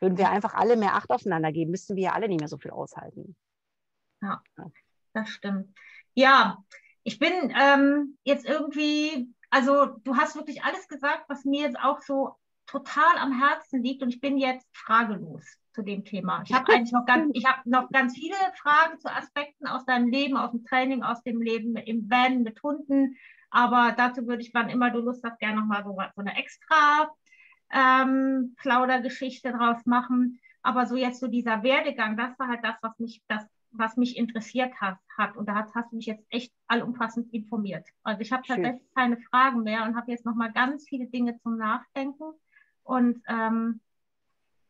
Würden 0.03 0.19
wir 0.19 0.31
einfach 0.31 0.55
alle 0.55 0.77
mehr 0.77 0.97
Acht 0.97 1.11
aufeinander 1.11 1.53
geben, 1.53 1.71
müssten 1.71 1.95
wir 1.95 2.03
ja 2.03 2.12
alle 2.12 2.27
nicht 2.27 2.41
mehr 2.41 2.49
so 2.49 2.59
viel 2.59 2.73
aushalten. 2.73 3.37
Ja, 4.21 4.43
das 5.12 5.29
stimmt. 5.29 5.73
Ja, 6.15 6.59
ich 7.05 7.21
bin 7.21 7.33
ähm, 7.57 8.19
jetzt 8.25 8.45
irgendwie, 8.45 9.33
also 9.51 9.87
du 10.03 10.17
hast 10.17 10.35
wirklich 10.35 10.65
alles 10.65 10.88
gesagt, 10.88 11.27
was 11.29 11.45
mir 11.45 11.62
jetzt 11.62 11.79
auch 11.79 12.01
so 12.01 12.35
total 12.67 13.17
am 13.17 13.38
Herzen 13.41 13.85
liegt 13.85 14.03
und 14.03 14.09
ich 14.09 14.21
bin 14.21 14.38
jetzt 14.38 14.67
fragelos 14.73 15.45
zu 15.73 15.83
dem 15.83 16.05
Thema. 16.05 16.43
Ich 16.49 16.53
habe 16.53 16.67
eigentlich 16.73 16.93
noch 16.93 17.07
ganz, 17.07 17.31
ich 17.33 17.45
habe 17.45 17.71
noch 17.71 17.88
ganz 17.91 18.15
viele 18.15 18.35
Fragen 18.61 18.99
zu 18.99 19.09
Aspekten 19.09 19.69
aus 19.69 19.85
deinem 19.85 20.09
Leben, 20.09 20.37
aus 20.37 20.51
dem 20.51 20.65
Training, 20.65 21.05
aus 21.05 21.23
dem 21.23 21.41
Leben 21.41 21.77
im 21.77 22.11
Van 22.11 22.43
mit 22.43 22.61
Hunden, 22.65 23.17
Aber 23.51 23.95
dazu 23.97 24.27
würde 24.27 24.43
ich, 24.43 24.53
wann 24.53 24.69
immer 24.69 24.91
du 24.91 24.99
Lust 24.99 25.23
hast, 25.23 25.38
gerne 25.38 25.61
nochmal 25.61 25.85
so, 25.85 25.93
so 25.93 26.21
eine 26.23 26.37
extra 26.37 27.09
ähm, 27.73 28.55
Plaudergeschichte 28.59 29.53
draus 29.53 29.85
machen. 29.87 30.41
Aber 30.63 30.87
so 30.87 30.97
jetzt 30.97 31.21
so 31.21 31.27
dieser 31.27 31.63
Werdegang, 31.63 32.17
das 32.17 32.39
war 32.39 32.49
halt 32.49 32.63
das, 32.63 32.77
was 32.83 32.99
mich, 32.99 33.23
das, 33.29 33.45
was 33.73 33.97
mich 33.97 34.17
interessiert 34.17 34.73
hat, 34.81 34.99
hat. 35.17 35.37
Und 35.37 35.47
da 35.49 35.55
hast, 35.55 35.75
hast 35.75 35.91
du 35.91 35.97
mich 35.97 36.07
jetzt 36.07 36.25
echt 36.31 36.53
allumfassend 36.69 37.33
informiert. 37.33 37.87
Also 38.05 38.21
ich 38.21 38.33
habe 38.33 38.43
tatsächlich 38.47 38.83
keine 38.95 39.17
Fragen 39.17 39.63
mehr 39.63 39.85
und 39.85 39.97
habe 39.97 40.11
jetzt 40.11 40.25
nochmal 40.25 40.53
ganz 40.53 40.89
viele 40.89 41.07
Dinge 41.07 41.39
zum 41.39 41.57
Nachdenken. 41.57 42.33
Und 42.85 43.23
ähm, 43.27 43.81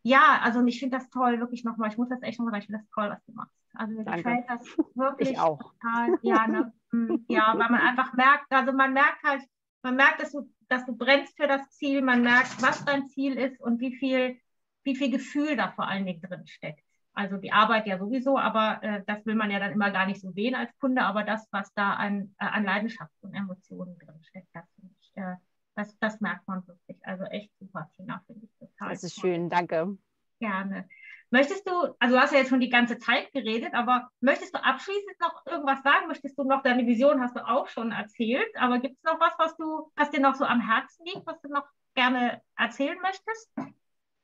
ja, 0.02 0.40
also 0.42 0.64
ich 0.64 0.80
finde 0.80 0.98
das 0.98 1.10
toll, 1.10 1.38
wirklich 1.40 1.64
nochmal. 1.64 1.90
Ich 1.90 1.98
muss 1.98 2.08
das 2.08 2.22
echt 2.22 2.38
nochmal 2.38 2.52
sagen, 2.52 2.62
ich 2.62 2.66
finde 2.66 2.82
das 2.82 2.90
toll, 2.94 3.10
was 3.10 3.24
du 3.24 3.32
machst. 3.32 3.54
Also 3.74 3.94
mir 3.94 4.04
Danke. 4.04 4.22
gefällt 4.22 4.44
das 4.48 4.66
wirklich 4.94 5.30
Ich 5.30 5.38
auch. 5.38 5.58
total. 5.58 6.18
Ja, 6.22 6.46
ne? 6.46 6.72
Mm, 6.92 7.16
ja, 7.28 7.52
weil 7.56 7.70
man 7.70 7.80
einfach 7.80 8.12
merkt, 8.14 8.52
also 8.52 8.72
man 8.72 8.92
merkt 8.92 9.22
halt, 9.22 9.42
man 9.82 9.96
merkt, 9.96 10.20
dass 10.20 10.32
du, 10.32 10.48
dass 10.72 10.86
du 10.86 10.96
brennst 10.96 11.36
für 11.36 11.46
das 11.46 11.68
Ziel, 11.70 12.00
man 12.00 12.22
merkt, 12.22 12.62
was 12.62 12.82
dein 12.84 13.06
Ziel 13.08 13.36
ist 13.36 13.60
und 13.60 13.78
wie 13.80 13.94
viel, 13.94 14.40
wie 14.84 14.96
viel 14.96 15.10
Gefühl 15.10 15.56
da 15.56 15.70
vor 15.72 15.86
allen 15.86 16.06
Dingen 16.06 16.22
drin 16.22 16.46
steckt. 16.46 16.82
Also 17.12 17.36
die 17.36 17.52
Arbeit 17.52 17.86
ja 17.86 17.98
sowieso, 17.98 18.38
aber 18.38 18.82
äh, 18.82 19.02
das 19.06 19.26
will 19.26 19.34
man 19.34 19.50
ja 19.50 19.58
dann 19.58 19.72
immer 19.72 19.90
gar 19.90 20.06
nicht 20.06 20.22
so 20.22 20.30
sehen 20.30 20.54
als 20.54 20.74
Kunde, 20.78 21.02
aber 21.02 21.24
das, 21.24 21.46
was 21.50 21.72
da 21.74 21.92
an, 21.92 22.34
äh, 22.38 22.46
an 22.46 22.64
Leidenschaft 22.64 23.12
und 23.20 23.34
Emotionen 23.34 23.98
drin 23.98 24.18
steckt, 24.22 24.48
das 24.54 24.64
finde 24.74 24.94
ich, 24.98 25.12
äh, 25.16 25.34
das, 25.74 25.98
das 25.98 26.20
merkt 26.22 26.48
man 26.48 26.66
wirklich. 26.66 26.96
Also 27.06 27.24
echt 27.24 27.50
super, 27.58 27.90
Tina, 27.94 28.22
finde 28.26 28.46
ich 28.46 28.52
total. 28.58 28.88
Das 28.88 29.04
ist 29.04 29.20
toll. 29.20 29.30
schön, 29.30 29.50
danke. 29.50 29.98
Gerne. 30.40 30.88
Möchtest 31.32 31.66
du, 31.66 31.72
also 31.98 32.14
du 32.14 32.20
hast 32.20 32.32
ja 32.32 32.40
jetzt 32.40 32.50
schon 32.50 32.60
die 32.60 32.68
ganze 32.68 32.98
Zeit 32.98 33.32
geredet, 33.32 33.72
aber 33.72 34.10
möchtest 34.20 34.54
du 34.54 34.62
abschließend 34.62 35.18
noch 35.18 35.46
irgendwas 35.46 35.82
sagen? 35.82 36.06
Möchtest 36.06 36.38
du 36.38 36.44
noch, 36.44 36.62
deine 36.62 36.86
Vision 36.86 37.22
hast 37.22 37.34
du 37.34 37.40
auch 37.40 37.68
schon 37.68 37.90
erzählt, 37.90 38.54
aber 38.54 38.80
gibt 38.80 38.98
es 38.98 39.02
noch 39.02 39.18
was, 39.18 39.32
was 39.38 39.56
du, 39.56 39.90
was 39.96 40.10
dir 40.10 40.20
noch 40.20 40.34
so 40.34 40.44
am 40.44 40.60
Herzen 40.60 41.06
liegt, 41.06 41.26
was 41.26 41.40
du 41.40 41.48
noch 41.48 41.64
gerne 41.94 42.42
erzählen 42.58 42.98
möchtest? 43.00 43.50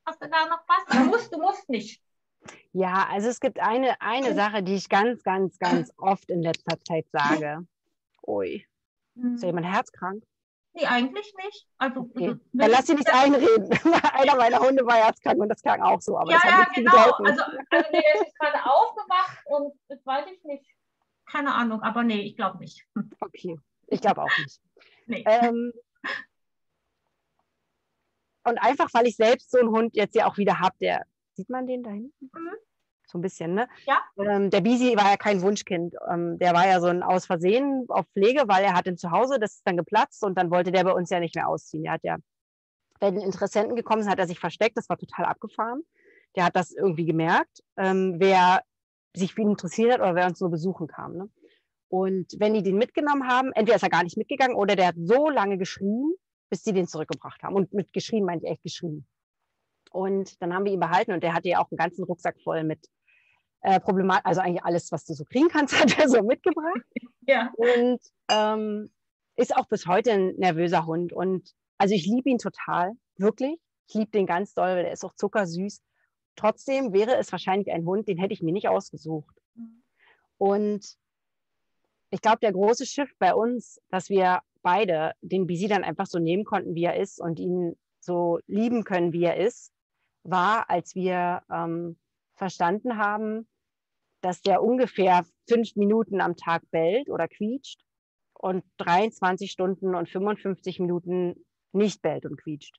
Hast 0.05 0.23
du 0.23 0.29
da 0.29 0.49
noch 0.49 0.61
was? 0.69 0.99
Du 0.99 1.05
musst, 1.07 1.33
du 1.33 1.39
musst 1.39 1.67
nicht. 1.71 2.03
Ja, 2.73 3.09
also 3.11 3.31
es 3.31 3.41
gibt 3.41 3.59
eine, 3.59 3.99
eine 4.03 4.35
Sache, 4.35 4.63
die 4.63 4.75
ich 4.75 4.91
ganz, 4.91 5.23
ganz, 5.23 5.59
ganz 5.59 5.91
oft 5.97 6.29
in 6.29 6.43
letzter 6.43 6.79
Zeit 6.81 7.07
sage. 7.11 7.67
Ui, 8.27 8.67
ist 9.15 9.43
ja 9.43 9.47
jemand 9.47 9.65
herzkrank? 9.65 10.23
Nee, 10.79 10.87
eigentlich 10.87 11.35
nicht. 11.45 11.67
Also, 11.79 12.01
Okay. 12.01 12.29
also, 12.29 12.41
Dann 12.53 12.71
lass 12.71 12.87
sie 12.87 12.95
nicht 12.95 13.13
einreden. 13.13 13.69
Einer 14.15 14.37
meiner 14.37 14.61
Hunde 14.61 14.87
war 14.87 14.95
herzkrank 14.95 15.41
und 15.41 15.49
das 15.49 15.61
klang 15.61 15.83
auch 15.83 16.01
so. 16.01 16.17
Aber 16.17 16.31
ja, 16.31 16.39
ja, 16.45 16.67
genau. 16.73 16.93
Also, 16.93 17.43
also 17.43 17.45
nee, 17.91 18.01
der 18.01 18.15
ist 18.15 18.27
jetzt 18.27 18.39
gerade 18.39 18.65
aufgewacht 18.65 19.39
und 19.47 19.73
das 19.89 20.05
weiß 20.07 20.27
ich 20.33 20.45
nicht. 20.45 20.67
Keine 21.27 21.55
Ahnung, 21.55 21.83
aber 21.83 22.05
nee, 22.05 22.21
ich 22.21 22.37
glaube 22.37 22.59
nicht. 22.59 22.87
Okay, 23.21 23.59
ich 23.89 24.01
glaube 24.01 24.23
auch 24.23 24.39
nicht. 24.39 24.61
Nee. 25.07 25.25
Ähm, 25.27 25.73
und 28.45 28.59
einfach, 28.59 28.89
weil 28.93 29.07
ich 29.07 29.17
selbst 29.17 29.51
so 29.51 29.59
einen 29.59 29.71
Hund 29.71 29.97
jetzt 29.97 30.15
ja 30.15 30.27
auch 30.27 30.37
wieder 30.37 30.61
habe, 30.61 30.77
der, 30.81 31.05
sieht 31.35 31.51
man 31.51 31.67
den 31.67 31.83
da 31.83 31.91
hinten? 31.91 32.31
Mhm. 32.33 32.55
So 33.11 33.17
ein 33.17 33.23
bisschen, 33.23 33.55
ne? 33.55 33.69
Ja. 33.87 34.01
Ähm, 34.19 34.51
der 34.51 34.61
Bisi 34.61 34.95
war 34.95 35.11
ja 35.11 35.17
kein 35.17 35.41
Wunschkind. 35.41 35.95
Ähm, 36.11 36.39
der 36.39 36.53
war 36.53 36.67
ja 36.67 36.79
so 36.79 36.89
ein 36.89 37.03
Aus 37.03 37.25
Versehen 37.25 37.87
auf 37.89 38.07
Pflege, 38.13 38.43
weil 38.47 38.63
er 38.65 38.75
hatte 38.75 38.91
ihn 38.91 38.99
zu 38.99 39.11
Hause, 39.11 39.39
das 39.39 39.55
ist 39.55 39.67
dann 39.67 39.79
geplatzt 39.79 40.23
und 40.23 40.37
dann 40.37 40.51
wollte 40.51 40.73
der 40.73 40.85
bei 40.85 40.93
uns 40.93 41.09
ja 41.09 41.19
nicht 41.19 41.35
mehr 41.35 41.49
ausziehen. 41.49 41.85
Der 41.85 41.93
hat 41.93 42.05
ja, 42.05 42.19
wenn 43.01 43.17
Interessenten 43.17 43.77
gekommen 43.77 44.03
sind, 44.03 44.11
hat 44.11 44.19
er 44.19 44.27
sich 44.27 44.39
versteckt, 44.39 44.77
das 44.77 44.91
war 44.91 44.99
total 44.99 45.25
abgefahren. 45.25 45.83
Der 46.37 46.45
hat 46.45 46.55
das 46.55 46.73
irgendwie 46.73 47.07
gemerkt, 47.07 47.63
ähm, 47.79 48.17
wer 48.19 48.63
sich 49.17 49.35
für 49.35 49.41
ihn 49.41 49.51
interessiert 49.51 49.93
hat 49.93 50.01
oder 50.01 50.15
wer 50.15 50.27
uns 50.27 50.41
nur 50.41 50.51
besuchen 50.51 50.87
kam. 50.87 51.17
Ne? 51.17 51.31
Und 51.89 52.27
wenn 52.39 52.53
die 52.53 52.63
den 52.63 52.77
mitgenommen 52.77 53.27
haben, 53.27 53.53
entweder 53.53 53.77
ist 53.77 53.83
er 53.83 53.89
gar 53.89 54.05
nicht 54.05 54.19
mitgegangen 54.19 54.55
oder 54.55 54.77
der 54.77 54.89
hat 54.89 54.97
so 54.99 55.31
lange 55.31 55.57
geschrien, 55.57 56.13
bis 56.51 56.63
die 56.63 56.75
den 56.75 56.87
zurückgebracht 56.87 57.43
haben. 57.43 57.55
Und 57.55 57.73
mit 57.73 57.93
geschrien 57.95 58.25
meine 58.25 58.43
ich 58.43 58.51
echt 58.51 58.63
geschrien. 58.63 59.07
Und 59.91 60.41
dann 60.43 60.53
haben 60.53 60.67
wir 60.67 60.73
ihn 60.73 60.81
behalten 60.81 61.13
und 61.13 61.23
der 61.23 61.33
hatte 61.33 61.49
ja 61.49 61.61
auch 61.61 61.71
einen 61.71 61.79
ganzen 61.79 62.05
Rucksack 62.05 62.39
voll 62.43 62.63
mit 62.65 62.87
äh, 63.63 63.81
Problemat, 63.81 64.25
also 64.25 64.41
eigentlich 64.41 64.65
alles, 64.65 64.93
was 64.93 65.05
du 65.05 65.15
so 65.15 65.25
kriegen 65.25 65.49
kannst, 65.49 65.75
hat 65.81 65.99
er 65.99 66.09
so 66.09 66.23
mitgebracht. 66.23 66.83
Ja. 67.23 67.53
Und 67.57 68.01
ähm, 68.29 68.91
ist 69.37 69.57
auch 69.57 69.67
bis 69.67 69.87
heute 69.87 70.13
ein 70.13 70.35
nervöser 70.37 70.87
Hund. 70.87 71.13
Und 71.13 71.55
also 71.79 71.95
ich 71.95 72.07
liebe 72.07 72.31
ihn 72.31 72.39
total, 72.39 72.93
wirklich. 73.17 73.59
Ich 73.89 73.95
liebe 73.95 74.11
den 74.11 74.27
ganz 74.27 74.53
doll, 74.55 74.77
weil 74.77 74.83
der 74.83 74.93
ist 74.93 75.05
auch 75.05 75.15
zuckersüß. 75.15 75.81
Trotzdem 76.37 76.93
wäre 76.93 77.17
es 77.17 77.33
wahrscheinlich 77.33 77.73
ein 77.73 77.85
Hund, 77.85 78.07
den 78.09 78.19
hätte 78.19 78.33
ich 78.33 78.43
mir 78.43 78.53
nicht 78.53 78.69
ausgesucht. 78.69 79.35
Und 80.37 80.97
ich 82.11 82.21
glaube, 82.21 82.39
der 82.41 82.53
große 82.53 82.87
Schiff 82.87 83.11
bei 83.19 83.35
uns, 83.35 83.81
dass 83.91 84.09
wir 84.09 84.41
beide 84.63 85.13
den 85.21 85.47
Bisi 85.47 85.69
dann 85.69 85.85
einfach 85.85 86.07
so 86.07 86.19
nehmen 86.19 86.45
konnten, 86.45 86.75
wie 86.75 86.85
er 86.85 86.97
ist 86.97 87.21
und 87.21 87.39
ihn 87.39 87.77
so 88.01 88.39
lieben 88.47 88.85
können, 88.85 89.13
wie 89.13 89.25
er 89.25 89.37
ist, 89.37 89.73
war, 90.23 90.71
als 90.71 90.95
wir 90.95 91.43
ähm, 91.51 91.97
verstanden 92.39 92.97
haben, 92.97 93.47
dass 94.21 94.41
der 94.41 94.63
ungefähr 94.63 95.25
fünf 95.49 95.77
Minuten 95.77 96.21
am 96.21 96.37
Tag 96.37 96.63
bellt 96.71 97.09
oder 97.11 97.29
quietscht 97.29 97.81
und 98.35 98.65
23 98.79 99.51
Stunden 99.51 99.95
und 99.95 100.09
55 100.09 100.81
Minuten 100.81 101.45
nicht 101.73 102.03
bellt 102.03 102.25
und 102.25 102.41
quietscht. 102.41 102.75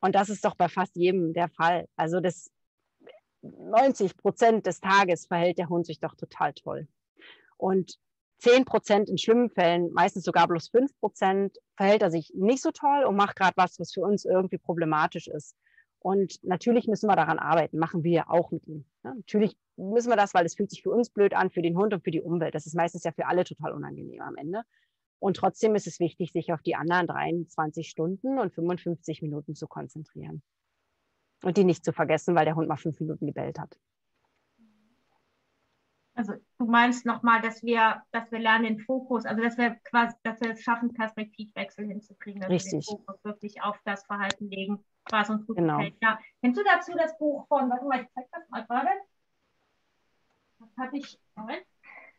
Und 0.00 0.14
das 0.14 0.28
ist 0.28 0.44
doch 0.44 0.54
bei 0.54 0.68
fast 0.68 0.96
jedem 0.96 1.32
der 1.32 1.48
Fall. 1.48 1.88
Also 1.96 2.20
das 2.20 2.50
90 3.42 4.16
Prozent 4.16 4.66
des 4.66 4.80
Tages 4.80 5.26
verhält 5.26 5.58
der 5.58 5.68
Hund 5.68 5.86
sich 5.86 6.00
doch 6.00 6.14
total 6.14 6.52
toll. 6.54 6.88
Und 7.56 7.98
10 8.38 8.64
Prozent 8.64 9.08
in 9.08 9.18
schlimmen 9.18 9.50
Fällen, 9.50 9.92
meistens 9.92 10.24
sogar 10.24 10.46
bloß 10.46 10.68
5 10.68 10.96
Prozent, 11.00 11.58
verhält 11.76 12.02
er 12.02 12.10
sich 12.10 12.32
nicht 12.34 12.62
so 12.62 12.70
toll 12.70 13.04
und 13.04 13.16
macht 13.16 13.36
gerade 13.36 13.56
was, 13.56 13.80
was 13.80 13.92
für 13.92 14.02
uns 14.02 14.24
irgendwie 14.24 14.58
problematisch 14.58 15.26
ist. 15.26 15.56
Und 16.00 16.42
natürlich 16.44 16.86
müssen 16.86 17.08
wir 17.08 17.16
daran 17.16 17.38
arbeiten, 17.38 17.78
machen 17.78 18.04
wir 18.04 18.30
auch 18.30 18.50
mit 18.50 18.66
ihm. 18.66 18.84
Ja, 19.04 19.14
natürlich 19.14 19.56
müssen 19.76 20.10
wir 20.10 20.16
das, 20.16 20.32
weil 20.32 20.46
es 20.46 20.54
fühlt 20.54 20.70
sich 20.70 20.82
für 20.82 20.90
uns 20.90 21.10
blöd 21.10 21.34
an, 21.34 21.50
für 21.50 21.62
den 21.62 21.76
Hund 21.76 21.92
und 21.92 22.04
für 22.04 22.10
die 22.10 22.20
Umwelt. 22.20 22.54
Das 22.54 22.66
ist 22.66 22.74
meistens 22.74 23.04
ja 23.04 23.12
für 23.12 23.26
alle 23.26 23.44
total 23.44 23.72
unangenehm 23.72 24.22
am 24.22 24.36
Ende. 24.36 24.62
Und 25.20 25.36
trotzdem 25.36 25.74
ist 25.74 25.86
es 25.88 25.98
wichtig, 25.98 26.32
sich 26.32 26.52
auf 26.52 26.62
die 26.62 26.76
anderen 26.76 27.08
23 27.08 27.88
Stunden 27.88 28.38
und 28.38 28.52
55 28.54 29.22
Minuten 29.22 29.56
zu 29.56 29.66
konzentrieren. 29.66 30.42
Und 31.42 31.56
die 31.56 31.64
nicht 31.64 31.84
zu 31.84 31.92
vergessen, 31.92 32.34
weil 32.36 32.44
der 32.44 32.54
Hund 32.54 32.68
mal 32.68 32.76
fünf 32.76 33.00
Minuten 33.00 33.26
gebellt 33.26 33.58
hat. 33.58 33.78
Also 36.18 36.32
du 36.58 36.66
meinst 36.66 37.06
nochmal, 37.06 37.40
dass 37.40 37.62
wir, 37.62 38.02
dass 38.10 38.28
wir 38.32 38.40
lernen 38.40 38.64
den 38.64 38.80
Fokus, 38.80 39.24
also 39.24 39.40
dass 39.40 39.56
wir 39.56 39.76
quasi, 39.84 40.16
dass 40.24 40.40
wir 40.40 40.50
es 40.50 40.62
schaffen, 40.64 40.92
Perspektivwechsel 40.92 41.86
hinzukriegen, 41.86 42.40
dass 42.40 42.50
Richtig. 42.50 42.72
wir 42.72 42.80
den 42.80 43.04
Fokus 43.06 43.24
wirklich 43.24 43.62
auf 43.62 43.78
das 43.84 44.04
Verhalten 44.04 44.50
legen, 44.50 44.84
was 45.12 45.30
uns 45.30 45.46
gut 45.46 45.58
Genau. 45.58 45.76
gefällt. 45.76 45.94
Ja. 46.02 46.18
Kennst 46.42 46.58
du 46.58 46.64
dazu 46.64 46.92
das 46.96 47.16
Buch 47.18 47.46
von, 47.46 47.70
warte 47.70 47.86
mal, 47.86 48.00
ich 48.00 48.08
zeig 48.16 48.26
das 48.32 48.50
mal 48.50 48.66
gerade. 48.66 48.88
Das 50.58 50.76
hatte 50.76 50.96
ich, 50.96 51.20
Moment. 51.36 51.64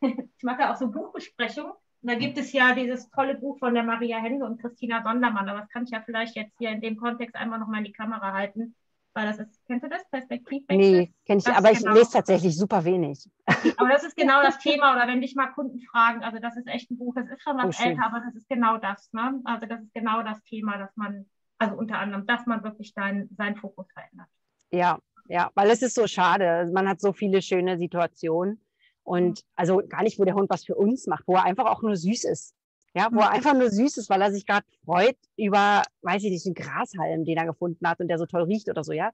ich 0.00 0.42
mache 0.44 0.62
ja 0.62 0.72
auch 0.72 0.76
so 0.76 0.90
Buchbesprechungen. 0.90 1.72
Und 1.72 2.10
da 2.10 2.14
gibt 2.14 2.38
es 2.38 2.54
ja 2.54 2.74
dieses 2.74 3.10
tolle 3.10 3.34
Buch 3.34 3.58
von 3.58 3.74
der 3.74 3.82
Maria 3.82 4.16
Hense 4.16 4.46
und 4.46 4.62
Christina 4.62 5.02
Sondermann, 5.02 5.46
aber 5.46 5.60
das 5.60 5.68
kann 5.68 5.84
ich 5.84 5.90
ja 5.90 6.00
vielleicht 6.00 6.36
jetzt 6.36 6.56
hier 6.56 6.70
in 6.70 6.80
dem 6.80 6.96
Kontext 6.96 7.36
einmal 7.36 7.58
nochmal 7.58 7.80
in 7.80 7.84
die 7.84 7.92
Kamera 7.92 8.32
halten, 8.32 8.74
weil 9.14 9.26
das 9.26 9.38
ist, 9.38 9.60
kennst 9.66 9.84
du 9.84 9.88
das, 9.88 10.08
Perspektivwechsel? 10.10 10.76
Nee, 10.76 11.14
kenne 11.26 11.38
ich, 11.38 11.44
Das 11.44 11.56
aber 11.56 11.72
ich 11.72 11.78
genau. 11.78 11.94
lese 11.94 12.12
tatsächlich 12.12 12.56
super 12.56 12.84
wenig. 12.84 13.28
Aber 13.76 13.88
das 13.88 14.04
ist 14.04 14.16
genau 14.16 14.42
das 14.42 14.58
Thema, 14.60 14.94
oder 14.94 15.06
wenn 15.08 15.20
dich 15.20 15.34
mal 15.34 15.48
Kunden 15.48 15.80
fragen, 15.80 16.22
also 16.22 16.38
das 16.38 16.56
ist 16.56 16.66
echt 16.68 16.90
ein 16.90 16.98
Buch, 16.98 17.14
das 17.14 17.28
ist 17.28 17.42
schon 17.42 17.56
was 17.56 17.80
Oh, 17.80 17.84
älter, 17.84 18.04
aber 18.06 18.20
das 18.20 18.34
ist 18.34 18.48
genau 18.48 18.78
das, 18.78 19.12
ne? 19.12 19.40
Also 19.44 19.66
das 19.66 19.82
ist 19.82 19.94
genau 19.94 20.22
das 20.22 20.42
Thema, 20.44 20.78
dass 20.78 20.96
man, 20.96 21.26
also 21.58 21.76
unter 21.76 21.98
anderem, 21.98 22.26
dass 22.26 22.46
man 22.46 22.62
wirklich 22.62 22.94
dein, 22.94 23.28
seinen 23.36 23.56
Fokus 23.56 23.86
verändert. 23.92 24.28
Ja, 24.70 24.98
ja, 25.26 25.50
weil 25.54 25.70
es 25.70 25.82
ist 25.82 25.94
so 25.94 26.06
schade. 26.06 26.70
Man 26.72 26.88
hat 26.88 27.00
so 27.00 27.12
viele 27.12 27.42
schöne 27.42 27.78
Situationen 27.78 28.60
und 29.02 29.44
also 29.56 29.82
gar 29.88 30.02
nicht, 30.02 30.18
wo 30.18 30.24
der 30.24 30.34
Hund 30.34 30.50
was 30.50 30.64
für 30.64 30.74
uns 30.74 31.06
macht, 31.06 31.24
wo 31.26 31.34
er 31.34 31.44
einfach 31.44 31.66
auch 31.66 31.82
nur 31.82 31.96
süß 31.96 32.24
ist. 32.24 32.54
Ja, 32.96 33.08
wo 33.12 33.20
er 33.20 33.28
Mhm. 33.28 33.34
einfach 33.34 33.54
nur 33.54 33.70
süß 33.70 33.98
ist, 33.98 34.10
weil 34.10 34.20
er 34.22 34.32
sich 34.32 34.46
gerade 34.46 34.66
freut 34.84 35.16
über, 35.36 35.82
weiß 36.02 36.24
ich 36.24 36.30
nicht, 36.30 36.46
einen 36.46 36.54
Grashalm, 36.54 37.24
den 37.24 37.36
er 37.38 37.46
gefunden 37.46 37.86
hat 37.88 38.00
und 38.00 38.08
der 38.08 38.18
so 38.18 38.26
toll 38.26 38.42
riecht 38.44 38.68
oder 38.68 38.82
so, 38.82 38.92
ja. 38.92 39.12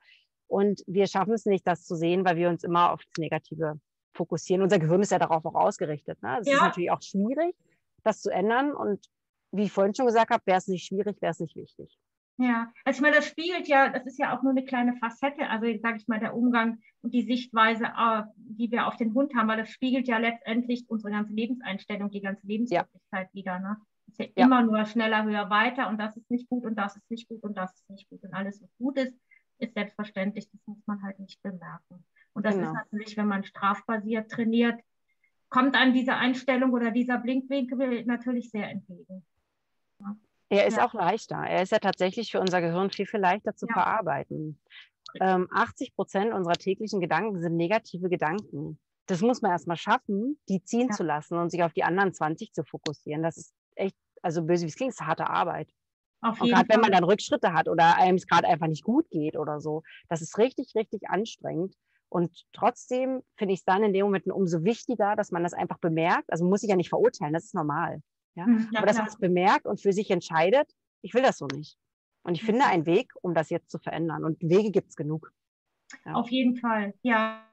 Und 0.49 0.83
wir 0.87 1.07
schaffen 1.09 1.35
es 1.35 1.45
nicht, 1.45 1.66
das 1.66 1.85
zu 1.85 1.95
sehen, 1.97 2.24
weil 2.24 2.37
wir 2.37 2.49
uns 2.49 2.64
immer 2.64 2.93
auf 2.93 3.01
das 3.05 3.18
Negative 3.18 3.79
fokussieren. 4.14 4.62
Unser 4.62 4.79
Gehirn 4.79 5.03
ist 5.03 5.11
ja 5.12 5.18
darauf 5.18 5.45
auch 5.45 5.55
ausgerichtet. 5.55 6.22
Ne? 6.22 6.39
Es 6.41 6.47
ist 6.47 6.53
Ja. 6.53 6.62
natürlich 6.62 6.91
auch 6.91 7.03
schwierig, 7.03 7.55
das 8.03 8.20
zu 8.22 8.31
ändern. 8.31 8.72
Und 8.74 9.05
wie 9.53 9.64
ich 9.64 9.72
vorhin 9.72 9.95
schon 9.95 10.07
gesagt 10.07 10.31
habe, 10.31 10.43
wäre 10.47 10.59
es 10.59 10.68
nicht 10.68 10.87
schwierig, 10.87 11.20
wäre 11.20 11.33
es 11.33 11.41
nicht 11.41 11.57
wichtig. 11.57 11.99
Ja, 12.39 12.70
also 12.84 12.99
ich 12.99 13.03
meine, 13.03 13.16
das 13.16 13.26
spiegelt 13.28 13.66
ja, 13.66 13.89
das 13.89 14.05
ist 14.07 14.18
ja 14.18 14.37
auch 14.37 14.43
nur 14.43 14.51
eine 14.53 14.64
kleine 14.64 14.95
Facette, 14.97 15.49
also 15.49 15.66
sage 15.80 15.97
ich 15.97 16.07
mal, 16.07 16.20
der 16.20 16.37
Umgang 16.37 16.80
und 17.01 17.14
die 17.14 17.22
Sichtweise, 17.22 17.84
äh, 17.84 18.22
die 18.37 18.70
wir 18.70 18.87
auf 18.87 18.97
den 18.97 19.14
Hund 19.14 19.34
haben, 19.34 19.49
weil 19.49 19.57
das 19.57 19.70
spiegelt 19.70 20.07
ja 20.07 20.18
letztendlich 20.18 20.84
unsere 20.89 21.12
ganze 21.12 21.32
Lebenseinstellung, 21.32 22.11
die 22.11 22.20
ganze 22.20 22.47
Lebenswirklichkeit 22.47 23.32
wieder. 23.32 23.59
Ne? 23.59 23.76
Ist 24.09 24.18
ja, 24.18 24.26
Ja. 24.37 24.45
immer 24.47 24.62
nur 24.62 24.84
schneller, 24.84 25.24
höher, 25.24 25.49
weiter 25.49 25.89
und 25.89 25.99
das 25.99 26.14
ist 26.16 26.30
nicht 26.30 26.47
gut 26.51 26.66
und 26.66 26.74
das 26.76 26.97
ist 26.97 27.11
nicht 27.11 27.26
gut 27.28 27.43
und 27.43 27.57
das 27.57 27.74
ist 27.74 27.89
nicht 27.89 28.09
gut 28.11 28.22
und 28.22 28.34
alles, 28.34 28.61
was 28.62 28.70
gut 28.76 28.99
ist, 28.99 29.16
ist 29.59 29.72
selbstverständlich, 29.72 30.51
das 30.51 30.61
muss 30.66 30.87
man 30.87 31.03
halt 31.03 31.18
nicht 31.18 31.41
bemerken. 31.43 32.05
Und 32.34 32.45
das 32.45 32.55
Genau. 32.55 32.68
ist 32.68 32.74
natürlich, 32.74 33.16
wenn 33.16 33.28
man 33.28 33.45
strafbasiert 33.45 34.30
trainiert, 34.30 34.78
kommt 35.49 35.74
einem 35.74 35.95
diese 35.95 36.14
Einstellung 36.14 36.72
oder 36.72 36.91
dieser 36.91 37.16
Blinkwinkel 37.16 38.05
natürlich 38.05 38.51
sehr 38.51 38.68
entgegen. 38.68 39.24
Er 40.49 40.67
ist 40.67 40.77
ja. 40.77 40.87
auch 40.87 40.95
leichter. 40.95 41.37
Er 41.37 41.63
ist 41.63 41.73
ja 41.73 41.79
tatsächlich 41.79 42.31
für 42.31 42.41
unser 42.41 42.61
Gehirn 42.61 42.91
viel, 42.91 43.07
viel 43.07 43.21
leichter 43.21 43.55
zu 43.57 43.67
ja. 43.67 43.73
verarbeiten. 43.73 44.61
Ähm, 45.21 45.49
80 45.53 45.95
Prozent 45.95 46.33
unserer 46.33 46.55
täglichen 46.55 47.01
Gedanken 47.01 47.41
sind 47.41 47.57
negative 47.57 48.09
Gedanken. 48.09 48.79
Das 49.07 49.21
muss 49.21 49.41
man 49.41 49.53
erstmal 49.53 49.77
schaffen, 49.77 50.39
die 50.49 50.63
ziehen 50.63 50.89
ja. 50.91 50.95
zu 50.95 51.05
lassen 51.05 51.39
und 51.39 51.51
sich 51.51 51.63
auf 51.63 51.73
die 51.73 51.85
anderen 51.85 52.13
20 52.13 52.53
zu 52.53 52.65
fokussieren. 52.65 53.23
Das 53.23 53.37
ist 53.37 53.55
echt, 53.75 53.97
also 54.23 54.43
böse 54.43 54.65
wie 54.65 54.69
es 54.69 54.77
klingt, 54.77 54.93
ist 54.93 55.01
harte 55.01 55.29
Arbeit. 55.29 55.69
Auf 56.21 56.41
und 56.41 56.49
gerade 56.49 56.69
wenn 56.69 56.81
man 56.81 56.93
dann 56.93 57.05
Rückschritte 57.05 57.53
hat 57.53 57.69
oder 57.69 57.97
einem 57.97 58.17
es 58.17 58.27
gerade 58.27 58.49
einfach 58.49 58.67
nicht 58.67 58.85
gut 58.85 59.09
geht 59.11 59.37
oder 59.37 59.61
so, 59.61 59.83
das 60.09 60.23
ist 60.23 60.39
richtig, 60.39 60.75
richtig 60.75 61.09
anstrengend. 61.09 61.75
Und 62.09 62.45
trotzdem 62.53 63.23
finde 63.37 63.55
ich 63.55 63.61
es 63.61 63.65
dann 63.65 63.83
in 63.83 63.93
dem 63.93 64.07
Moment 64.07 64.27
umso 64.27 64.65
wichtiger, 64.65 65.17
dass 65.17 65.31
man 65.31 65.43
das 65.43 65.53
einfach 65.53 65.79
bemerkt. 65.79 66.31
Also 66.31 66.45
muss 66.45 66.63
ich 66.63 66.71
ja 66.71 66.77
nicht 66.77 66.89
verurteilen, 66.89 67.33
das 67.33 67.45
ist 67.45 67.55
normal. 67.55 68.01
Ja? 68.37 68.47
Mhm, 68.47 68.68
ja 68.70 68.78
Aber 68.78 68.87
dass 68.87 68.99
man 68.99 69.07
es 69.07 69.18
bemerkt 69.18 69.66
und 69.66 69.80
für 69.80 69.93
sich 69.93 70.11
entscheidet, 70.11 70.70
ich 71.03 71.14
will 71.14 71.22
das 71.22 71.39
so 71.39 71.47
nicht. 71.47 71.76
Und 72.22 72.34
ich 72.34 72.43
finde 72.43 72.64
mhm. 72.64 72.70
einen 72.70 72.87
Weg, 72.87 73.12
um 73.22 73.34
das 73.34 73.51
jetzt 73.51 73.70
zu 73.70 73.78
verändern. 73.78 74.24
Und 74.24 74.41
Wege 74.43 74.70
gibt 74.70 74.91
es 74.91 74.97
genug. 74.97 75.32
Ja. 76.05 76.14
Auf 76.14 76.28
jeden 76.30 76.57
Fall, 76.57 76.95
ja. 77.03 77.47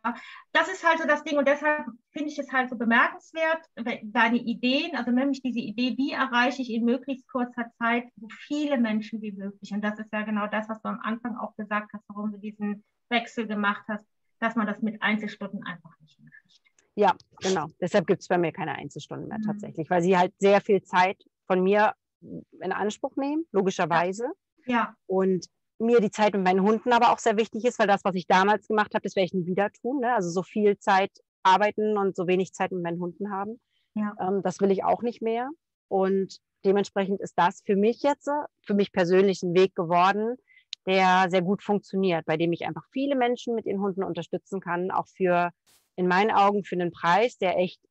Das 0.51 0.67
ist 0.67 0.83
halt 0.83 0.99
so 0.99 1.07
das 1.07 1.23
Ding 1.23 1.37
und 1.37 1.47
deshalb 1.47 1.85
finde 2.11 2.29
ich 2.29 2.39
es 2.39 2.51
halt 2.51 2.69
so 2.69 2.75
bemerkenswert, 2.75 3.63
deine 3.75 4.37
Ideen, 4.37 4.95
also 4.95 5.11
nämlich 5.11 5.41
diese 5.43 5.59
Idee, 5.59 5.95
wie 5.97 6.13
erreiche 6.13 6.63
ich 6.63 6.71
in 6.71 6.83
möglichst 6.83 7.27
kurzer 7.27 7.71
Zeit 7.77 8.05
so 8.15 8.27
viele 8.47 8.79
Menschen 8.79 9.21
wie 9.21 9.33
möglich. 9.33 9.71
Und 9.71 9.83
das 9.83 9.99
ist 9.99 10.11
ja 10.11 10.23
genau 10.23 10.47
das, 10.47 10.67
was 10.67 10.81
du 10.81 10.89
am 10.89 10.99
Anfang 11.03 11.37
auch 11.37 11.55
gesagt 11.55 11.93
hast, 11.93 12.03
warum 12.07 12.31
du 12.31 12.39
diesen 12.39 12.83
Wechsel 13.09 13.45
gemacht 13.45 13.83
hast, 13.87 14.07
dass 14.39 14.55
man 14.55 14.65
das 14.65 14.81
mit 14.81 15.01
Einzelstunden 15.03 15.63
einfach 15.63 15.91
nicht 15.99 16.17
kriegt. 16.17 16.72
Ja, 16.95 17.15
genau. 17.41 17.67
Deshalb 17.81 18.07
gibt 18.07 18.21
es 18.21 18.27
bei 18.27 18.37
mir 18.37 18.51
keine 18.51 18.75
Einzelstunden 18.75 19.27
mehr 19.27 19.39
mhm. 19.39 19.47
tatsächlich, 19.47 19.89
weil 19.89 20.01
sie 20.01 20.17
halt 20.17 20.33
sehr 20.39 20.61
viel 20.61 20.83
Zeit 20.83 21.23
von 21.47 21.63
mir 21.63 21.93
in 22.21 22.71
Anspruch 22.71 23.15
nehmen, 23.15 23.45
logischerweise. 23.51 24.25
Ja. 24.65 24.95
Und 25.07 25.47
mir 25.79 25.99
die 25.99 26.11
Zeit 26.11 26.33
mit 26.33 26.43
meinen 26.43 26.61
Hunden 26.61 26.93
aber 26.93 27.11
auch 27.11 27.19
sehr 27.19 27.37
wichtig 27.37 27.65
ist, 27.65 27.79
weil 27.79 27.87
das, 27.87 28.05
was 28.05 28.15
ich 28.15 28.27
damals 28.27 28.67
gemacht 28.67 28.93
habe, 28.93 29.03
das 29.03 29.15
werde 29.15 29.25
ich 29.25 29.33
nie 29.33 29.45
wieder 29.45 29.71
tun. 29.71 29.99
Ne? 29.99 30.13
Also 30.13 30.29
so 30.29 30.43
viel 30.43 30.77
Zeit 30.77 31.11
arbeiten 31.41 31.97
und 31.97 32.15
so 32.15 32.27
wenig 32.27 32.53
Zeit 32.53 32.71
mit 32.71 32.81
meinen 32.81 32.99
Hunden 32.99 33.31
haben. 33.31 33.59
Ja. 33.95 34.15
Ähm, 34.19 34.41
das 34.43 34.59
will 34.61 34.71
ich 34.71 34.83
auch 34.83 35.01
nicht 35.01 35.21
mehr. 35.21 35.49
Und 35.89 36.37
dementsprechend 36.65 37.21
ist 37.21 37.33
das 37.37 37.61
für 37.65 37.75
mich 37.75 38.01
jetzt, 38.03 38.29
für 38.61 38.73
mich 38.73 38.91
persönlich 38.91 39.43
ein 39.43 39.53
Weg 39.53 39.75
geworden, 39.75 40.37
der 40.85 41.27
sehr 41.29 41.41
gut 41.41 41.63
funktioniert, 41.63 42.25
bei 42.25 42.37
dem 42.37 42.51
ich 42.53 42.65
einfach 42.65 42.85
viele 42.91 43.15
Menschen 43.15 43.55
mit 43.55 43.65
ihren 43.65 43.81
Hunden 43.81 44.03
unterstützen 44.03 44.59
kann, 44.59 44.91
auch 44.91 45.07
für, 45.07 45.51
in 45.95 46.07
meinen 46.07 46.31
Augen, 46.31 46.63
für 46.63 46.75
einen 46.75 46.91
Preis, 46.91 47.37
der 47.37 47.57
echt 47.57 47.81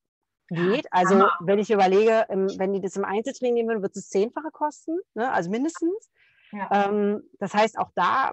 geht. 0.49 0.87
Also 0.91 1.27
wenn 1.41 1.59
ich 1.59 1.71
überlege, 1.71 2.27
wenn 2.29 2.73
die 2.73 2.81
das 2.81 2.97
im 2.97 3.05
Einzeltraining 3.05 3.55
nehmen 3.55 3.69
würden, 3.69 3.83
wird 3.83 3.97
es 3.97 4.09
zehnfache 4.09 4.51
kosten, 4.51 4.99
ne? 5.15 5.31
also 5.33 5.51
mindestens. 5.51 6.11
Ja. 6.53 6.89
Ähm, 6.89 7.23
das 7.39 7.55
heißt, 7.55 7.79
auch 7.79 7.91
da 7.95 8.33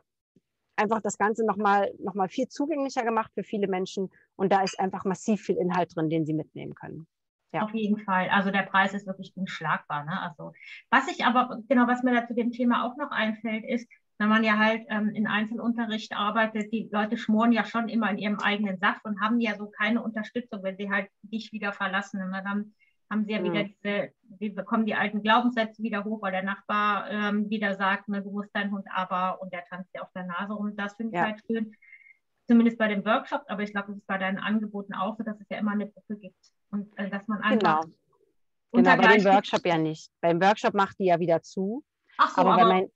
einfach 0.76 1.02
das 1.02 1.18
Ganze 1.18 1.46
nochmal 1.46 1.92
noch 2.00 2.14
mal 2.14 2.30
viel 2.30 2.48
zugänglicher 2.48 3.04
gemacht 3.04 3.32
für 3.34 3.44
viele 3.44 3.68
Menschen. 3.68 4.10
Und 4.36 4.52
da 4.52 4.62
ist 4.64 4.80
einfach 4.80 5.06
massiv 5.06 5.42
viel 5.42 5.58
Inhalt 5.58 5.96
drin, 5.96 6.10
den 6.10 6.26
sie 6.26 6.34
mitnehmen 6.34 6.74
können. 6.74 7.08
Ja. 7.52 7.64
Auf 7.64 7.74
jeden 7.74 7.98
Fall. 8.00 8.30
Also 8.30 8.52
der 8.52 8.64
Preis 8.64 8.94
ist 8.94 9.08
wirklich 9.08 9.34
unschlagbar. 9.36 10.06
Ne? 10.06 10.22
Also 10.22 10.54
was 10.90 11.08
ich 11.08 11.26
aber, 11.26 11.62
genau, 11.68 11.88
was 11.88 12.04
mir 12.04 12.14
da 12.14 12.28
zu 12.28 12.34
dem 12.34 12.52
Thema 12.52 12.86
auch 12.86 12.96
noch 12.98 13.12
einfällt, 13.12 13.66
ist, 13.66 13.90
wenn 14.20 14.28
man 14.28 14.44
ja 14.44 14.58
halt 14.58 14.86
ähm, 14.90 15.10
in 15.10 15.28
Einzelunterricht 15.28 16.12
arbeitet, 16.12 16.74
die 16.74 16.90
Leute 16.92 17.18
schmoren 17.18 17.54
ja 17.54 17.64
schon 17.64 17.88
immer 17.88 18.12
in 18.12 18.18
ihrem 18.18 18.40
eigenen 18.40 18.78
Saft 18.78 19.06
und 19.06 19.22
haben 19.22 19.40
ja 19.40 19.56
so 19.56 19.68
keine 19.68 20.04
Unterstützung, 20.04 20.62
wenn 20.62 20.76
sie 20.76 20.92
halt 20.92 21.08
dich 21.22 21.54
wieder 21.54 21.72
verlassen. 21.72 22.22
Und 22.22 22.34
dann 22.34 22.74
haben 23.10 23.26
sie 23.26 23.32
ja 23.32 23.42
wieder 23.42 23.64
mhm. 23.64 23.74
diese, 23.82 24.12
sie 24.38 24.50
bekommen 24.50 24.86
die 24.86 24.94
alten 24.94 25.24
Glaubenssätze 25.24 25.82
wieder 25.82 26.04
hoch, 26.04 26.22
weil 26.22 26.34
der 26.34 26.44
Nachbar 26.44 27.10
ähm, 27.10 27.50
wieder 27.50 27.76
sagt, 27.76 28.10
ne, 28.10 28.22
du 28.22 28.30
musst 28.30 28.54
deinen 28.54 28.72
Hund 28.72 28.86
aber 28.94 29.42
und 29.42 29.54
der 29.54 29.64
tanzt 29.66 29.96
dir 29.96 30.04
auf 30.04 30.12
der 30.14 30.26
Nase 30.26 30.52
rum. 30.52 30.76
Das 30.76 30.96
finde 30.96 31.14
ich 31.14 31.18
ja. 31.18 31.28
halt 31.28 31.42
schön. 31.48 31.72
Zumindest 32.46 32.78
bei 32.78 32.90
dem 32.90 33.06
Workshop, 33.06 33.44
aber 33.48 33.64
ich 33.64 33.72
glaube, 33.72 33.88
das 33.88 33.98
ist 33.98 34.08
bei 34.08 34.18
deinen 34.18 34.40
Angeboten 34.40 34.94
auch 34.96 35.16
so, 35.18 35.24
dass 35.24 35.40
es 35.40 35.48
ja 35.50 35.60
immer 35.60 35.72
eine 35.72 35.90
Gruppe 35.90 36.18
gibt. 36.18 36.52
Und 36.72 36.92
äh, 36.98 37.10
dass 37.10 37.26
man 37.28 37.40
einfach. 37.42 37.84
Genau. 37.84 37.96
Genau, 38.72 38.98
bei 38.98 39.18
dem 39.18 39.26
Workshop 39.26 39.66
ja 39.66 39.78
nicht. 39.78 40.12
Beim 40.20 40.42
Workshop 40.42 40.74
macht 40.74 41.00
die 41.00 41.06
ja 41.06 41.20
wieder 41.20 41.42
zu. 41.42 41.84
Ach 42.18 42.36
so, 42.36 42.42
aber, 42.42 42.54
aber 42.54 42.66
mein, 42.66 42.92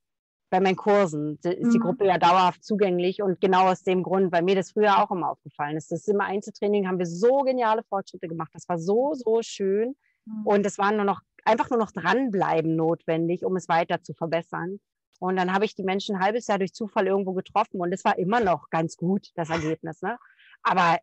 bei 0.53 0.59
meinen 0.59 0.75
Kursen 0.75 1.39
ist 1.41 1.73
die 1.73 1.79
mhm. 1.79 1.81
Gruppe 1.81 2.05
ja 2.05 2.19
dauerhaft 2.19 2.63
zugänglich 2.63 3.23
und 3.23 3.41
genau 3.41 3.71
aus 3.71 3.81
dem 3.81 4.03
Grund, 4.03 4.31
weil 4.31 4.43
mir 4.43 4.53
das 4.53 4.73
früher 4.73 5.01
auch 5.01 5.09
immer 5.09 5.31
aufgefallen 5.31 5.77
ist. 5.77 5.91
Das 5.91 6.07
immer 6.07 6.25
Einzeltraining, 6.25 6.87
haben 6.87 6.99
wir 6.99 7.07
so 7.07 7.39
geniale 7.39 7.81
Fortschritte 7.81 8.27
gemacht. 8.27 8.51
Das 8.53 8.69
war 8.69 8.77
so, 8.77 9.15
so 9.15 9.41
schön. 9.41 9.95
Mhm. 10.25 10.45
Und 10.45 10.63
es 10.67 10.77
war 10.77 10.91
nur 10.91 11.05
noch, 11.05 11.21
einfach 11.43 11.71
nur 11.71 11.79
noch 11.79 11.89
dranbleiben 11.89 12.75
notwendig, 12.75 13.43
um 13.43 13.55
es 13.55 13.67
weiter 13.67 14.03
zu 14.03 14.13
verbessern. 14.13 14.79
Und 15.19 15.37
dann 15.37 15.51
habe 15.55 15.65
ich 15.65 15.73
die 15.73 15.81
Menschen 15.81 16.17
ein 16.17 16.21
halbes 16.21 16.45
Jahr 16.45 16.59
durch 16.59 16.73
Zufall 16.73 17.07
irgendwo 17.07 17.33
getroffen 17.33 17.81
und 17.81 17.91
es 17.91 18.05
war 18.05 18.19
immer 18.19 18.39
noch 18.39 18.69
ganz 18.69 18.95
gut, 18.95 19.29
das 19.33 19.49
Ergebnis. 19.49 20.03
Ne? 20.03 20.19
Aber 20.61 20.99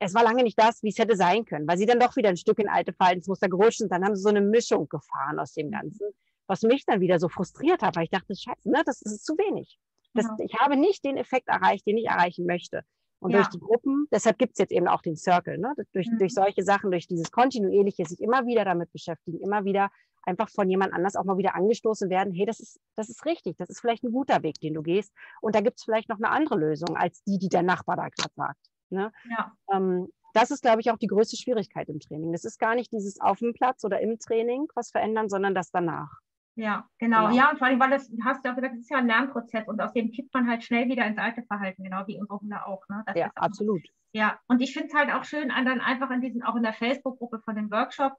es 0.00 0.14
war 0.14 0.24
lange 0.24 0.42
nicht 0.42 0.58
das, 0.58 0.82
wie 0.82 0.88
es 0.88 0.98
hätte 0.98 1.14
sein 1.14 1.44
können, 1.44 1.68
weil 1.68 1.78
sie 1.78 1.86
dann 1.86 2.00
doch 2.00 2.16
wieder 2.16 2.30
ein 2.30 2.36
Stück 2.36 2.58
in 2.58 2.68
alte 2.68 2.92
Verhaltensmuster 2.92 3.48
gerutscht 3.48 3.78
sind. 3.78 3.92
Dann 3.92 4.04
haben 4.04 4.16
sie 4.16 4.22
so 4.22 4.30
eine 4.30 4.40
Mischung 4.40 4.88
gefahren 4.88 5.38
aus 5.38 5.52
dem 5.52 5.70
Ganzen 5.70 6.08
was 6.50 6.62
mich 6.62 6.84
dann 6.84 7.00
wieder 7.00 7.20
so 7.20 7.28
frustriert 7.28 7.80
hat, 7.80 7.94
weil 7.94 8.04
ich 8.04 8.10
dachte, 8.10 8.34
scheiße, 8.34 8.68
ne, 8.68 8.82
das, 8.84 9.00
ist 9.02 9.24
zu 9.24 9.34
wenig. 9.34 9.78
Das, 10.14 10.26
ja. 10.26 10.44
Ich 10.44 10.54
habe 10.58 10.76
nicht 10.76 11.04
den 11.04 11.16
Effekt 11.16 11.48
erreicht, 11.48 11.86
den 11.86 11.96
ich 11.96 12.06
erreichen 12.06 12.44
möchte. 12.44 12.82
Und 13.20 13.30
ja. 13.30 13.38
durch 13.38 13.48
die 13.50 13.60
Gruppen, 13.60 14.08
deshalb 14.10 14.36
gibt 14.36 14.54
es 14.54 14.58
jetzt 14.58 14.72
eben 14.72 14.88
auch 14.88 15.00
den 15.00 15.16
Circle, 15.16 15.58
ne? 15.58 15.74
durch, 15.92 16.08
mhm. 16.10 16.18
durch 16.18 16.34
solche 16.34 16.64
Sachen, 16.64 16.90
durch 16.90 17.06
dieses 17.06 17.30
kontinuierliche, 17.30 18.04
sich 18.04 18.20
immer 18.20 18.46
wieder 18.46 18.64
damit 18.64 18.90
beschäftigen, 18.92 19.38
immer 19.40 19.64
wieder 19.64 19.90
einfach 20.24 20.48
von 20.50 20.68
jemand 20.68 20.92
anders 20.92 21.14
auch 21.14 21.24
mal 21.24 21.38
wieder 21.38 21.54
angestoßen 21.54 22.10
werden, 22.10 22.34
hey, 22.34 22.46
das 22.46 22.58
ist, 22.58 22.80
das 22.96 23.08
ist 23.08 23.24
richtig, 23.24 23.56
das 23.56 23.68
ist 23.70 23.80
vielleicht 23.80 24.02
ein 24.02 24.12
guter 24.12 24.42
Weg, 24.42 24.60
den 24.60 24.74
du 24.74 24.82
gehst. 24.82 25.12
Und 25.40 25.54
da 25.54 25.60
gibt 25.60 25.78
es 25.78 25.84
vielleicht 25.84 26.08
noch 26.08 26.18
eine 26.18 26.30
andere 26.30 26.58
Lösung 26.58 26.96
als 26.96 27.22
die, 27.22 27.38
die 27.38 27.48
der 27.48 27.62
Nachbar 27.62 27.96
da 27.96 28.08
gerade 28.08 28.34
sagt. 28.34 28.70
Ne? 28.90 29.12
Ja. 29.30 29.52
Ähm, 29.72 30.08
das 30.34 30.50
ist, 30.50 30.62
glaube 30.62 30.80
ich, 30.80 30.90
auch 30.90 30.98
die 30.98 31.06
größte 31.06 31.36
Schwierigkeit 31.36 31.88
im 31.88 32.00
Training. 32.00 32.32
Das 32.32 32.44
ist 32.44 32.58
gar 32.58 32.74
nicht 32.74 32.92
dieses 32.92 33.20
auf 33.20 33.38
dem 33.38 33.52
Platz 33.52 33.84
oder 33.84 34.00
im 34.00 34.18
Training 34.18 34.66
was 34.74 34.90
verändern, 34.90 35.28
sondern 35.28 35.54
das 35.54 35.70
danach. 35.70 36.10
Ja, 36.56 36.86
genau. 36.98 37.28
genau. 37.28 37.36
Ja, 37.36 37.50
und 37.50 37.58
vor 37.58 37.68
allem, 37.68 37.80
weil 37.80 37.90
das, 37.90 38.10
hast 38.24 38.44
du 38.44 38.48
ja 38.48 38.54
gesagt, 38.54 38.74
das 38.74 38.80
ist 38.80 38.90
ja 38.90 38.98
ein 38.98 39.06
Lernprozess 39.06 39.66
und 39.68 39.80
aus 39.80 39.92
dem 39.92 40.10
kippt 40.10 40.34
man 40.34 40.48
halt 40.48 40.64
schnell 40.64 40.88
wieder 40.88 41.06
ins 41.06 41.18
alte 41.18 41.42
Verhalten, 41.42 41.84
genau 41.84 42.06
wie 42.06 42.18
unsere 42.18 42.40
Hunde 42.40 42.66
auch. 42.66 42.86
Ne? 42.88 43.02
Das 43.06 43.16
ja, 43.16 43.28
auch, 43.28 43.42
absolut. 43.42 43.82
Ja, 44.12 44.38
und 44.48 44.60
ich 44.60 44.72
finde 44.72 44.88
es 44.88 44.94
halt 44.94 45.12
auch 45.12 45.24
schön, 45.24 45.48
dann 45.48 45.80
einfach 45.80 46.10
in 46.10 46.20
diesen, 46.20 46.42
auch 46.42 46.56
in 46.56 46.64
der 46.64 46.72
Facebook-Gruppe 46.72 47.40
von 47.44 47.54
dem 47.54 47.70
Workshop, 47.70 48.12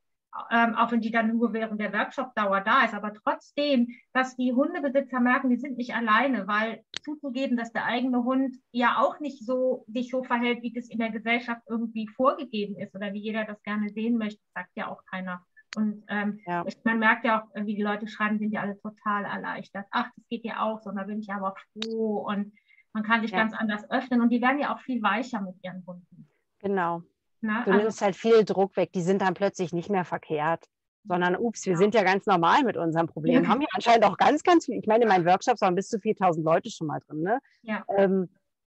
ähm, 0.50 0.76
auch 0.76 0.92
wenn 0.92 1.02
die 1.02 1.12
dann 1.12 1.36
nur 1.36 1.52
während 1.52 1.82
der 1.82 1.92
Workshop-Dauer 1.92 2.62
da 2.62 2.86
ist, 2.86 2.94
aber 2.94 3.14
trotzdem, 3.14 3.90
dass 4.14 4.38
die 4.38 4.54
Hundebesitzer 4.54 5.20
merken, 5.20 5.50
die 5.50 5.58
sind 5.58 5.78
nicht 5.78 5.94
alleine, 5.94 6.48
weil 6.48 6.84
zuzugeben, 7.04 7.58
dass 7.58 7.74
der 7.74 7.86
eigene 7.86 8.24
Hund 8.24 8.56
ja 8.72 8.98
auch 9.00 9.20
nicht 9.20 9.46
so 9.46 9.84
sich 9.88 10.10
so 10.10 10.24
verhält, 10.24 10.62
wie 10.62 10.72
das 10.72 10.88
in 10.88 11.00
der 11.00 11.12
Gesellschaft 11.12 11.62
irgendwie 11.68 12.08
vorgegeben 12.08 12.78
ist 12.78 12.96
oder 12.96 13.12
wie 13.14 13.20
jeder 13.20 13.44
das 13.44 13.62
gerne 13.64 13.90
sehen 13.90 14.18
möchte, 14.18 14.42
sagt 14.56 14.72
ja 14.76 14.88
auch 14.88 15.04
keiner. 15.06 15.46
Und 15.76 16.04
ähm, 16.10 16.40
ja. 16.46 16.66
man 16.84 17.00
merkt 17.00 17.24
ja 17.24 17.42
auch, 17.42 17.66
wie 17.66 17.76
die 17.76 17.82
Leute 17.82 18.08
schreiben, 18.08 18.40
sind 18.40 18.52
ja 18.52 18.62
alle 18.62 18.80
total 18.82 19.24
erleichtert. 19.26 19.86
Ach, 19.92 20.10
das 20.16 20.28
geht 20.30 20.44
ja 20.44 20.62
auch 20.62 20.82
so, 20.82 20.90
und 20.90 20.98
da 20.98 21.04
bin 21.04 21.20
ich 21.20 21.32
aber 21.32 21.56
froh 21.74 22.26
und 22.28 22.54
man 22.94 23.04
kann 23.04 23.22
sich 23.22 23.32
ja. 23.32 23.38
ganz 23.38 23.54
anders 23.54 23.90
öffnen 23.90 24.22
und 24.22 24.30
die 24.30 24.42
werden 24.42 24.60
ja 24.60 24.74
auch 24.74 24.82
viel 24.82 25.02
weicher 25.02 25.42
mit 25.42 25.56
ihren 25.64 25.86
Hunden. 25.86 26.28
Genau. 26.60 27.04
Na, 27.40 27.64
du 27.64 27.72
also, 27.72 27.84
nimmst 27.84 28.02
halt 28.02 28.16
viel 28.16 28.44
Druck 28.44 28.76
weg, 28.76 28.92
die 28.94 29.02
sind 29.02 29.22
dann 29.22 29.34
plötzlich 29.34 29.74
nicht 29.74 29.90
mehr 29.90 30.06
verkehrt, 30.06 30.66
sondern 31.06 31.36
ups, 31.36 31.66
wir 31.66 31.74
ja. 31.74 31.78
sind 31.78 31.96
ja 31.96 32.04
ganz 32.04 32.26
normal 32.26 32.64
mit 32.64 32.78
unserem 32.78 33.08
Problem. 33.08 33.48
Haben 33.48 33.62
ja 33.62 33.68
anscheinend 33.74 34.06
auch 34.06 34.18
ganz, 34.18 34.44
ganz 34.44 34.66
viel, 34.66 34.78
ich 34.78 34.88
meine, 34.88 35.04
in 35.04 35.10
meinen 35.10 35.26
Workshops 35.26 35.62
waren 35.62 35.74
bis 35.74 35.88
zu 35.88 36.00
4000 36.00 36.46
Leute 36.46 36.70
schon 36.70 36.88
mal 36.88 37.00
drin. 37.08 37.22
Ne? 37.22 37.40
Ja. 37.64 37.84
Ähm, 37.98 38.30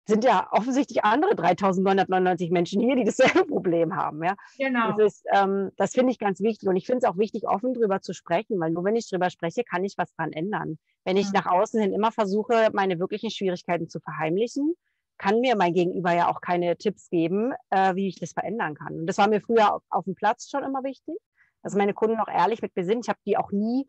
sind 0.08 0.24
ja 0.24 0.48
offensichtlich 0.52 1.04
andere 1.04 1.34
3.999 1.34 2.50
Menschen 2.50 2.80
hier, 2.80 2.96
die 2.96 3.04
dasselbe 3.04 3.44
Problem 3.44 3.94
haben. 3.94 4.24
Ja? 4.24 4.34
Genau. 4.58 4.92
Das, 4.96 5.22
ähm, 5.32 5.70
das 5.76 5.92
finde 5.92 6.12
ich 6.12 6.18
ganz 6.18 6.40
wichtig. 6.40 6.68
Und 6.68 6.76
ich 6.76 6.86
finde 6.86 6.98
es 6.98 7.04
auch 7.04 7.18
wichtig, 7.18 7.46
offen 7.46 7.74
darüber 7.74 8.00
zu 8.00 8.14
sprechen, 8.14 8.58
weil 8.58 8.70
nur 8.70 8.84
wenn 8.84 8.96
ich 8.96 9.08
darüber 9.08 9.28
spreche, 9.28 9.64
kann 9.64 9.84
ich 9.84 9.98
was 9.98 10.12
dran 10.14 10.32
ändern. 10.32 10.78
Wenn 11.04 11.18
ich 11.18 11.26
mhm. 11.26 11.32
nach 11.34 11.46
außen 11.46 11.80
hin 11.80 11.92
immer 11.92 12.10
versuche, 12.10 12.70
meine 12.72 12.98
wirklichen 12.98 13.30
Schwierigkeiten 13.30 13.88
zu 13.88 14.00
verheimlichen, 14.00 14.74
kann 15.18 15.40
mir 15.40 15.56
mein 15.56 15.74
Gegenüber 15.74 16.14
ja 16.14 16.28
auch 16.28 16.40
keine 16.40 16.76
Tipps 16.78 17.10
geben, 17.10 17.52
äh, 17.70 17.94
wie 17.94 18.08
ich 18.08 18.18
das 18.18 18.32
verändern 18.32 18.74
kann. 18.74 19.00
Und 19.00 19.06
das 19.06 19.18
war 19.18 19.28
mir 19.28 19.42
früher 19.42 19.74
auf, 19.74 19.82
auf 19.90 20.04
dem 20.04 20.14
Platz 20.14 20.48
schon 20.48 20.64
immer 20.64 20.84
wichtig, 20.84 21.16
dass 21.62 21.74
meine 21.74 21.92
Kunden 21.92 22.18
auch 22.18 22.28
ehrlich 22.28 22.62
mit 22.62 22.74
mir 22.74 22.84
sind. 22.84 23.04
Ich 23.04 23.08
habe 23.10 23.18
die 23.26 23.36
auch 23.36 23.52
nie 23.52 23.86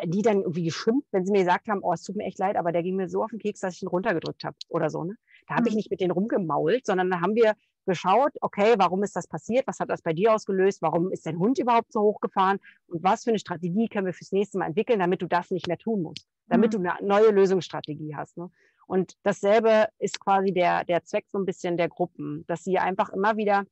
äh, 0.00 0.06
die 0.08 0.22
dann 0.22 0.40
irgendwie 0.42 0.64
geschimpft, 0.64 1.08
wenn 1.12 1.26
sie 1.26 1.32
mir 1.32 1.40
gesagt 1.40 1.68
haben, 1.68 1.80
oh, 1.82 1.92
es 1.92 2.02
tut 2.02 2.16
mir 2.16 2.24
echt 2.24 2.38
leid, 2.38 2.56
aber 2.56 2.72
der 2.72 2.82
ging 2.82 2.96
mir 2.96 3.08
so 3.08 3.22
auf 3.22 3.30
den 3.30 3.38
Keks, 3.38 3.60
dass 3.60 3.74
ich 3.74 3.82
ihn 3.82 3.88
runtergedrückt 3.88 4.44
habe 4.44 4.56
oder 4.68 4.90
so. 4.90 5.04
Ne? 5.04 5.16
Da 5.48 5.56
habe 5.56 5.68
ich 5.68 5.74
mhm. 5.74 5.78
nicht 5.78 5.90
mit 5.90 6.00
denen 6.00 6.12
rumgemault, 6.12 6.86
sondern 6.86 7.10
da 7.10 7.20
haben 7.20 7.34
wir 7.34 7.54
geschaut, 7.84 8.32
okay, 8.40 8.74
warum 8.78 9.02
ist 9.02 9.16
das 9.16 9.26
passiert? 9.26 9.66
Was 9.66 9.80
hat 9.80 9.90
das 9.90 10.02
bei 10.02 10.12
dir 10.12 10.32
ausgelöst? 10.34 10.82
Warum 10.82 11.10
ist 11.10 11.26
dein 11.26 11.38
Hund 11.38 11.58
überhaupt 11.58 11.92
so 11.92 12.00
hochgefahren? 12.00 12.58
Und 12.86 13.02
was 13.02 13.24
für 13.24 13.30
eine 13.30 13.38
Strategie 13.38 13.88
können 13.88 14.06
wir 14.06 14.14
fürs 14.14 14.32
nächste 14.32 14.58
Mal 14.58 14.66
entwickeln, 14.66 15.00
damit 15.00 15.20
du 15.20 15.26
das 15.26 15.50
nicht 15.50 15.66
mehr 15.66 15.78
tun 15.78 16.02
musst? 16.02 16.28
Damit 16.46 16.72
mhm. 16.72 16.84
du 16.84 16.90
eine 16.90 17.06
neue 17.06 17.30
Lösungsstrategie 17.30 18.14
hast. 18.14 18.38
Ne? 18.38 18.50
Und 18.86 19.16
dasselbe 19.24 19.88
ist 19.98 20.20
quasi 20.20 20.52
der, 20.52 20.84
der 20.84 21.02
Zweck 21.04 21.26
so 21.28 21.38
ein 21.38 21.46
bisschen 21.46 21.76
der 21.76 21.88
Gruppen, 21.88 22.44
dass 22.46 22.62
sie 22.62 22.78
einfach 22.78 23.10
immer 23.10 23.36
wieder 23.36 23.64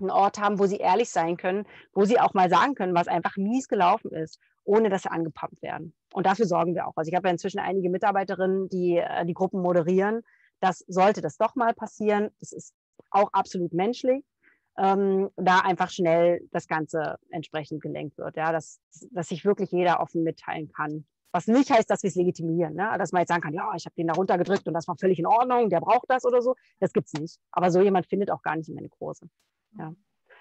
einen 0.00 0.10
Ort 0.10 0.38
haben, 0.38 0.58
wo 0.58 0.66
sie 0.66 0.78
ehrlich 0.78 1.10
sein 1.10 1.36
können, 1.36 1.66
wo 1.92 2.04
sie 2.04 2.18
auch 2.18 2.34
mal 2.34 2.50
sagen 2.50 2.74
können, 2.74 2.94
was 2.94 3.08
einfach 3.08 3.36
mies 3.36 3.68
gelaufen 3.68 4.10
ist, 4.12 4.40
ohne 4.64 4.88
dass 4.88 5.02
sie 5.02 5.10
angepumpt 5.10 5.62
werden. 5.62 5.94
Und 6.12 6.26
dafür 6.26 6.46
sorgen 6.46 6.74
wir 6.74 6.86
auch. 6.86 6.96
Also 6.96 7.10
ich 7.10 7.14
habe 7.14 7.28
ja 7.28 7.32
inzwischen 7.32 7.58
einige 7.58 7.90
Mitarbeiterinnen, 7.90 8.68
die 8.68 8.96
äh, 8.98 9.24
die 9.24 9.34
Gruppen 9.34 9.60
moderieren. 9.60 10.22
Das 10.60 10.84
sollte 10.88 11.20
das 11.20 11.36
doch 11.36 11.54
mal 11.54 11.74
passieren. 11.74 12.30
Das 12.40 12.52
ist 12.52 12.74
auch 13.10 13.32
absolut 13.32 13.72
menschlich. 13.72 14.24
Ähm, 14.76 15.30
da 15.36 15.60
einfach 15.60 15.90
schnell 15.90 16.40
das 16.50 16.66
Ganze 16.66 17.16
entsprechend 17.30 17.80
gelenkt 17.80 18.18
wird, 18.18 18.36
ja, 18.36 18.50
dass, 18.50 18.80
dass 19.12 19.28
sich 19.28 19.44
wirklich 19.44 19.70
jeder 19.70 20.00
offen 20.00 20.24
mitteilen 20.24 20.68
kann. 20.72 21.06
Was 21.30 21.46
nicht 21.46 21.70
heißt, 21.70 21.88
dass 21.88 22.02
wir 22.02 22.08
es 22.08 22.16
legitimieren, 22.16 22.74
ne? 22.74 22.94
dass 22.98 23.12
man 23.12 23.20
jetzt 23.20 23.28
sagen 23.28 23.42
kann, 23.42 23.54
ja, 23.54 23.70
ich 23.76 23.86
habe 23.86 23.94
den 23.96 24.08
da 24.08 24.14
runtergedrückt 24.14 24.66
und 24.66 24.74
das 24.74 24.88
war 24.88 24.96
völlig 24.96 25.18
in 25.18 25.26
Ordnung, 25.26 25.68
der 25.68 25.80
braucht 25.80 26.08
das 26.08 26.24
oder 26.24 26.42
so. 26.42 26.54
Das 26.80 26.92
gibt 26.92 27.08
es 27.08 27.20
nicht. 27.20 27.38
Aber 27.52 27.70
so 27.70 27.82
jemand 27.82 28.06
findet 28.06 28.30
auch 28.30 28.42
gar 28.42 28.56
nicht 28.56 28.68
in 28.68 28.74
meine 28.74 28.88
Kurse. 28.88 29.28
Ja. 29.78 29.94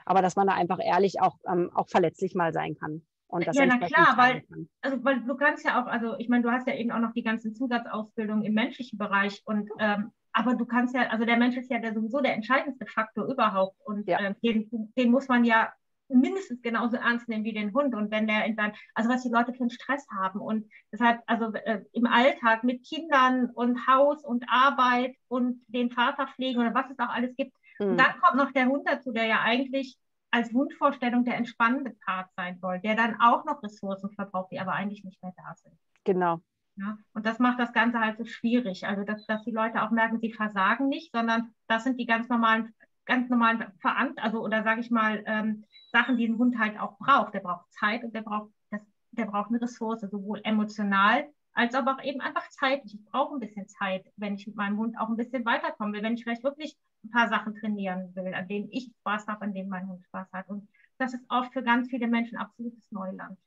Aber 0.05 0.21
dass 0.21 0.35
man 0.35 0.47
da 0.47 0.53
einfach 0.53 0.79
ehrlich 0.79 1.21
auch, 1.21 1.37
ähm, 1.47 1.71
auch 1.73 1.89
verletzlich 1.89 2.35
mal 2.35 2.53
sein 2.53 2.75
kann. 2.75 3.05
Und 3.33 3.47
das 3.47 3.57
ja, 3.57 3.65
na 3.65 3.79
klar, 3.79 4.15
weil, 4.15 4.43
also, 4.81 5.03
weil 5.03 5.21
du 5.21 5.35
kannst 5.35 5.65
ja 5.65 5.81
auch, 5.81 5.87
also 5.87 6.15
ich 6.19 6.29
meine, 6.29 6.43
du 6.43 6.51
hast 6.51 6.67
ja 6.67 6.75
eben 6.75 6.91
auch 6.91 6.99
noch 6.99 7.13
die 7.13 7.23
ganzen 7.23 7.55
Zusatzausbildungen 7.55 8.43
im 8.43 8.53
menschlichen 8.53 8.99
Bereich 8.99 9.41
und 9.45 9.71
ähm, 9.79 10.11
aber 10.33 10.53
du 10.53 10.65
kannst 10.65 10.93
ja, 10.93 11.07
also 11.07 11.25
der 11.25 11.37
Mensch 11.37 11.57
ist 11.57 11.71
ja 11.71 11.79
der, 11.79 11.95
sowieso 11.95 12.21
der 12.21 12.35
entscheidendste 12.35 12.85
Faktor 12.85 13.25
überhaupt 13.25 13.75
und 13.85 14.07
ja. 14.07 14.19
äh, 14.19 14.35
den, 14.43 14.69
den 14.95 15.09
muss 15.09 15.27
man 15.29 15.45
ja 15.45 15.73
mindestens 16.09 16.61
genauso 16.61 16.97
ernst 16.97 17.27
nehmen 17.27 17.43
wie 17.43 17.53
den 17.53 17.73
Hund 17.73 17.95
und 17.95 18.11
wenn 18.11 18.27
der 18.27 18.45
in 18.45 18.55
dann, 18.55 18.73
also 18.93 19.09
was 19.09 19.23
die 19.23 19.29
Leute 19.29 19.51
für 19.51 19.61
einen 19.61 19.71
Stress 19.71 20.05
haben 20.15 20.39
und 20.39 20.69
deshalb, 20.91 21.21
also 21.25 21.51
äh, 21.53 21.81
im 21.91 22.05
Alltag 22.05 22.63
mit 22.63 22.85
Kindern 22.85 23.49
und 23.49 23.87
Haus 23.87 24.23
und 24.23 24.45
Arbeit 24.47 25.15
und 25.27 25.59
den 25.69 25.89
Vater 25.89 26.27
pflegen 26.27 26.59
oder 26.59 26.75
was 26.75 26.91
es 26.91 26.99
auch 26.99 27.09
alles 27.09 27.35
gibt, 27.35 27.53
Mhm. 27.79 27.91
Und 27.91 27.97
dann 27.97 28.19
kommt 28.21 28.37
noch 28.37 28.51
der 28.51 28.67
Hund 28.67 28.83
dazu, 28.85 29.11
der 29.11 29.25
ja 29.25 29.41
eigentlich 29.41 29.97
als 30.33 30.51
Wunschvorstellung 30.51 31.23
der 31.25 31.35
entspannende 31.35 31.91
Part 32.03 32.27
sein 32.35 32.57
soll, 32.57 32.79
der 32.79 32.95
dann 32.95 33.21
auch 33.21 33.45
noch 33.45 33.61
Ressourcen 33.61 34.09
verbraucht, 34.09 34.51
die 34.51 34.59
aber 34.59 34.73
eigentlich 34.73 35.03
nicht 35.03 35.21
mehr 35.21 35.33
da 35.37 35.53
sind. 35.53 35.77
Genau. 36.03 36.41
Ja, 36.75 36.97
und 37.13 37.27
das 37.27 37.37
macht 37.37 37.59
das 37.59 37.71
Ganze 37.71 37.99
halt 37.99 38.17
so 38.17 38.25
schwierig. 38.25 38.87
Also, 38.87 39.03
dass, 39.03 39.27
dass 39.27 39.43
die 39.43 39.51
Leute 39.51 39.83
auch 39.83 39.91
merken, 39.91 40.19
sie 40.19 40.33
versagen 40.33 40.89
nicht, 40.89 41.11
sondern 41.11 41.53
das 41.67 41.83
sind 41.83 41.99
die 41.99 42.07
ganz 42.07 42.29
normalen, 42.29 42.73
ganz 43.05 43.29
normalen 43.29 43.63
Verant 43.79 44.17
also 44.23 44.41
oder 44.43 44.63
sage 44.63 44.81
ich 44.81 44.89
mal, 44.89 45.23
ähm, 45.27 45.65
Sachen, 45.91 46.17
die 46.17 46.27
ein 46.27 46.39
Hund 46.39 46.57
halt 46.57 46.79
auch 46.79 46.97
braucht. 46.97 47.35
Der 47.35 47.41
braucht 47.41 47.71
Zeit 47.71 48.03
und 48.03 48.15
der 48.15 48.23
braucht, 48.23 48.49
das, 48.71 48.81
der 49.11 49.25
braucht 49.25 49.49
eine 49.49 49.61
Ressource, 49.61 50.01
sowohl 50.01 50.41
emotional 50.43 51.27
als 51.53 51.75
aber 51.75 51.93
auch 51.93 52.03
eben 52.03 52.21
einfach 52.21 52.49
zeitlich. 52.49 52.95
Ich 52.95 53.05
brauche 53.05 53.35
ein 53.35 53.39
bisschen 53.39 53.67
Zeit, 53.67 54.11
wenn 54.17 54.33
ich 54.33 54.47
mit 54.47 54.55
meinem 54.55 54.77
Hund 54.77 54.97
auch 54.97 55.09
ein 55.09 55.15
bisschen 55.15 55.45
weiterkommen 55.45 55.93
will, 55.93 56.01
wenn 56.01 56.15
ich 56.15 56.23
vielleicht 56.23 56.43
wirklich 56.43 56.75
ein 57.03 57.11
paar 57.11 57.27
Sachen 57.29 57.55
trainieren 57.55 58.15
will, 58.15 58.33
an 58.33 58.47
denen 58.47 58.69
ich 58.71 58.91
Spaß 58.99 59.27
habe, 59.27 59.41
an 59.41 59.53
denen 59.53 59.69
mein 59.69 59.87
Hund 59.87 60.03
Spaß 60.05 60.31
hat. 60.31 60.49
Und 60.49 60.67
das 60.97 61.13
ist 61.13 61.23
oft 61.29 61.51
für 61.53 61.63
ganz 61.63 61.89
viele 61.89 62.07
Menschen 62.07 62.37
absolutes 62.37 62.91
Neuland. 62.91 63.37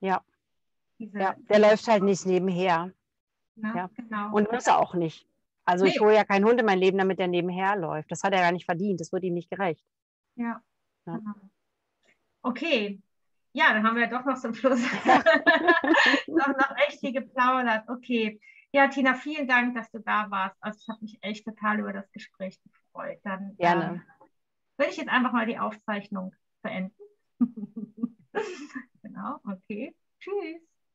Ja. 0.00 0.22
Diese, 0.98 1.18
ja, 1.18 1.34
der 1.48 1.58
läuft 1.58 1.86
halt 1.88 2.02
nicht 2.02 2.24
nebenher. 2.24 2.92
Na, 3.56 3.76
ja. 3.76 3.90
genau. 3.94 4.32
Und 4.32 4.50
muss 4.50 4.66
er 4.66 4.78
auch 4.78 4.94
nicht. 4.94 5.26
Also 5.64 5.84
nee. 5.84 5.90
ich 5.90 6.00
hole 6.00 6.14
ja 6.14 6.24
keinen 6.24 6.44
Hund 6.44 6.60
in 6.60 6.66
mein 6.66 6.78
Leben, 6.78 6.98
damit 6.98 7.18
er 7.18 7.28
nebenher 7.28 7.76
läuft. 7.76 8.10
Das 8.10 8.22
hat 8.22 8.32
er 8.32 8.40
gar 8.40 8.52
nicht 8.52 8.66
verdient. 8.66 9.00
Das 9.00 9.12
wird 9.12 9.24
ihm 9.24 9.34
nicht 9.34 9.50
gerecht. 9.50 9.84
Ja. 10.36 10.60
ja. 11.06 11.16
Genau. 11.16 11.34
Okay. 12.42 13.00
Ja, 13.52 13.72
dann 13.72 13.84
haben 13.84 13.96
wir 13.96 14.08
doch 14.08 14.24
noch 14.24 14.38
zum 14.38 14.52
Schluss 14.54 14.80
noch, 16.26 16.48
noch 16.48 16.76
echt 16.86 17.00
viel 17.00 17.12
geplaudert. 17.12 17.88
Okay. 17.88 18.40
Ja, 18.72 18.88
Tina, 18.88 19.14
vielen 19.14 19.46
Dank, 19.46 19.74
dass 19.76 19.90
du 19.90 20.00
da 20.00 20.30
warst. 20.30 20.56
Also 20.60 20.78
ich 20.80 20.88
habe 20.88 20.98
mich 21.02 21.18
echt 21.22 21.44
total 21.44 21.78
über 21.78 21.92
das 21.92 22.10
Gespräch 22.10 22.60
gefreut. 22.62 22.83
Dann 23.22 23.56
Gerne. 23.56 23.84
Ähm, 23.84 24.02
würde 24.76 24.90
ich 24.90 24.96
jetzt 24.96 25.08
einfach 25.08 25.32
mal 25.32 25.46
die 25.46 25.58
Aufzeichnung 25.58 26.34
beenden. 26.62 26.94
genau, 29.02 29.40
okay. 29.46 29.94
Tschüss. 30.18 30.73